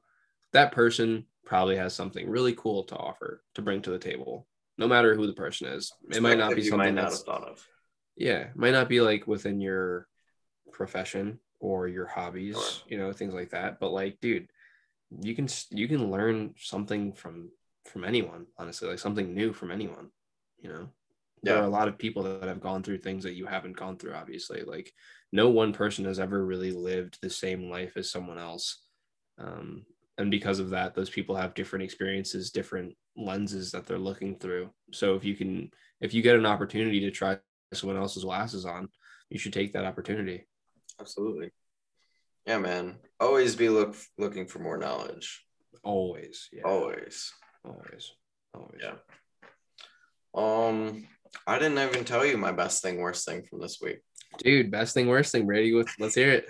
[0.53, 4.47] that person probably has something really cool to offer to bring to the table.
[4.77, 7.17] No matter who the person is, it might not be something you might not that's
[7.17, 7.65] have thought of
[8.17, 10.07] yeah might not be like within your
[10.71, 12.83] profession or your hobbies Sure.
[12.87, 14.47] you know things like that but like dude
[15.21, 17.49] you can you can learn something from
[17.85, 20.09] from anyone honestly like something new from anyone
[20.59, 20.89] you know?
[21.43, 23.97] There are a lot of people that have gone through things that you haven't gone
[23.97, 24.91] through obviously like
[25.31, 28.81] no one person has ever really lived the same life as someone else
[29.39, 29.85] um,
[30.17, 34.69] and because of that those people have different experiences different lenses that they're looking through.
[34.91, 35.69] So if you can
[36.01, 37.37] if you get an opportunity to try
[37.73, 38.89] someone else's glasses on
[39.29, 40.47] you should take that opportunity
[40.99, 41.51] absolutely
[42.45, 42.95] Yeah, man.
[43.19, 45.43] Always be look looking for more knowledge.
[45.83, 46.49] Always.
[46.51, 46.63] Yeah.
[46.63, 47.33] Always.
[47.65, 48.11] Always.
[48.53, 48.81] Always.
[48.81, 48.95] Yeah.
[50.35, 51.07] Um,
[51.45, 53.99] I didn't even tell you my best thing, worst thing from this week.
[54.39, 55.83] Dude, best thing, worst thing, Brady.
[55.99, 56.49] Let's hear it.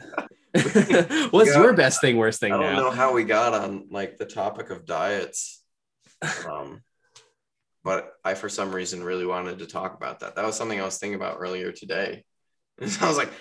[1.31, 1.61] What's Yeah.
[1.61, 2.81] your best thing, worst thing I don't now?
[2.83, 5.63] know how we got on like the topic of diets.
[6.49, 6.81] Um,
[7.83, 10.35] but I for some reason really wanted to talk about that.
[10.35, 12.23] That was something I was thinking about earlier today.
[12.79, 13.31] And so I was like,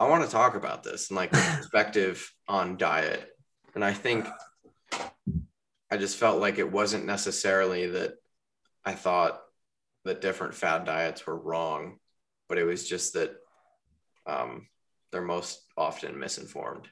[0.00, 3.28] I want to talk about this and like perspective on diet.
[3.74, 4.26] And I think
[5.90, 8.14] I just felt like it wasn't necessarily that
[8.84, 9.40] I thought
[10.04, 11.98] that different fad diets were wrong,
[12.48, 13.34] but it was just that
[14.26, 14.68] um,
[15.12, 16.88] they're most often misinformed.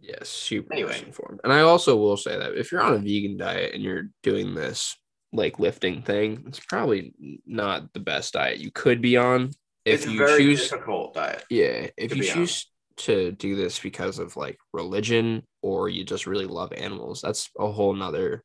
[0.00, 0.92] Yes, super Anyway.
[0.92, 1.40] misinformed.
[1.44, 4.54] And I also will say that if you're on a vegan diet and you're doing
[4.54, 4.96] this
[5.32, 7.12] like lifting thing, it's probably
[7.46, 9.50] not the best diet you could be on.
[9.90, 11.44] If it's a you very choose, difficult diet.
[11.50, 12.66] yeah, if you choose
[12.98, 17.70] to do this because of like religion or you just really love animals, that's a
[17.70, 18.44] whole nother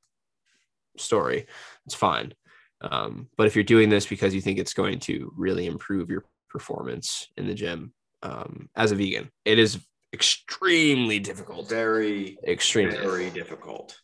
[0.97, 1.45] story.
[1.85, 2.33] It's fine.
[2.81, 6.25] Um, but if you're doing this because you think it's going to really improve your
[6.49, 7.93] performance in the gym
[8.23, 9.79] um, as a vegan, it is
[10.13, 11.69] extremely difficult.
[11.69, 12.97] Very, Extremely.
[12.97, 13.99] very difficult.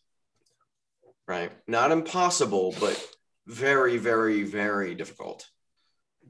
[1.27, 1.51] Right.
[1.67, 3.01] Not impossible, but
[3.47, 5.47] very, very, very difficult.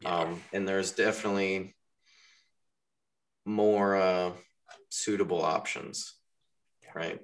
[0.05, 1.75] Um, and there's definitely
[3.45, 4.31] more uh,
[4.89, 6.13] suitable options,
[6.93, 7.19] right?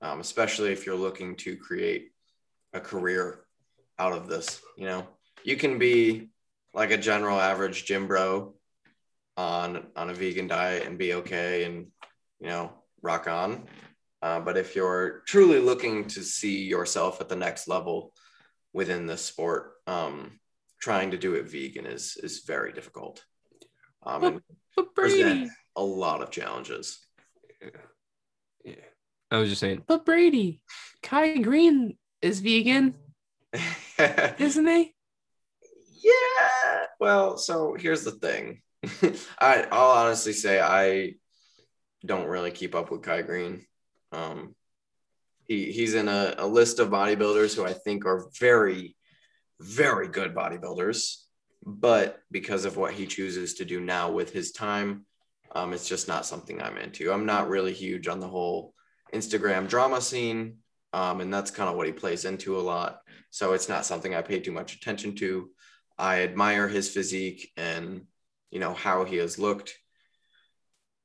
[0.00, 2.10] Um, especially if you're looking to create
[2.72, 3.40] a career
[3.98, 4.60] out of this.
[4.76, 5.06] You know,
[5.44, 6.28] you can be
[6.74, 8.54] like a general average gym bro
[9.36, 11.86] on on a vegan diet and be okay and
[12.40, 13.64] you know rock on.
[14.22, 18.12] Uh, but if you're truly looking to see yourself at the next level
[18.72, 20.38] within this sport, um,
[20.80, 23.24] trying to do it vegan is is very difficult.
[24.04, 24.40] Um, and
[24.76, 27.00] But present a lot of challenges.
[28.64, 28.74] Yeah.
[29.30, 30.60] I was just saying, but Brady,
[31.02, 32.94] Kai Greene is vegan,
[33.98, 34.34] yeah.
[34.38, 34.94] isn't he?
[36.02, 36.86] Yeah.
[37.00, 38.62] Well, so here's the thing.
[39.40, 41.14] I I'll honestly say I
[42.04, 43.66] don't really keep up with Kai Greene.
[44.12, 44.54] Um,
[45.46, 48.95] he he's in a, a list of bodybuilders who I think are very,
[49.60, 51.16] very good bodybuilders,
[51.64, 55.06] but because of what he chooses to do now with his time,
[55.54, 57.12] um, it's just not something I'm into.
[57.12, 58.74] I'm not really huge on the whole
[59.14, 60.58] Instagram drama scene,
[60.92, 63.00] um, and that's kind of what he plays into a lot.
[63.30, 65.50] So it's not something I pay too much attention to.
[65.98, 68.02] I admire his physique and
[68.50, 69.74] you know how he has looked,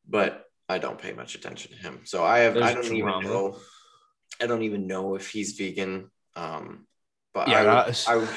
[0.08, 2.02] but I don't pay much attention to him.
[2.04, 3.58] So I have I don't even know
[4.42, 6.10] I don't even know if he's vegan.
[6.36, 6.88] Um,
[7.34, 8.30] but Yeah, I, would, I, would,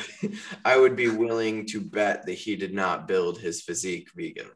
[0.65, 4.47] I would be willing to bet that he did not build his physique vegan.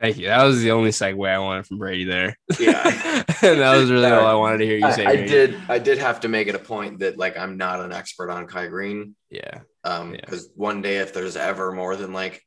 [0.00, 0.26] Thank you.
[0.26, 2.36] That was the only segue I wanted from Brady there.
[2.58, 2.82] Yeah.
[3.42, 5.06] and that was really all I wanted to hear you say.
[5.06, 7.80] I, I did I did have to make it a point that like I'm not
[7.80, 9.14] an expert on Kai Greene.
[9.30, 9.60] Yeah.
[9.84, 10.20] Um, Yeah.
[10.20, 12.42] because one day if there's ever more than like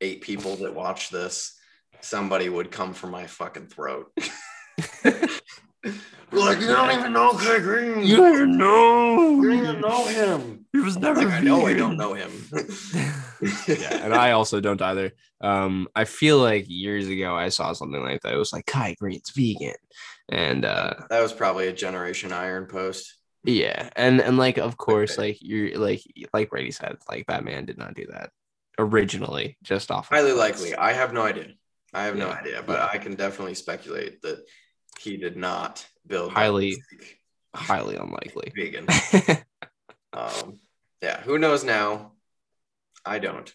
[0.00, 1.56] eight people that watch this,
[2.00, 4.12] somebody would come for my fucking throat.
[6.32, 8.02] Like you don't even know Kai Greene.
[8.04, 9.40] You don't even know.
[9.42, 10.66] You don't even know him.
[10.72, 11.20] He was never.
[11.22, 12.30] Like, I know I don't know him.
[13.68, 15.12] yeah, and I also don't either.
[15.40, 18.32] Um, I feel like years ago I saw something like that.
[18.34, 19.74] It was like Kai Greene's vegan,
[20.28, 23.14] and uh, that was probably a Generation Iron post.
[23.44, 25.18] yeah, and and like of course, Clickbait.
[25.18, 26.00] like you're like
[26.32, 28.30] like Brady said, like Batman did not do that
[28.78, 30.08] originally, just off.
[30.08, 30.60] Highly clicks.
[30.62, 30.76] likely.
[30.76, 31.52] I have no idea.
[31.92, 32.88] I have no idea, but Yeah.
[32.92, 34.44] I can definitely speculate that
[34.98, 36.76] he did not build Highly-
[37.54, 38.52] highly unlikely.
[38.56, 38.86] vegan.
[40.12, 40.60] Um,
[41.02, 42.12] yeah, who knows now?
[43.04, 43.52] I don't.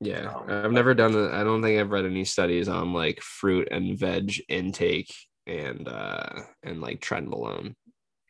[0.00, 1.30] Yeah, Um, I've never done it.
[1.32, 5.14] I don't think I've read any studies on like fruit and veg intake
[5.46, 7.74] and uh and like trenbolone.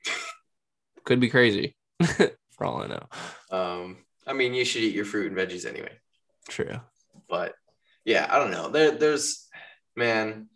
[1.04, 3.06] Could be crazy, for all I know.
[3.50, 5.92] Um, I mean, you should eat your fruit and veggies anyway.
[6.48, 6.80] True.
[7.28, 7.54] But
[8.04, 8.68] yeah, I don't know.
[8.68, 9.46] There, there's
[9.96, 10.48] man.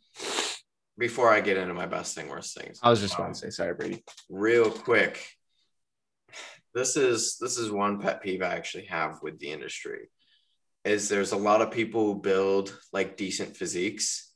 [0.99, 3.41] Before I get into my best thing, worst things, I was just um, about to
[3.41, 4.05] say sorry, Brady.
[4.29, 5.25] real quick.
[6.75, 10.09] This is this is one pet peeve I actually have with the industry.
[10.85, 14.33] Is there's a lot of people who build like decent physiques,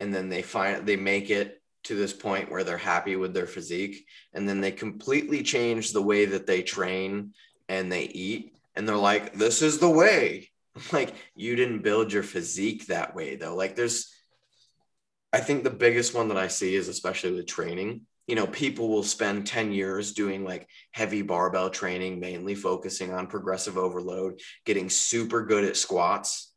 [0.00, 3.46] and then they find they make it to this point where they're happy with their
[3.46, 7.32] physique, and then they completely change the way that they train
[7.68, 10.50] and they eat, and they're like, "This is the way."
[10.92, 13.56] Like you didn't build your physique that way though.
[13.56, 14.14] Like there's
[15.32, 18.02] I think the biggest one that I see is especially with training.
[18.26, 23.26] You know, people will spend 10 years doing like heavy barbell training, mainly focusing on
[23.28, 26.52] progressive overload, getting super good at squats.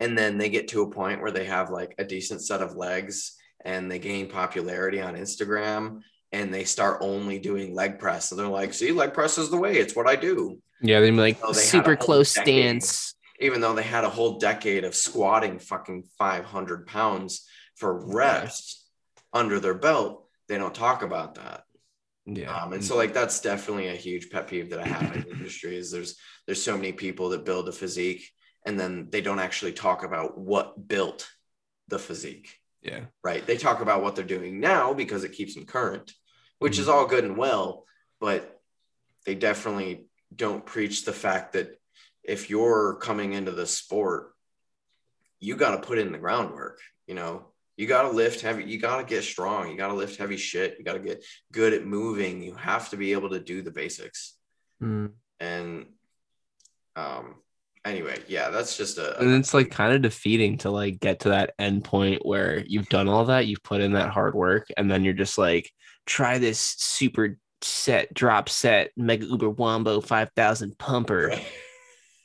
[0.00, 2.74] and then they get to a point where they have like a decent set of
[2.74, 6.00] legs and they gain popularity on Instagram
[6.32, 8.28] and they start only doing leg press.
[8.28, 9.76] So they're like, see, leg press is the way.
[9.76, 10.58] It's what I do.
[10.80, 12.82] Yeah, they're like Oh, they super close decade.
[12.82, 13.14] stance.
[13.40, 17.46] Even though they had a whole decade of squatting fucking 500 pounds
[17.76, 18.86] for reps
[19.32, 21.64] under their belt, they don't talk about that.
[22.26, 22.54] Yeah.
[22.54, 25.30] Um, and so like that's definitely a huge pet peeve that I have in the
[25.36, 28.28] industry is there's there's so many people that build a physique
[28.66, 31.28] and then they don't actually talk about what built
[31.88, 33.00] the physique, yeah.
[33.24, 33.44] right?
[33.46, 36.12] They talk about what they're doing now because it keeps them current,
[36.58, 36.82] which Mm-hmm.
[36.82, 37.84] is all good and well,
[38.20, 38.60] but
[39.24, 41.79] they definitely don't preach the fact that
[42.24, 44.32] if you're coming into the sport,
[45.38, 47.46] you got to put in the groundwork, you know.
[47.76, 50.36] You got to lift heavy, you got to get strong, you got to lift heavy
[50.36, 53.62] shit, you got to get good at moving, you have to be able to do
[53.62, 54.36] the basics.
[54.82, 55.12] Mm.
[55.38, 55.86] And
[56.96, 57.36] um
[57.84, 61.30] anyway, yeah, that's just a, And it's like kind of defeating to like get to
[61.30, 64.90] that end point where you've done all that, you've put in that hard work, and
[64.90, 65.70] then you're just like,
[66.06, 71.32] try this super set, drop set, mega uber wombo 5000 pumper,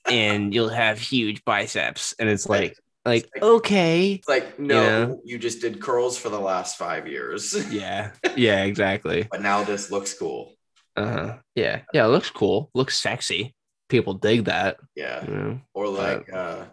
[0.09, 2.13] and you'll have huge biceps.
[2.19, 4.13] And it's like, like, like- okay.
[4.13, 5.13] It's like, no, Yeah.
[5.23, 8.11] you just did curls for the last five years, Yeah.
[8.35, 9.27] Yeah, exactly.
[9.29, 10.53] but now this looks cool.
[10.95, 11.37] Uh-huh.
[11.55, 11.81] Yeah.
[11.93, 12.05] Yeah.
[12.05, 12.69] It looks cool.
[12.73, 13.53] Looks sexy.
[13.89, 14.77] People dig that.
[14.95, 15.25] Yeah.
[15.25, 15.61] You know?
[15.73, 16.63] Or like uh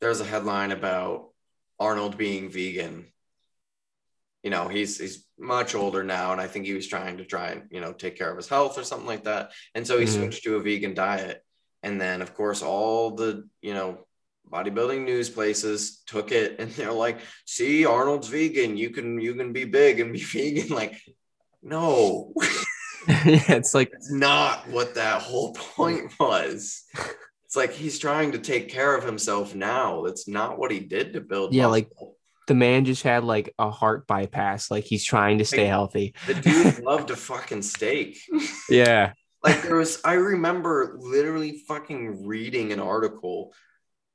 [0.00, 1.30] there's a headline about
[1.78, 3.06] Arnold being vegan.
[4.42, 7.50] You know, he's he's much older now, and I think he was trying to try
[7.50, 9.52] and you know take care of his health or something like that.
[9.74, 10.08] And so he Mhm.
[10.16, 11.42] switched to a vegan diet.
[11.84, 14.06] And then of course all the you know
[14.50, 18.76] bodybuilding news places took it and they're like, see, Arnold's vegan.
[18.76, 20.68] You can you can be big and be vegan.
[20.74, 21.00] Like,
[21.62, 22.32] no,
[23.08, 23.52] yeah.
[23.60, 26.84] It's like, it's not what that whole point was.
[27.44, 30.02] It's like he's trying to take care of himself now.
[30.04, 31.54] That's not what he did to build.
[31.54, 31.90] Yeah, like-
[32.46, 34.70] the man just had like a heart bypass.
[34.70, 36.14] Like he's trying to stay Like- healthy.
[36.26, 38.18] the dude loved a fucking steak.
[38.68, 39.12] Yeah.
[39.44, 43.52] Like there was, I remember literally fucking reading an article.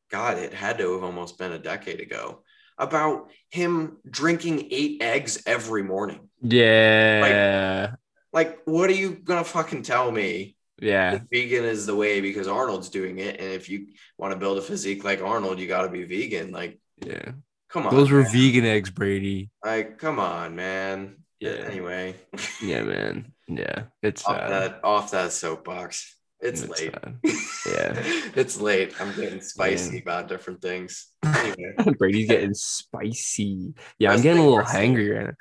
[0.09, 2.41] God, it had to have almost been a decade ago
[2.79, 6.29] about him drinking eight eggs every morning.
[6.41, 7.95] Yeah.
[8.33, 10.55] Like, what are you gonna fucking tell me?
[10.81, 11.19] yeah.
[11.31, 13.87] vegan is the way because Arnold's doing it, and if you
[14.17, 16.51] want to build a physique like Arnold, you got to be vegan.
[16.51, 17.33] Like, Yeah.
[17.69, 18.31] come on, Those were man.
[18.31, 19.49] vegan eggs, Brady.
[19.63, 21.17] Like, come on, man.
[21.39, 21.51] Yeah.
[21.69, 22.15] Anyway,
[22.61, 23.33] Yeah, man.
[23.49, 23.83] Yeah.
[24.03, 26.15] It's off that off that soapbox.
[26.41, 26.93] It's, It's late.
[26.93, 27.19] sad.
[27.65, 27.93] Yeah.
[28.35, 28.93] it's late.
[29.01, 30.01] I'm getting spicy Yeah.
[30.01, 31.07] about different things.
[31.25, 33.73] Anyway, Brady's getting spicy.
[33.97, 35.33] Yeah, I'm getting a little hangry right now.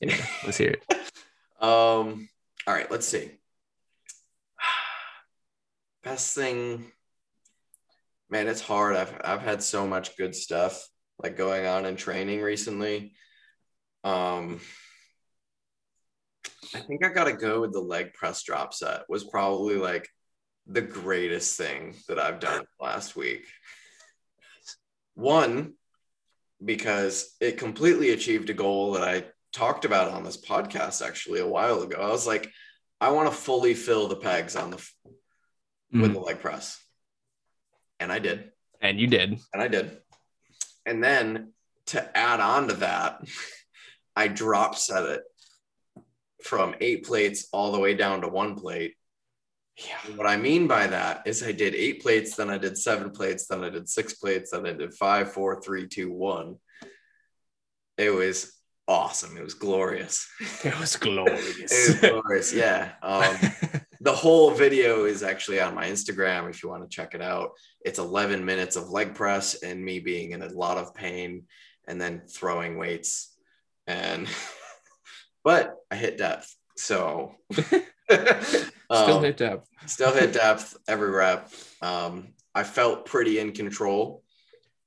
[0.00, 0.82] Yeah, let's hear it.
[1.60, 2.28] um,
[2.66, 3.30] all right, let's see.
[6.04, 6.84] Best thing,
[8.28, 8.96] man, it's hard.
[8.96, 10.86] I've I've had so much good stuff
[11.22, 13.14] like going on in training recently.
[14.04, 14.60] Um,
[16.74, 19.02] I think I gotta go with the leg press drop set.
[19.08, 20.08] Was probably like
[20.66, 23.46] the greatest thing that I've done last week.
[25.14, 25.74] One,
[26.64, 31.46] because it completely achieved a goal that I talked about on this podcast actually a
[31.46, 32.00] while ago.
[32.00, 32.50] I was like,
[33.00, 34.76] I want to fully fill the pegs on the
[35.92, 36.14] with Mhm.
[36.14, 36.82] the leg press.
[38.00, 38.50] And I did.
[38.80, 39.38] And you did.
[39.52, 40.00] And I did.
[40.86, 41.52] And then
[41.86, 43.20] to add on to that,
[44.16, 45.22] I drop set it
[46.44, 48.94] from eight plates all the way down to one plate.
[49.76, 50.16] Yeah.
[50.16, 53.46] What I mean by that is I did eight plates, then I did seven plates,
[53.46, 56.56] then I did six plates, then I did five, four, three, two, one.
[57.96, 58.52] It was
[58.86, 59.36] awesome.
[59.36, 60.28] It was glorious.
[60.64, 61.72] It was glorious.
[61.72, 62.52] It was glorious.
[62.52, 62.92] Yeah.
[63.02, 63.36] Um,
[64.00, 67.52] the whole video is actually on my Instagram if you want to check it out.
[67.80, 71.44] It's 11 minutes of leg press and me being in a lot of pain
[71.88, 73.34] and then throwing weights.
[73.86, 74.28] And,
[75.44, 76.54] but I hit depth.
[76.76, 77.34] So,
[78.92, 79.68] Still um, hit depth.
[79.86, 81.50] still hit depth every rep.
[81.80, 84.22] Um, I felt pretty in control,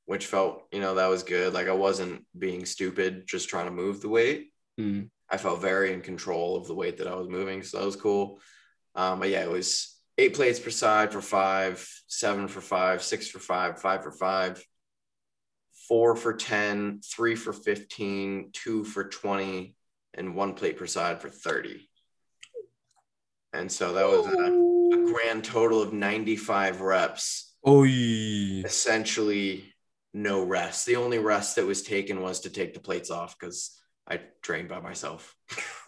[0.06, 1.54] which felt, you know, that was good.
[1.54, 4.52] Like I wasn't being stupid, just trying to move the weight.
[4.80, 5.10] Mm.
[5.30, 7.64] I felt very in control of the weight that I was moving.
[7.64, 8.40] So that was cool.
[8.94, 13.28] Um, but yeah, it was eight plates per side for five, seven for five, six
[13.28, 14.64] for five, five for five,
[15.88, 19.76] four for 10, three for 15, two for 20,
[20.16, 21.88] and one plate per side for 30.
[23.54, 28.66] And so that was a, a grand total of 95 reps, Oh, yeah.
[28.66, 29.74] essentially
[30.14, 30.86] no rest.
[30.86, 34.70] The only rest that was taken was to take the plates off because I trained
[34.70, 35.36] by myself.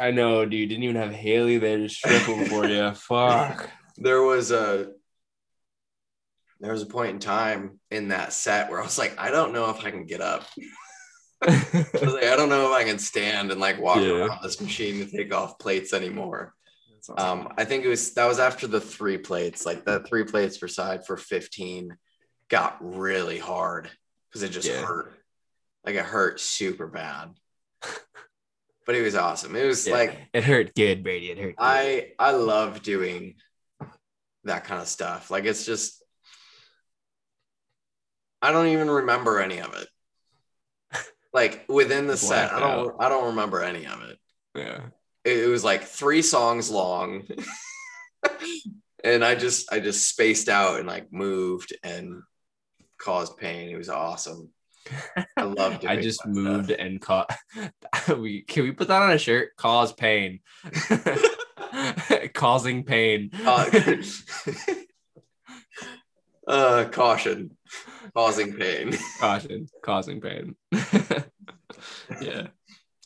[0.00, 0.68] I know, dude.
[0.68, 2.92] Didn't even have Haley there to strip them for you.
[2.94, 3.68] Fuck.
[3.96, 4.92] there was a
[6.60, 9.52] there was a point in time in that set where I was like, I don't
[9.52, 10.46] know if I can get up.
[11.42, 14.26] I, was like, I don't know if I can stand and like walk Yeah.
[14.26, 16.54] around this machine to take off plates anymore.
[17.10, 17.40] Awesome.
[17.40, 20.58] Um, I think it was that was after the three plates, like the three plates
[20.58, 21.96] per side for 15
[22.48, 23.90] got really hard
[24.28, 24.82] because it just Yeah.
[24.84, 25.14] hurt.
[25.84, 27.30] Like it hurt super bad.
[28.84, 29.54] But it was awesome.
[29.54, 29.94] It was Yeah.
[29.94, 31.30] like it hurt good, Brady.
[31.30, 31.56] It hurt.
[31.56, 31.64] good.
[31.64, 33.36] I I love doing
[34.42, 35.30] that kind of stuff.
[35.30, 36.02] Like it's just
[38.42, 39.86] I don't even remember any of it.
[41.32, 44.18] Like within the set, I don't I don't remember any of it.
[44.54, 44.80] yeah.
[45.24, 47.22] It, it was like three songs long.
[49.04, 52.22] and I just I just spaced out and like moved and
[52.98, 53.70] caused pain.
[53.70, 54.50] It was awesome.
[55.36, 55.90] I loved it.
[55.90, 56.78] I just moved stuff.
[56.78, 57.34] and caught.
[58.18, 59.56] we can we put that on a shirt?
[59.56, 60.40] Cause pain,
[62.34, 63.30] causing pain.
[63.44, 63.96] Uh,
[66.46, 67.56] uh, caution,
[68.14, 68.96] causing pain.
[69.20, 70.56] Caution, causing pain.
[72.20, 72.48] yeah,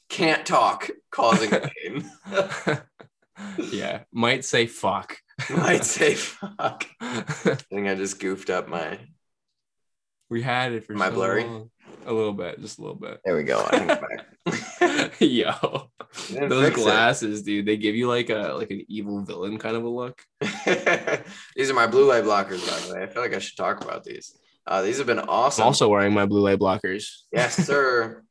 [0.09, 1.51] Can't talk, causing
[1.85, 2.11] pain.
[3.71, 4.01] yeah.
[4.13, 5.17] Might say fuck.
[5.51, 6.87] Might say fuck.
[7.01, 7.21] I
[7.71, 8.99] think I just goofed up my.
[10.31, 11.45] we had it for I so blurry?
[11.45, 11.71] long.
[12.07, 13.21] A little bit, just a little bit.
[13.25, 13.67] There we go.
[13.69, 15.21] I think back.
[15.21, 15.51] Yo,
[16.31, 16.83] those fix it.
[16.85, 17.67] glasses, dude.
[17.67, 20.23] They give you like a like an evil villain kind of a look.
[21.57, 23.03] these are my blue light blockers, by the way.
[23.03, 24.39] I feel like I should talk about these.
[24.67, 25.63] Uh, these have been awesome.
[25.63, 27.23] I'm also wearing my blue light blockers.
[27.33, 28.23] yes, sir.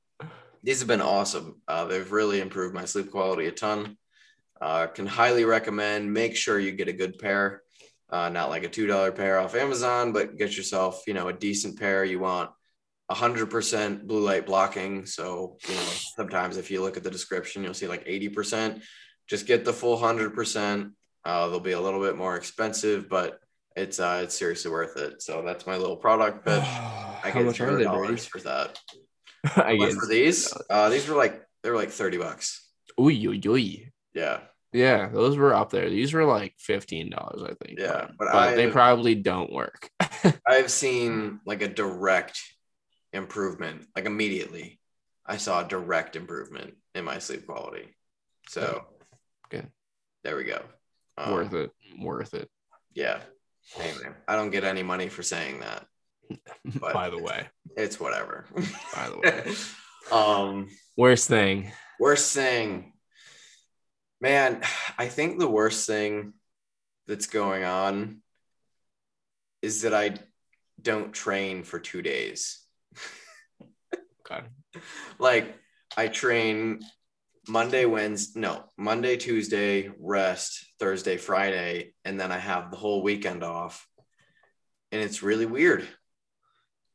[0.63, 1.61] These have been awesome.
[1.67, 3.97] Uh, they've really improved my sleep quality a ton.
[4.59, 6.11] Uh, can highly recommend.
[6.11, 7.61] Make sure you get a good pair,
[8.09, 11.33] uh, not like a two dollar pair off Amazon, but get yourself, you know, a
[11.33, 12.03] decent pair.
[12.03, 12.49] You want
[13.11, 15.05] hundred percent blue light blocking.
[15.05, 15.81] So you know,
[16.15, 18.81] sometimes if you look at the description, you'll see like eighty percent.
[19.27, 20.93] Just get the full hundred percent.
[21.23, 23.39] Uh, they'll be a little bit more expensive, but
[23.75, 25.21] it's uh, it's seriously worth it.
[25.21, 26.59] So that's my little product but
[27.23, 28.79] I get zero dollars for that.
[29.55, 29.95] I guess.
[29.95, 32.67] for these, uh, these were like they were like thirty bucks.
[32.99, 33.55] Ooh, yo, yo.
[34.13, 34.39] Yeah,
[34.71, 35.89] Yeah, those were up there.
[35.89, 37.79] These were like fifteen dollars, I think.
[37.79, 39.89] Yeah, but, but they probably don't work.
[40.47, 42.41] I've seen like a direct
[43.13, 44.79] improvement, like immediately.
[45.25, 47.95] I saw a direct improvement in my sleep quality.
[48.47, 48.85] So
[49.49, 49.67] Good.
[50.23, 50.61] There we go.
[51.17, 51.71] Um, worth it.
[51.99, 52.49] Worth it.
[52.93, 53.19] Yeah.
[53.79, 55.85] Anyway, I don't get any money for saying that.
[56.79, 57.47] But- By the way,
[57.77, 58.45] It's whatever.
[58.95, 59.55] by the way,
[60.11, 60.67] um,
[60.97, 61.71] worst thing.
[61.99, 62.93] worst thing,
[64.21, 64.61] man.
[64.97, 66.33] I think the worst thing
[67.07, 68.21] that's going on
[69.61, 70.15] is that I
[70.81, 72.59] don't train for two days.
[74.27, 74.49] God.
[75.19, 75.55] like
[75.95, 76.79] I train
[77.47, 83.43] Monday, Wednesday, no, Monday, Tuesday, rest, Thursday, Friday, and then I have the whole weekend
[83.43, 83.87] off.
[84.91, 85.87] And it's really weird.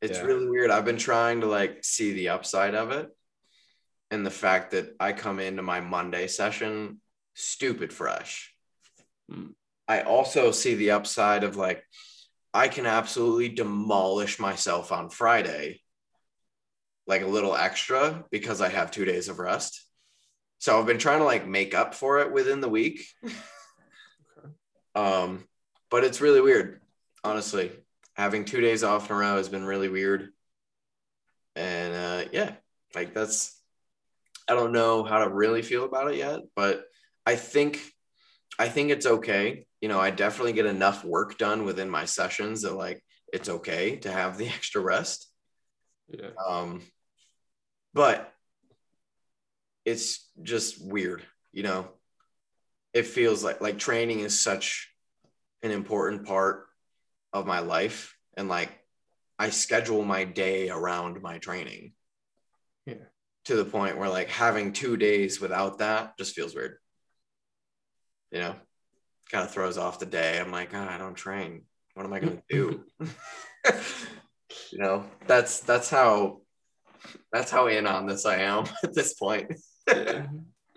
[0.01, 0.25] It's Yeah.
[0.25, 0.71] really weird.
[0.71, 3.09] I've been trying to like see the upside of it.
[4.09, 6.99] And the fact that I come into my Monday session
[7.33, 8.53] stupid fresh.
[9.31, 9.53] Mm.
[9.87, 11.83] I also see the upside of like,
[12.53, 15.81] I can absolutely demolish myself on Friday
[17.07, 19.85] like a little extra because I have two days of rest.
[20.61, 23.03] So I've been trying to like make up for it within the week.
[24.95, 25.43] um,
[25.89, 26.79] but it's really weird,
[27.23, 27.71] honestly.
[28.13, 30.29] Having two days off in a row has been really weird.
[31.55, 32.51] And uh, yeah,
[32.93, 33.59] like that's,
[34.47, 36.83] I don't know how to really feel about it yet, but
[37.25, 37.81] I think,
[38.59, 39.65] I think it's okay.
[39.81, 43.95] You know, I definitely get enough work done within my sessions that like it's okay
[43.95, 45.27] to have the extra rest.
[46.07, 46.29] Yeah.
[46.47, 46.83] Um,
[47.95, 48.31] but
[49.85, 51.87] it's just weird, you know.
[52.93, 54.89] It feels like like training is such
[55.63, 56.67] an important part
[57.31, 58.71] of my life, and like
[59.39, 61.93] I schedule my day around my training.
[62.85, 62.95] Yeah.
[63.45, 66.77] To the point where like having two days without that just feels weird.
[68.31, 68.55] You know,
[69.31, 70.39] kind of throws off the day.
[70.39, 71.63] I'm like, oh, I don't train.
[71.93, 72.83] What am I gonna do?
[74.71, 76.41] you know, that's that's how
[77.31, 79.53] that's how in on this I am at this point.
[79.87, 80.27] Yeah.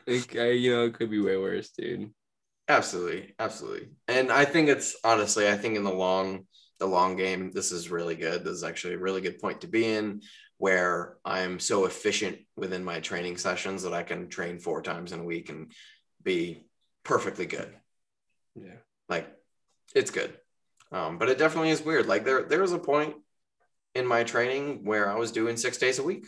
[0.06, 2.12] It, I, you know, it could be way worse, dude.
[2.68, 3.88] absolutely, absolutely.
[4.08, 6.46] And I think it's honestly, I think in the long
[6.80, 8.44] the long game, this is really good.
[8.44, 10.22] This is actually a really good point to be in
[10.58, 15.20] where I'm so efficient within my training sessions that I can train four times in
[15.20, 15.72] a week and
[16.22, 16.66] be
[17.04, 17.72] perfectly good.
[18.54, 18.78] Yeah.
[19.08, 19.28] Like
[19.94, 20.32] it's good.
[20.92, 22.06] Um, but it definitely is weird.
[22.06, 23.14] Like there there was a point
[23.94, 26.26] in my training where I was doing six days a week.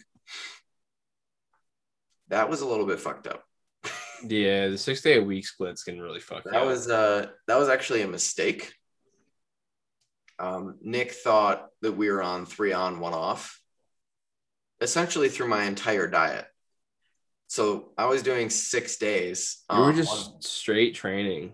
[2.29, 3.45] That was a little bit fucked up.
[4.27, 6.67] Yeah, the six day a week splits can really fuck That up.
[6.67, 8.73] was uh that was actually a mistake.
[10.39, 13.61] um, Nick thought that we were on three on, one off,
[14.81, 16.47] essentially through my entire diet.
[17.49, 19.63] So I was doing six days.
[19.71, 21.53] You were just one- straight training.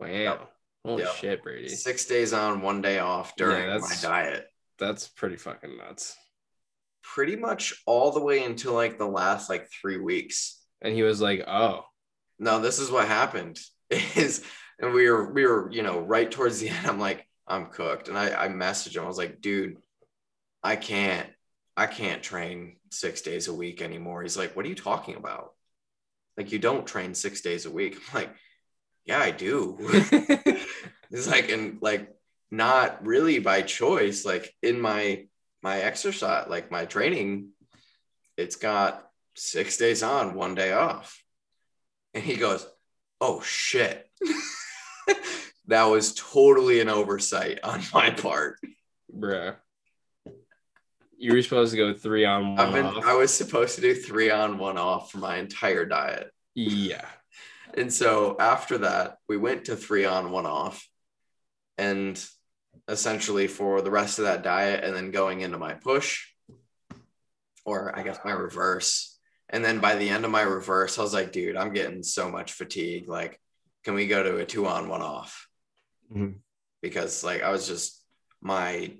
[0.00, 0.06] Wow.
[0.08, 0.52] Yep.
[0.84, 1.14] Holy Yep.
[1.16, 1.68] shit, Brady.
[1.68, 4.46] six days on, one day off during my diet.
[4.78, 6.16] That's pretty fucking nuts.
[7.14, 10.62] Pretty much all the way until like the last like three weeks.
[10.82, 11.84] And he was like, "Oh,
[12.38, 13.58] No, this is what happened.
[13.90, 14.44] Is
[14.78, 16.86] and we were we were you know right towards the end.
[16.86, 19.04] I'm like I'm cooked, and I I messaged him.
[19.04, 19.76] I was like, dude,
[20.62, 21.28] I can't
[21.76, 24.22] I can't train six days a week anymore.
[24.22, 25.52] He's like, what are you talking about?
[26.36, 27.96] Like you don't train six days a week.
[28.12, 28.30] I'm like,
[29.04, 29.76] yeah, I do.
[31.10, 32.08] it's like and like
[32.50, 34.24] not really by choice.
[34.24, 35.26] Like in my
[35.62, 37.50] my exercise, like my training,
[38.36, 41.22] it's got six days on, one day off.
[42.14, 42.66] And he goes,
[43.20, 44.08] Oh shit.
[45.66, 48.58] that was totally an oversight on my part.
[49.14, 49.56] bruh."
[51.20, 53.04] You were supposed to go three on one I've been off.
[53.04, 56.30] I was supposed to do three on, one off for my entire diet.
[56.54, 57.06] yeah.
[57.74, 60.88] And so after that, we went to three on, one off.
[61.76, 62.24] And
[62.88, 66.26] essentially for the rest of that diet, and then going into my push,
[67.64, 69.18] or I guess my reverse.
[69.50, 72.30] And then by the end of my reverse, I was like, dude, I'm getting so
[72.30, 73.08] much fatigue.
[73.08, 73.40] Like,
[73.84, 75.48] can we go to a two on, one off?
[76.12, 76.40] Mhm.
[76.82, 78.02] Because like I was just
[78.40, 78.94] my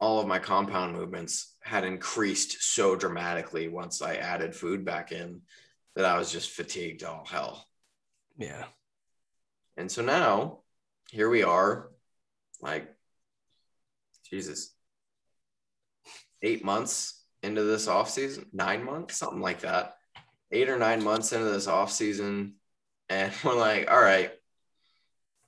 [0.00, 5.42] all of my compound movements had increased so dramatically once I added food back in
[5.94, 7.66] that I was just fatigued all hell.
[8.36, 8.66] Yeah.
[9.76, 10.63] And so now
[11.14, 11.90] here we are,
[12.60, 12.92] like,
[14.28, 14.74] Jesus,
[16.42, 19.94] eight months into this off season, nine months, something like that,
[20.50, 22.54] eight or nine months into this off season,
[23.08, 24.32] and we're like, all right,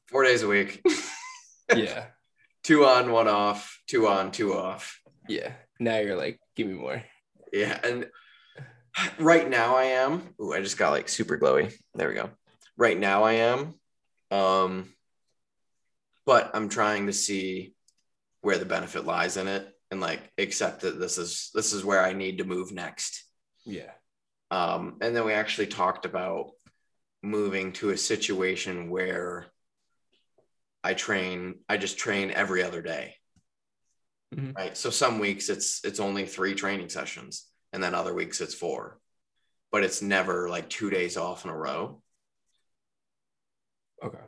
[0.07, 0.87] four days a week,
[1.75, 2.05] Yeah.
[2.63, 5.01] two on, one off, two on, two off.
[5.29, 5.51] Yeah.
[5.81, 7.03] Now you're like, give me more.
[7.53, 8.07] Yeah, and
[9.19, 10.33] right now I am.
[10.41, 11.75] Ooh, I just got like super glowy.
[11.97, 12.31] There we go.
[12.77, 13.75] Right now I am.
[14.31, 14.93] Um,
[16.27, 17.75] but I'm trying to see
[18.43, 22.03] where the benefit lies in it, and like accept that this is this is where
[22.05, 23.25] I need to move next.
[23.65, 23.93] Yeah.
[24.51, 26.51] Um, and then we actually talked about
[27.23, 29.47] moving to a situation where
[30.85, 31.61] I train.
[31.69, 33.17] I just train every other day
[34.35, 34.55] Mhm.
[34.57, 38.55] right so some weeks it's it's only three training sessions and then other weeks it's
[38.55, 38.99] four
[39.71, 42.03] but it's never like two days off in a row
[44.03, 44.25] Okay.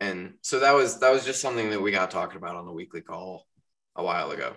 [0.00, 2.72] And so that was that was just something that we got talking about on the
[2.72, 3.46] weekly call
[3.96, 4.52] a while ago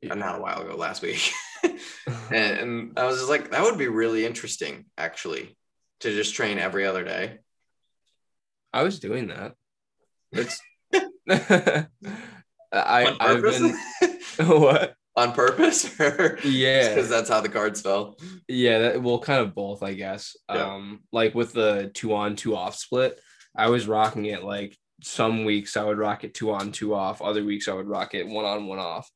[0.00, 0.12] Yeah.
[0.12, 1.30] Uh, not a while ago last week
[1.62, 5.56] and, and i was just like that would be really interesting actually
[6.00, 7.38] to just train every other day
[8.74, 9.52] I was doing that.
[10.32, 10.58] It's
[11.30, 11.86] I
[12.72, 13.60] on I've purpose
[14.00, 14.94] been what?
[15.14, 16.88] on purpose or Yeah.
[16.88, 18.16] because that's how the cards fell
[18.48, 20.36] Yeah, that well kind of both, I guess.
[20.48, 20.74] Yeah.
[20.74, 23.20] Um like with the two on, two off split,
[23.56, 27.22] I was rocking it like some weeks I would rock it two on, two off,
[27.22, 29.10] other weeks I would rock it one on, one off.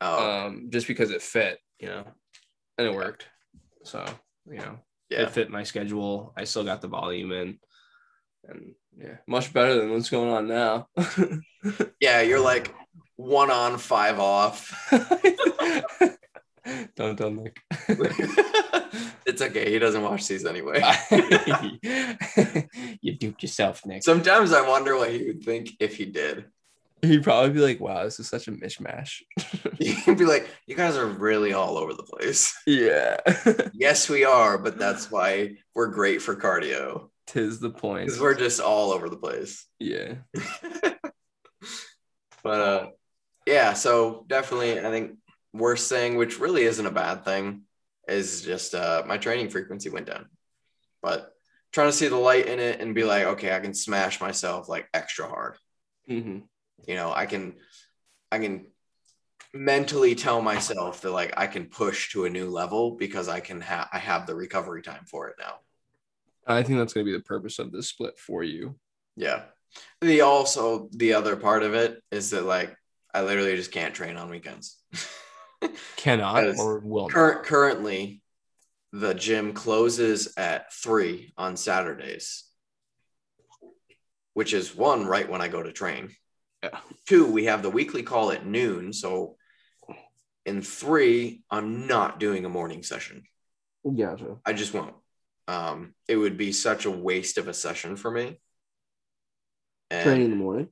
[0.00, 2.04] oh Um just because it fit, you know.
[2.76, 3.26] And it worked.
[3.84, 4.04] So,
[4.48, 4.78] you know,
[5.10, 6.32] yeah it fit my schedule.
[6.36, 7.58] I still got the volume in.
[8.48, 10.88] And yeah, much better than what's going on now.
[12.00, 12.74] yeah you're like
[13.16, 14.72] one on five off
[16.96, 17.56] Don't tell Nick.
[19.26, 19.70] it's okay.
[19.70, 20.82] He doesn't watch these anyway.
[23.00, 24.02] you duped yourself, Nick.
[24.02, 26.46] Sometimes I wonder what he would think if he did.
[27.02, 29.22] He'd probably be like, wow, this is such a mishmash.
[29.78, 33.18] He'd be like, "You guys are really all over the place." yeah.
[33.72, 38.06] Yes, we are, but that's why we're great for cardio Tis the point.
[38.06, 39.64] because we're just all over the place.
[39.78, 40.14] Yeah.
[42.42, 42.86] But uh,
[43.46, 45.18] yeah, so definitely, I think
[45.52, 47.62] worst thing, which really isn't a bad thing,
[48.08, 50.26] is just uh, my training frequency went down.
[51.02, 51.30] But
[51.72, 54.68] trying to see the light in it and be like, okay, I can smash myself
[54.68, 55.56] like extra hard.
[56.06, 56.38] hmm
[56.86, 57.56] you know i can
[58.30, 58.64] i can
[59.52, 63.60] mentally tell myself that like i can push to a new level because i can
[63.60, 65.54] have i have the recovery time for it now
[66.46, 68.76] I think that's going to be the purpose of this split for you.
[69.16, 69.42] yeah
[70.00, 72.76] the also the other part of it is that like
[73.12, 74.78] i literally just can't train on weekends
[75.96, 77.44] Cannot or will not.
[77.44, 78.22] Currently
[78.92, 82.44] the gym closes at three on saturdays
[84.34, 86.08] which is one right when i go to train
[86.62, 86.78] Yeah.
[87.06, 89.36] two we have the weekly call at noon so
[90.46, 93.24] in three i'm not doing a morning session
[93.84, 94.36] Gotcha.
[94.46, 94.94] i just won't
[95.48, 98.40] um it would be such a waste of a session for me
[99.90, 100.68] and Training in the morning.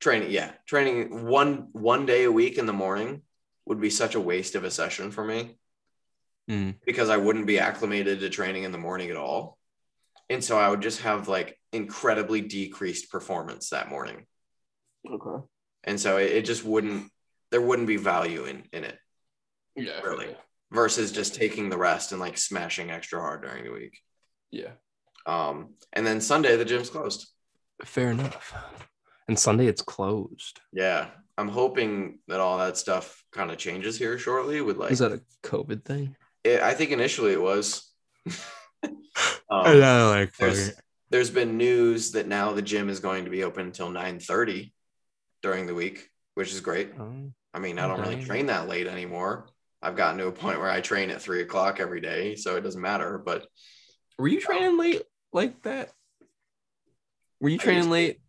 [0.00, 3.20] training, yeah, training one one day a week in the morning
[3.66, 5.56] would be such a waste of a session for me
[6.50, 6.74] Mm.
[6.84, 9.56] because I wouldn't be acclimated to training in the morning at all.
[10.28, 14.26] And so I would just have like incredibly decreased performance that morning.
[15.10, 15.42] Okay.
[15.84, 17.10] And so it, it just wouldn't
[17.50, 18.98] there wouldn't be value in in it
[19.74, 20.00] Yeah.
[20.02, 20.36] really
[20.70, 23.98] versus just taking the rest and like smashing extra hard during the week.
[24.50, 24.72] Yeah.
[25.24, 27.26] Um and then Sunday the gym's closed.
[27.86, 28.52] Fair enough.
[29.28, 30.60] And Sunday it's closed.
[30.72, 31.08] Yeah.
[31.36, 35.12] I'm hoping that all that stuff kind of changes here shortly with like Is that
[35.12, 36.16] a COVID thing?
[36.44, 37.90] it, I think initially it was
[39.50, 40.72] I um, know, like there's,
[41.10, 44.72] there's been news that now the gym is going to be open until 9:30
[45.42, 46.92] during the week, which is great.
[46.98, 49.46] um, I mean, I don't really train that late anymore.
[49.80, 52.62] I've gotten to a point where I train at three o'clock every day, so it
[52.62, 53.18] doesn't matter.
[53.18, 53.46] But
[54.18, 55.02] were you training late
[55.32, 55.90] like that?
[57.40, 57.92] Were you I training used to.
[57.92, 58.20] late?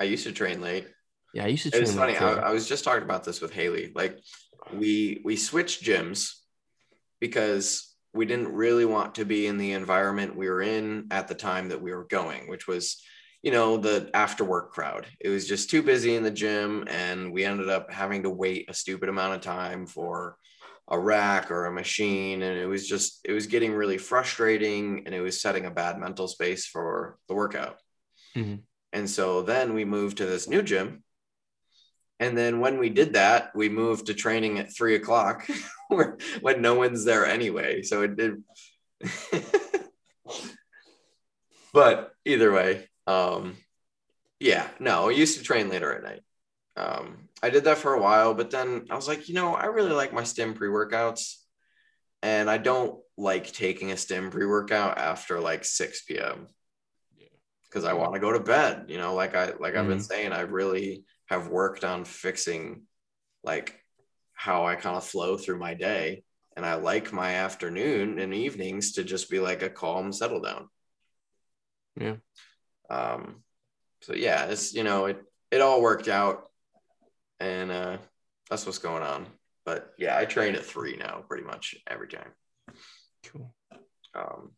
[0.00, 0.88] I used to train late.
[1.36, 2.16] Yeah, I used to It's funny.
[2.16, 2.48] I.
[2.48, 3.92] I was just talking about this with Haley.
[3.94, 4.18] Like,
[4.72, 6.32] we we switched gyms
[7.20, 11.34] because we didn't really want to be in the environment we were in at the
[11.34, 13.02] time that we were going, which was,
[13.42, 15.06] you know, the after work crowd.
[15.20, 18.70] It was just too busy in the gym, and we ended up having to wait
[18.70, 20.38] a stupid amount of time for
[20.88, 25.14] a rack or a machine, and it was just it was getting really frustrating, and
[25.14, 27.78] it was setting a bad mental space for the workout.
[28.34, 28.60] Mhm.
[28.94, 31.02] And so then we moved to this new gym.
[32.18, 35.46] And then when we did that, we moved to training at three o'clock
[35.88, 37.82] where, when no one's there anyway.
[37.82, 38.42] So it did.
[41.72, 43.56] but either way, um,
[44.40, 46.22] yeah, no, I used to train later at night.
[46.76, 49.66] Um, I did that for a while, but then I was like, you know, I
[49.66, 51.36] really like my stim pre workouts.
[52.22, 56.48] And I don't like taking a stim pre workout after like 6 p.m
[57.76, 58.86] because I want to go to bed.
[58.88, 62.82] You know, like I like I've been saying, I really have worked on fixing
[63.42, 63.78] like
[64.32, 66.24] how I kind of flow through my day.
[66.56, 70.68] And I like my afternoon and evenings to just be like a calm settle down.
[72.00, 72.16] Yeah.
[72.88, 73.42] Um,
[74.02, 76.48] so yeah, it's you know, it it all worked out
[77.40, 77.98] and uh
[78.48, 79.26] that's what's going on.
[79.64, 82.32] But yeah, I train at three now pretty much every time.
[83.26, 83.52] Cool.
[84.14, 84.52] Um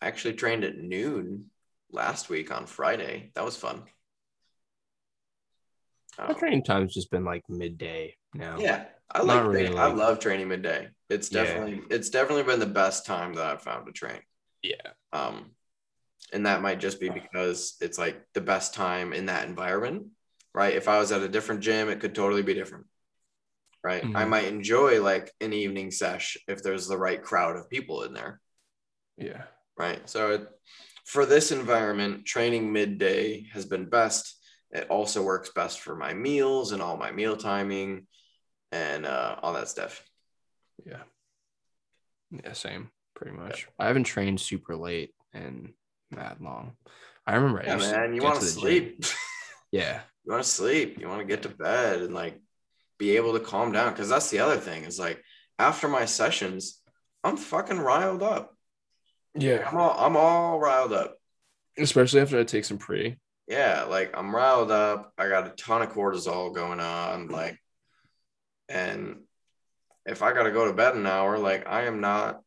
[0.00, 1.46] I actually trained at noon
[1.90, 3.32] last week on Friday.
[3.34, 3.82] That was fun.
[6.26, 8.58] My Um, training time's just been like midday now.
[8.60, 9.78] yeah, I like really, training.
[9.78, 10.88] I love training midday.
[11.08, 11.42] It's Yeah.
[11.44, 14.20] definitely it's definitely been the best time that I've found to train.
[14.62, 14.92] Yeah.
[15.12, 15.52] Um,
[16.32, 20.08] and that might just be because it's like the best time in that environment,
[20.54, 20.74] right?
[20.74, 22.86] If I was at a different gym, it could totally be different,
[23.82, 24.10] right?
[24.14, 24.28] I Mhm.
[24.28, 28.40] might enjoy like an evening sesh if there's the right crowd of people in there,
[29.16, 29.44] Yeah.
[29.78, 30.06] right?
[30.08, 30.48] So it,
[31.06, 34.34] for this environment, training midday has been best.
[34.70, 38.06] It also works best for my meals and all my meal timing
[38.70, 40.02] and uh, all that stuff.
[40.84, 41.02] Yeah.
[42.30, 43.66] Yeah, same, pretty much.
[43.78, 45.72] I haven't trained super late and
[46.10, 46.72] that long.
[47.26, 49.04] I remember I Yeah, used man, you want to sleep.
[49.70, 50.00] Yeah.
[50.24, 50.98] you want to sleep.
[50.98, 52.40] You want to get to bed and like
[52.98, 53.94] be able to calm down.
[53.94, 55.22] Cause that's the other thing is like
[55.58, 56.80] after my sessions,
[57.22, 58.54] I'm fucking riled up.
[59.34, 59.68] Yeah.
[59.70, 61.16] I'm all I'm all riled up.
[61.76, 63.16] Especially after I take some pre.
[63.48, 65.12] Yeah, like I'm riled up.
[65.16, 67.28] I got a ton of cortisol going on.
[67.28, 67.58] Like,
[68.68, 69.22] and
[70.04, 72.42] if I gotta go to bed an hour, like I am not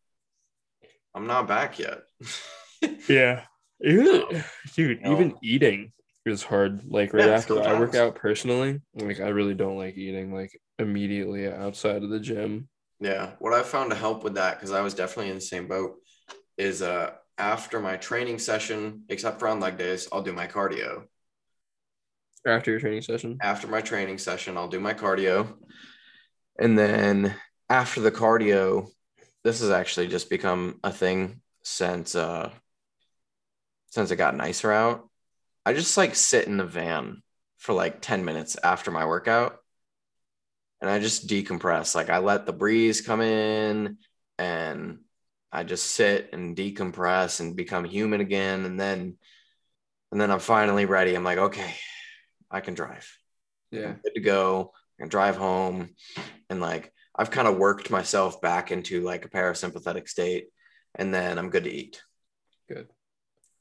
[1.14, 2.02] I'm not back yet.
[3.08, 3.44] Yeah.
[3.82, 5.12] Dude, No.
[5.12, 5.92] even eating
[6.26, 6.84] is hard.
[6.86, 10.52] Like right Yeah, after I work out personally, like I really don't like eating like
[10.80, 12.70] immediately outside of the gym.
[13.00, 15.68] Yeah, what I found to help with that, because I was definitely in the same
[15.68, 15.96] boat,
[16.58, 21.04] is uh after my training session, except for on leg days, I'll do my cardio.
[22.46, 23.38] After your training session.
[23.42, 25.54] After my training session, I'll do my cardio.
[26.60, 27.36] And then
[27.70, 28.88] after the cardio,
[29.44, 32.50] this has actually just become a thing since uh
[33.88, 35.10] since it got nicer out.
[35.66, 37.22] I just like sit in the van
[37.58, 39.58] for like 10 minutes after my workout
[40.82, 41.94] and I just decompress.
[41.94, 43.98] Like I let the breeze come in
[44.38, 45.00] and
[45.52, 48.66] I just sit and decompress and become human again.
[48.66, 49.18] And then,
[50.12, 51.14] and then I'm finally ready.
[51.14, 51.74] I'm like, okay,
[52.50, 53.10] I can drive.
[53.72, 53.88] Yeah.
[53.88, 54.74] I'm good to go.
[54.98, 55.90] I can drive home.
[56.50, 60.48] And like, I've kind of worked myself back into like a parasympathetic state
[60.96, 62.02] and then I'm good to eat.
[62.70, 62.88] Good.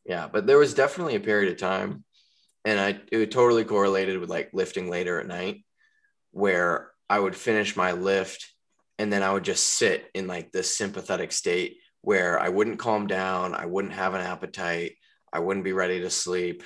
[0.04, 0.28] Yeah.
[0.32, 2.04] But there was definitely a period of time
[2.64, 5.64] and I, it totally correlated with like lifting later at night
[6.30, 8.52] where I would finish my lift
[9.00, 13.06] and then I would just sit in like this sympathetic state where I wouldn't calm
[13.06, 14.92] down, I wouldn't have an appetite,
[15.32, 16.62] I wouldn't be ready to sleep.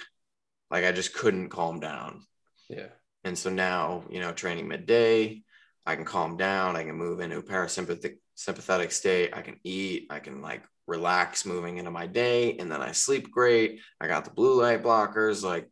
[0.69, 2.27] Like I just couldn't calm down.
[2.69, 2.89] Yeah.
[3.23, 5.43] And so now, you know, training midday,
[5.86, 10.09] I can calm down, I can move into a parasympathetic sympathetic state, I can eat,
[10.11, 13.78] I can like relax moving into my day, and then I sleep great.
[14.01, 15.70] I got the blue light blockers, like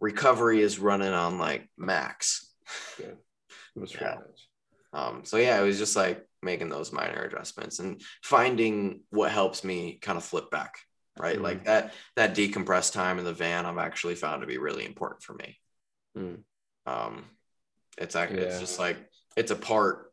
[0.00, 2.52] recovery is running on like max.
[2.96, 3.16] Good.
[3.76, 4.00] It was Yeah.
[4.00, 4.16] yeah.
[4.92, 9.64] Um, so yeah, it was just like making those minor adjustments and finding what helps
[9.64, 10.78] me kind of flip back,
[11.18, 11.38] right?
[11.38, 11.42] Mhm.
[11.42, 15.22] Like that that decompressed time in the van, I've actually found to be really important
[15.22, 15.58] for me.
[16.16, 16.42] Mm.
[16.86, 17.24] Um,
[17.98, 18.98] it's actually it's just like
[19.36, 20.12] it's a part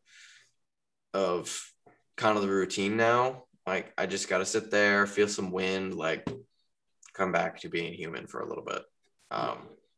[1.14, 1.72] of
[2.16, 3.46] kind of the routine now.
[3.66, 6.28] Like I just got to sit there, feel some wind, like
[7.14, 8.84] come back to being human for a little bit.
[9.32, 9.58] Um,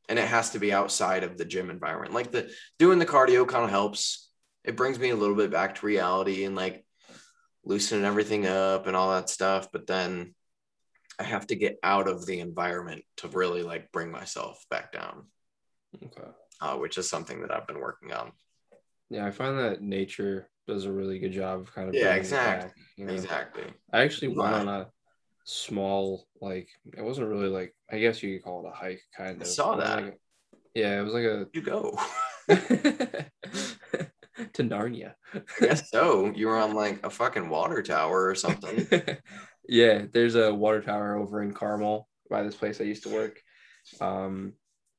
[0.09, 2.13] and it has to be outside of the gym environment.
[2.13, 4.30] Like the doing the cardio kind of helps.
[4.63, 6.85] It brings me a little bit back to reality and like
[7.63, 9.71] loosening everything up and all that stuff.
[9.71, 10.35] But then
[11.19, 15.27] I have to get out of the environment to really like bring myself back down,
[16.03, 16.29] Okay.
[16.61, 18.31] uh, which is something that I've been working on.
[19.09, 22.69] Yeah, I find that nature does a really good job of kind of Yeah, exactly,
[22.69, 23.13] back, you know?
[23.13, 23.63] Exactly.
[23.91, 24.87] I actually went on a
[25.43, 29.37] small, like it wasn't really like I guess you could call it a hike, kind
[29.39, 29.47] I of.
[29.47, 30.03] saw that.
[30.03, 30.17] like a-
[30.73, 31.99] yeah, it was like a You go.
[34.53, 35.13] to Narnia.
[35.33, 36.31] I guess so.
[36.35, 38.87] You were on like a fucking water tower or something.
[39.67, 43.41] yeah, there's a water tower over in Carmel by this place I used to work.
[43.99, 44.53] Um,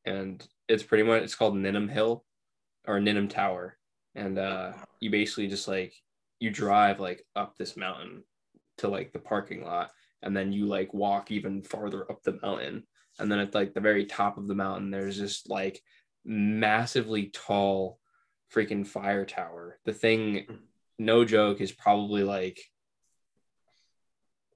[0.05, 2.25] and it's pretty much it's called Nimham Hill
[2.87, 3.79] or Nimham Tower.
[4.15, 5.95] And uh you basically just like
[6.41, 8.25] you drive like up this mountain
[8.79, 9.91] to like the parking lot
[10.23, 12.85] and then you like walk even farther up the mountain.
[13.19, 15.81] And then at like the very top of the mountain, there's just like
[16.25, 17.99] massively tall
[18.55, 19.79] freaking fire tower.
[19.85, 20.55] The thing, hmm.
[20.99, 22.61] no joke, is probably like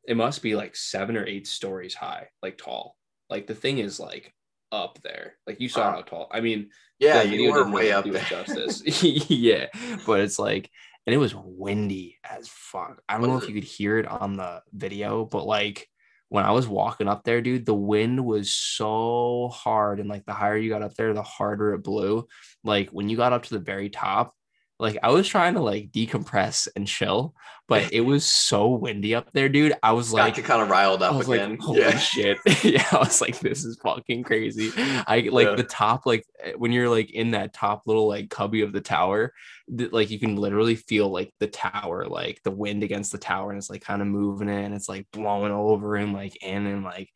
[0.06, 2.96] it must be like seven or eight stories high, like tall.
[3.28, 4.32] Like the thing is like
[4.70, 5.34] up there.
[5.46, 5.92] Like you saw Wow.
[5.96, 6.28] how tall.
[6.30, 8.22] I mean, Yeah, you were way up there.
[8.22, 9.02] Justice.
[9.30, 9.66] yeah,
[10.06, 10.70] but it's like,
[11.06, 13.02] and it was windy as fuck.
[13.08, 15.88] I don't know if you could hear it on the video, but like
[16.28, 20.32] when I was walking up there, dude, the wind was so hard, and like the
[20.32, 22.26] higher you got up there, the harder it blew.
[22.64, 24.34] Like when you got up to the very top,
[24.78, 27.34] like I was trying to like decompress and chill,
[27.68, 29.74] but it was so windy up there, dude.
[29.82, 31.50] I was Got like, you kind of riled up I was again.
[31.52, 31.98] like, holy yeah.
[31.98, 32.38] shit.
[32.64, 34.70] yeah, I was like, this is fucking crazy.
[34.76, 35.54] I like Yeah.
[35.56, 38.80] the top, like eh, when you're like in that top little like cubby of the
[38.82, 39.32] tower,
[39.76, 43.50] th- like you can literally feel like the tower, like the wind against the tower,
[43.50, 46.66] and it's like kind of moving it and it's like blowing over and like in
[46.66, 47.08] and like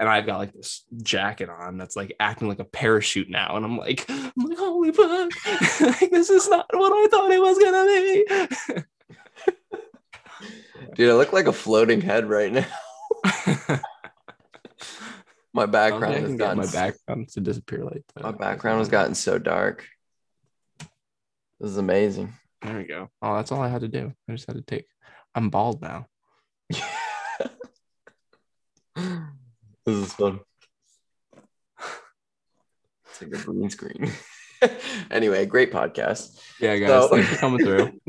[0.00, 3.54] and I've got like this jacket on that's like acting like a parachute now.
[3.56, 5.30] And I'm like, I'm like, holy fuck,
[5.80, 8.24] like this is not what I thought it was gonna be.
[10.96, 12.66] Dude, I look like a floating head right now.
[15.52, 18.22] My I don't think background has gotten my background to disappear like that.
[18.22, 19.84] my background has gotten so dark.
[21.58, 22.32] This is amazing.
[22.62, 23.10] There we go.
[23.20, 24.14] Oh, that's all I had to do.
[24.28, 24.86] I just had to take.
[25.34, 26.06] I'm bald now.
[29.86, 30.40] This is fun.
[33.06, 34.10] It's like a green screen.
[35.10, 36.40] anyway, great podcast.
[36.60, 38.00] Yeah, guys, So- thanks for coming through.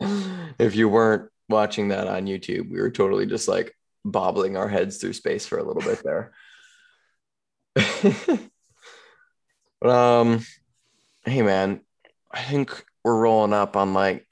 [0.58, 4.98] if you weren't watching that on YouTube, we were totally just like bobbling our heads
[4.98, 6.32] through space for a little bit there.
[9.80, 10.44] but um
[11.24, 11.80] hey man,
[12.30, 14.28] I think we're rolling up on like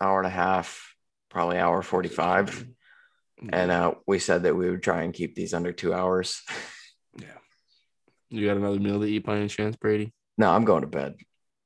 [0.00, 0.94] hour and a half,
[1.30, 2.66] probably hour 45.
[3.50, 6.42] And uh we said that we would try and keep these under two hours.
[7.20, 7.38] yeah,
[8.30, 10.12] you got another meal to eat by any chance, Brady?
[10.38, 11.16] No, I'm going to bed.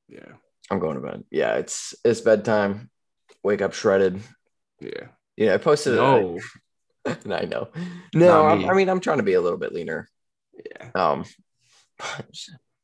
[0.09, 0.33] Yeah,
[0.69, 1.23] I'm going to bed.
[1.31, 2.89] Yeah, it's it's bedtime.
[3.43, 4.21] Wake up shredded.
[4.79, 5.07] yeah.
[5.37, 5.97] Yeah, I posted it.
[5.97, 6.37] No,
[7.35, 7.69] I know.
[8.13, 8.67] No, me.
[8.67, 10.07] I mean I'm trying to be a little bit leaner.
[10.53, 10.89] yeah.
[10.93, 11.25] Um,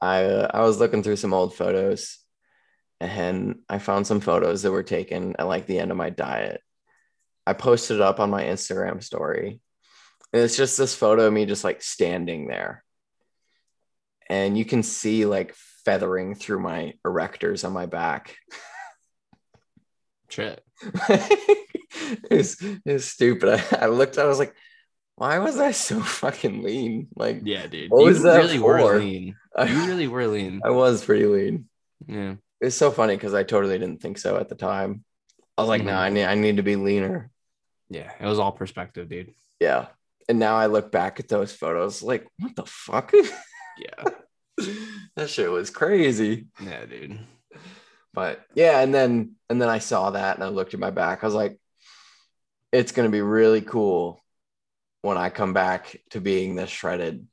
[0.02, 2.20] I uh, I was looking through some old photos,
[3.00, 6.62] and I found some photos that were taken at like the end of my diet.
[7.48, 9.60] I posted it up on my Instagram story,
[10.34, 12.84] and it's just this photo of me just like standing there,
[14.30, 15.54] and you can see like
[15.86, 18.36] feathering through my erectors on my back.
[20.30, 20.62] Shit.
[22.30, 23.62] it's it's stupid.
[23.72, 24.18] I, I looked.
[24.18, 24.54] I was like,
[25.16, 27.08] why was I so fucking lean?
[27.16, 27.90] Like, Yeah, dude.
[27.92, 29.00] What you was that really were for?
[29.00, 29.36] lean.
[29.58, 30.62] You I, really were lean.
[30.64, 31.66] I was pretty lean.
[32.08, 32.36] Yeah.
[32.62, 35.04] It's so funny because I totally didn't think so at the time.
[35.58, 35.98] I was like, no, Mhm.
[35.98, 37.32] I need I need to be leaner.
[37.90, 38.12] Yeah.
[38.20, 39.34] It was all perspective, dude.
[39.60, 39.88] Yeah.
[40.30, 43.14] And now I look back at those photos, like, what the fuck?
[43.80, 44.04] Yeah.
[45.16, 46.48] that shit was crazy.
[46.60, 47.20] Yeah, dude.
[48.14, 51.24] But yeah, and then and then I saw that and I looked at my back.
[51.24, 51.60] I was like,
[52.72, 54.20] it's gonna be really cool
[55.04, 57.28] when I come back to being this shredded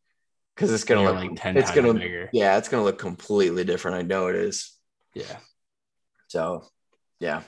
[0.54, 2.28] because it's gonna You're look like 10 it's gonna bigger.
[2.34, 3.96] yeah, it's gonna look completely different.
[3.96, 4.76] I know it is.
[5.14, 5.38] Yeah.
[6.28, 6.66] So
[7.20, 7.40] yeah,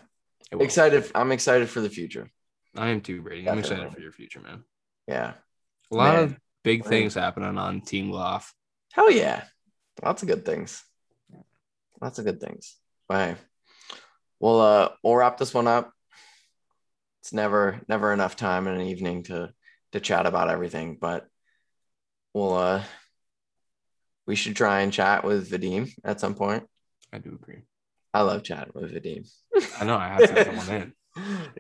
[0.51, 1.11] excited.
[1.15, 2.31] I'm excited for the future.
[2.77, 3.49] I am too, Brady.
[3.49, 4.65] I'm excited for your future, man.
[5.09, 5.35] Yeah,
[5.91, 6.25] A lot Man.
[6.25, 6.89] of big Man.
[6.91, 8.53] things happening on Team Gloff.
[8.93, 9.45] hell yeah,
[10.03, 10.83] lots of good things.
[12.01, 12.77] Lots of good things.
[13.09, 13.37] Bye.
[14.41, 15.93] we'll uh we'll wrap this one up.
[17.23, 19.53] It's never never enough time in an evening to
[19.93, 21.27] to chat about everything, but
[22.35, 22.83] we'll uh
[24.27, 26.65] we should try and chat with Vadim at some point.
[27.13, 27.63] I do agree.
[28.13, 29.29] I love chatting with Vadim.
[29.81, 30.93] I know I have to get one in.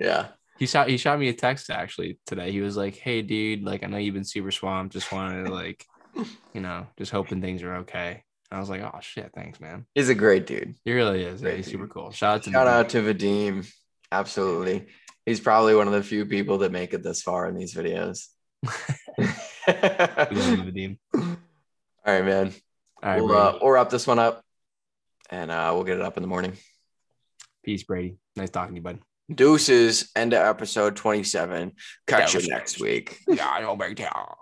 [0.00, 0.28] Yeah.
[0.58, 2.50] He shot he shot me a text actually today.
[2.50, 4.92] He was like, Hey dude, like I know you've been super swamped.
[4.92, 5.84] Just wanted to like,
[6.54, 8.24] you know, just hoping things are okay.
[8.50, 9.86] I was like, Oh shit, thanks, man.
[9.94, 10.74] He's a great dude.
[10.84, 11.42] He really is.
[11.42, 11.72] Yeah, he's dude.
[11.72, 12.10] super cool.
[12.10, 12.70] Shout out to Shout Vadim.
[12.70, 13.72] out to Vadim.
[14.10, 14.86] Absolutely.
[15.26, 18.28] He's probably one of the few people that make it this far in these videos.
[19.18, 20.98] Love you, Vadim.
[21.14, 21.34] All
[22.06, 22.54] right, man.
[23.02, 24.42] All right, we'll, uh, we'll wrap this one up
[25.28, 26.52] and uh, we'll get it up in the morning.
[27.64, 28.16] Peace, Brady.
[28.36, 29.00] Nice talking to you, bud.
[29.34, 31.72] Deuces, end of episode 27.
[32.06, 33.20] Catch you next week.
[33.26, 34.38] Yeah, I big deal.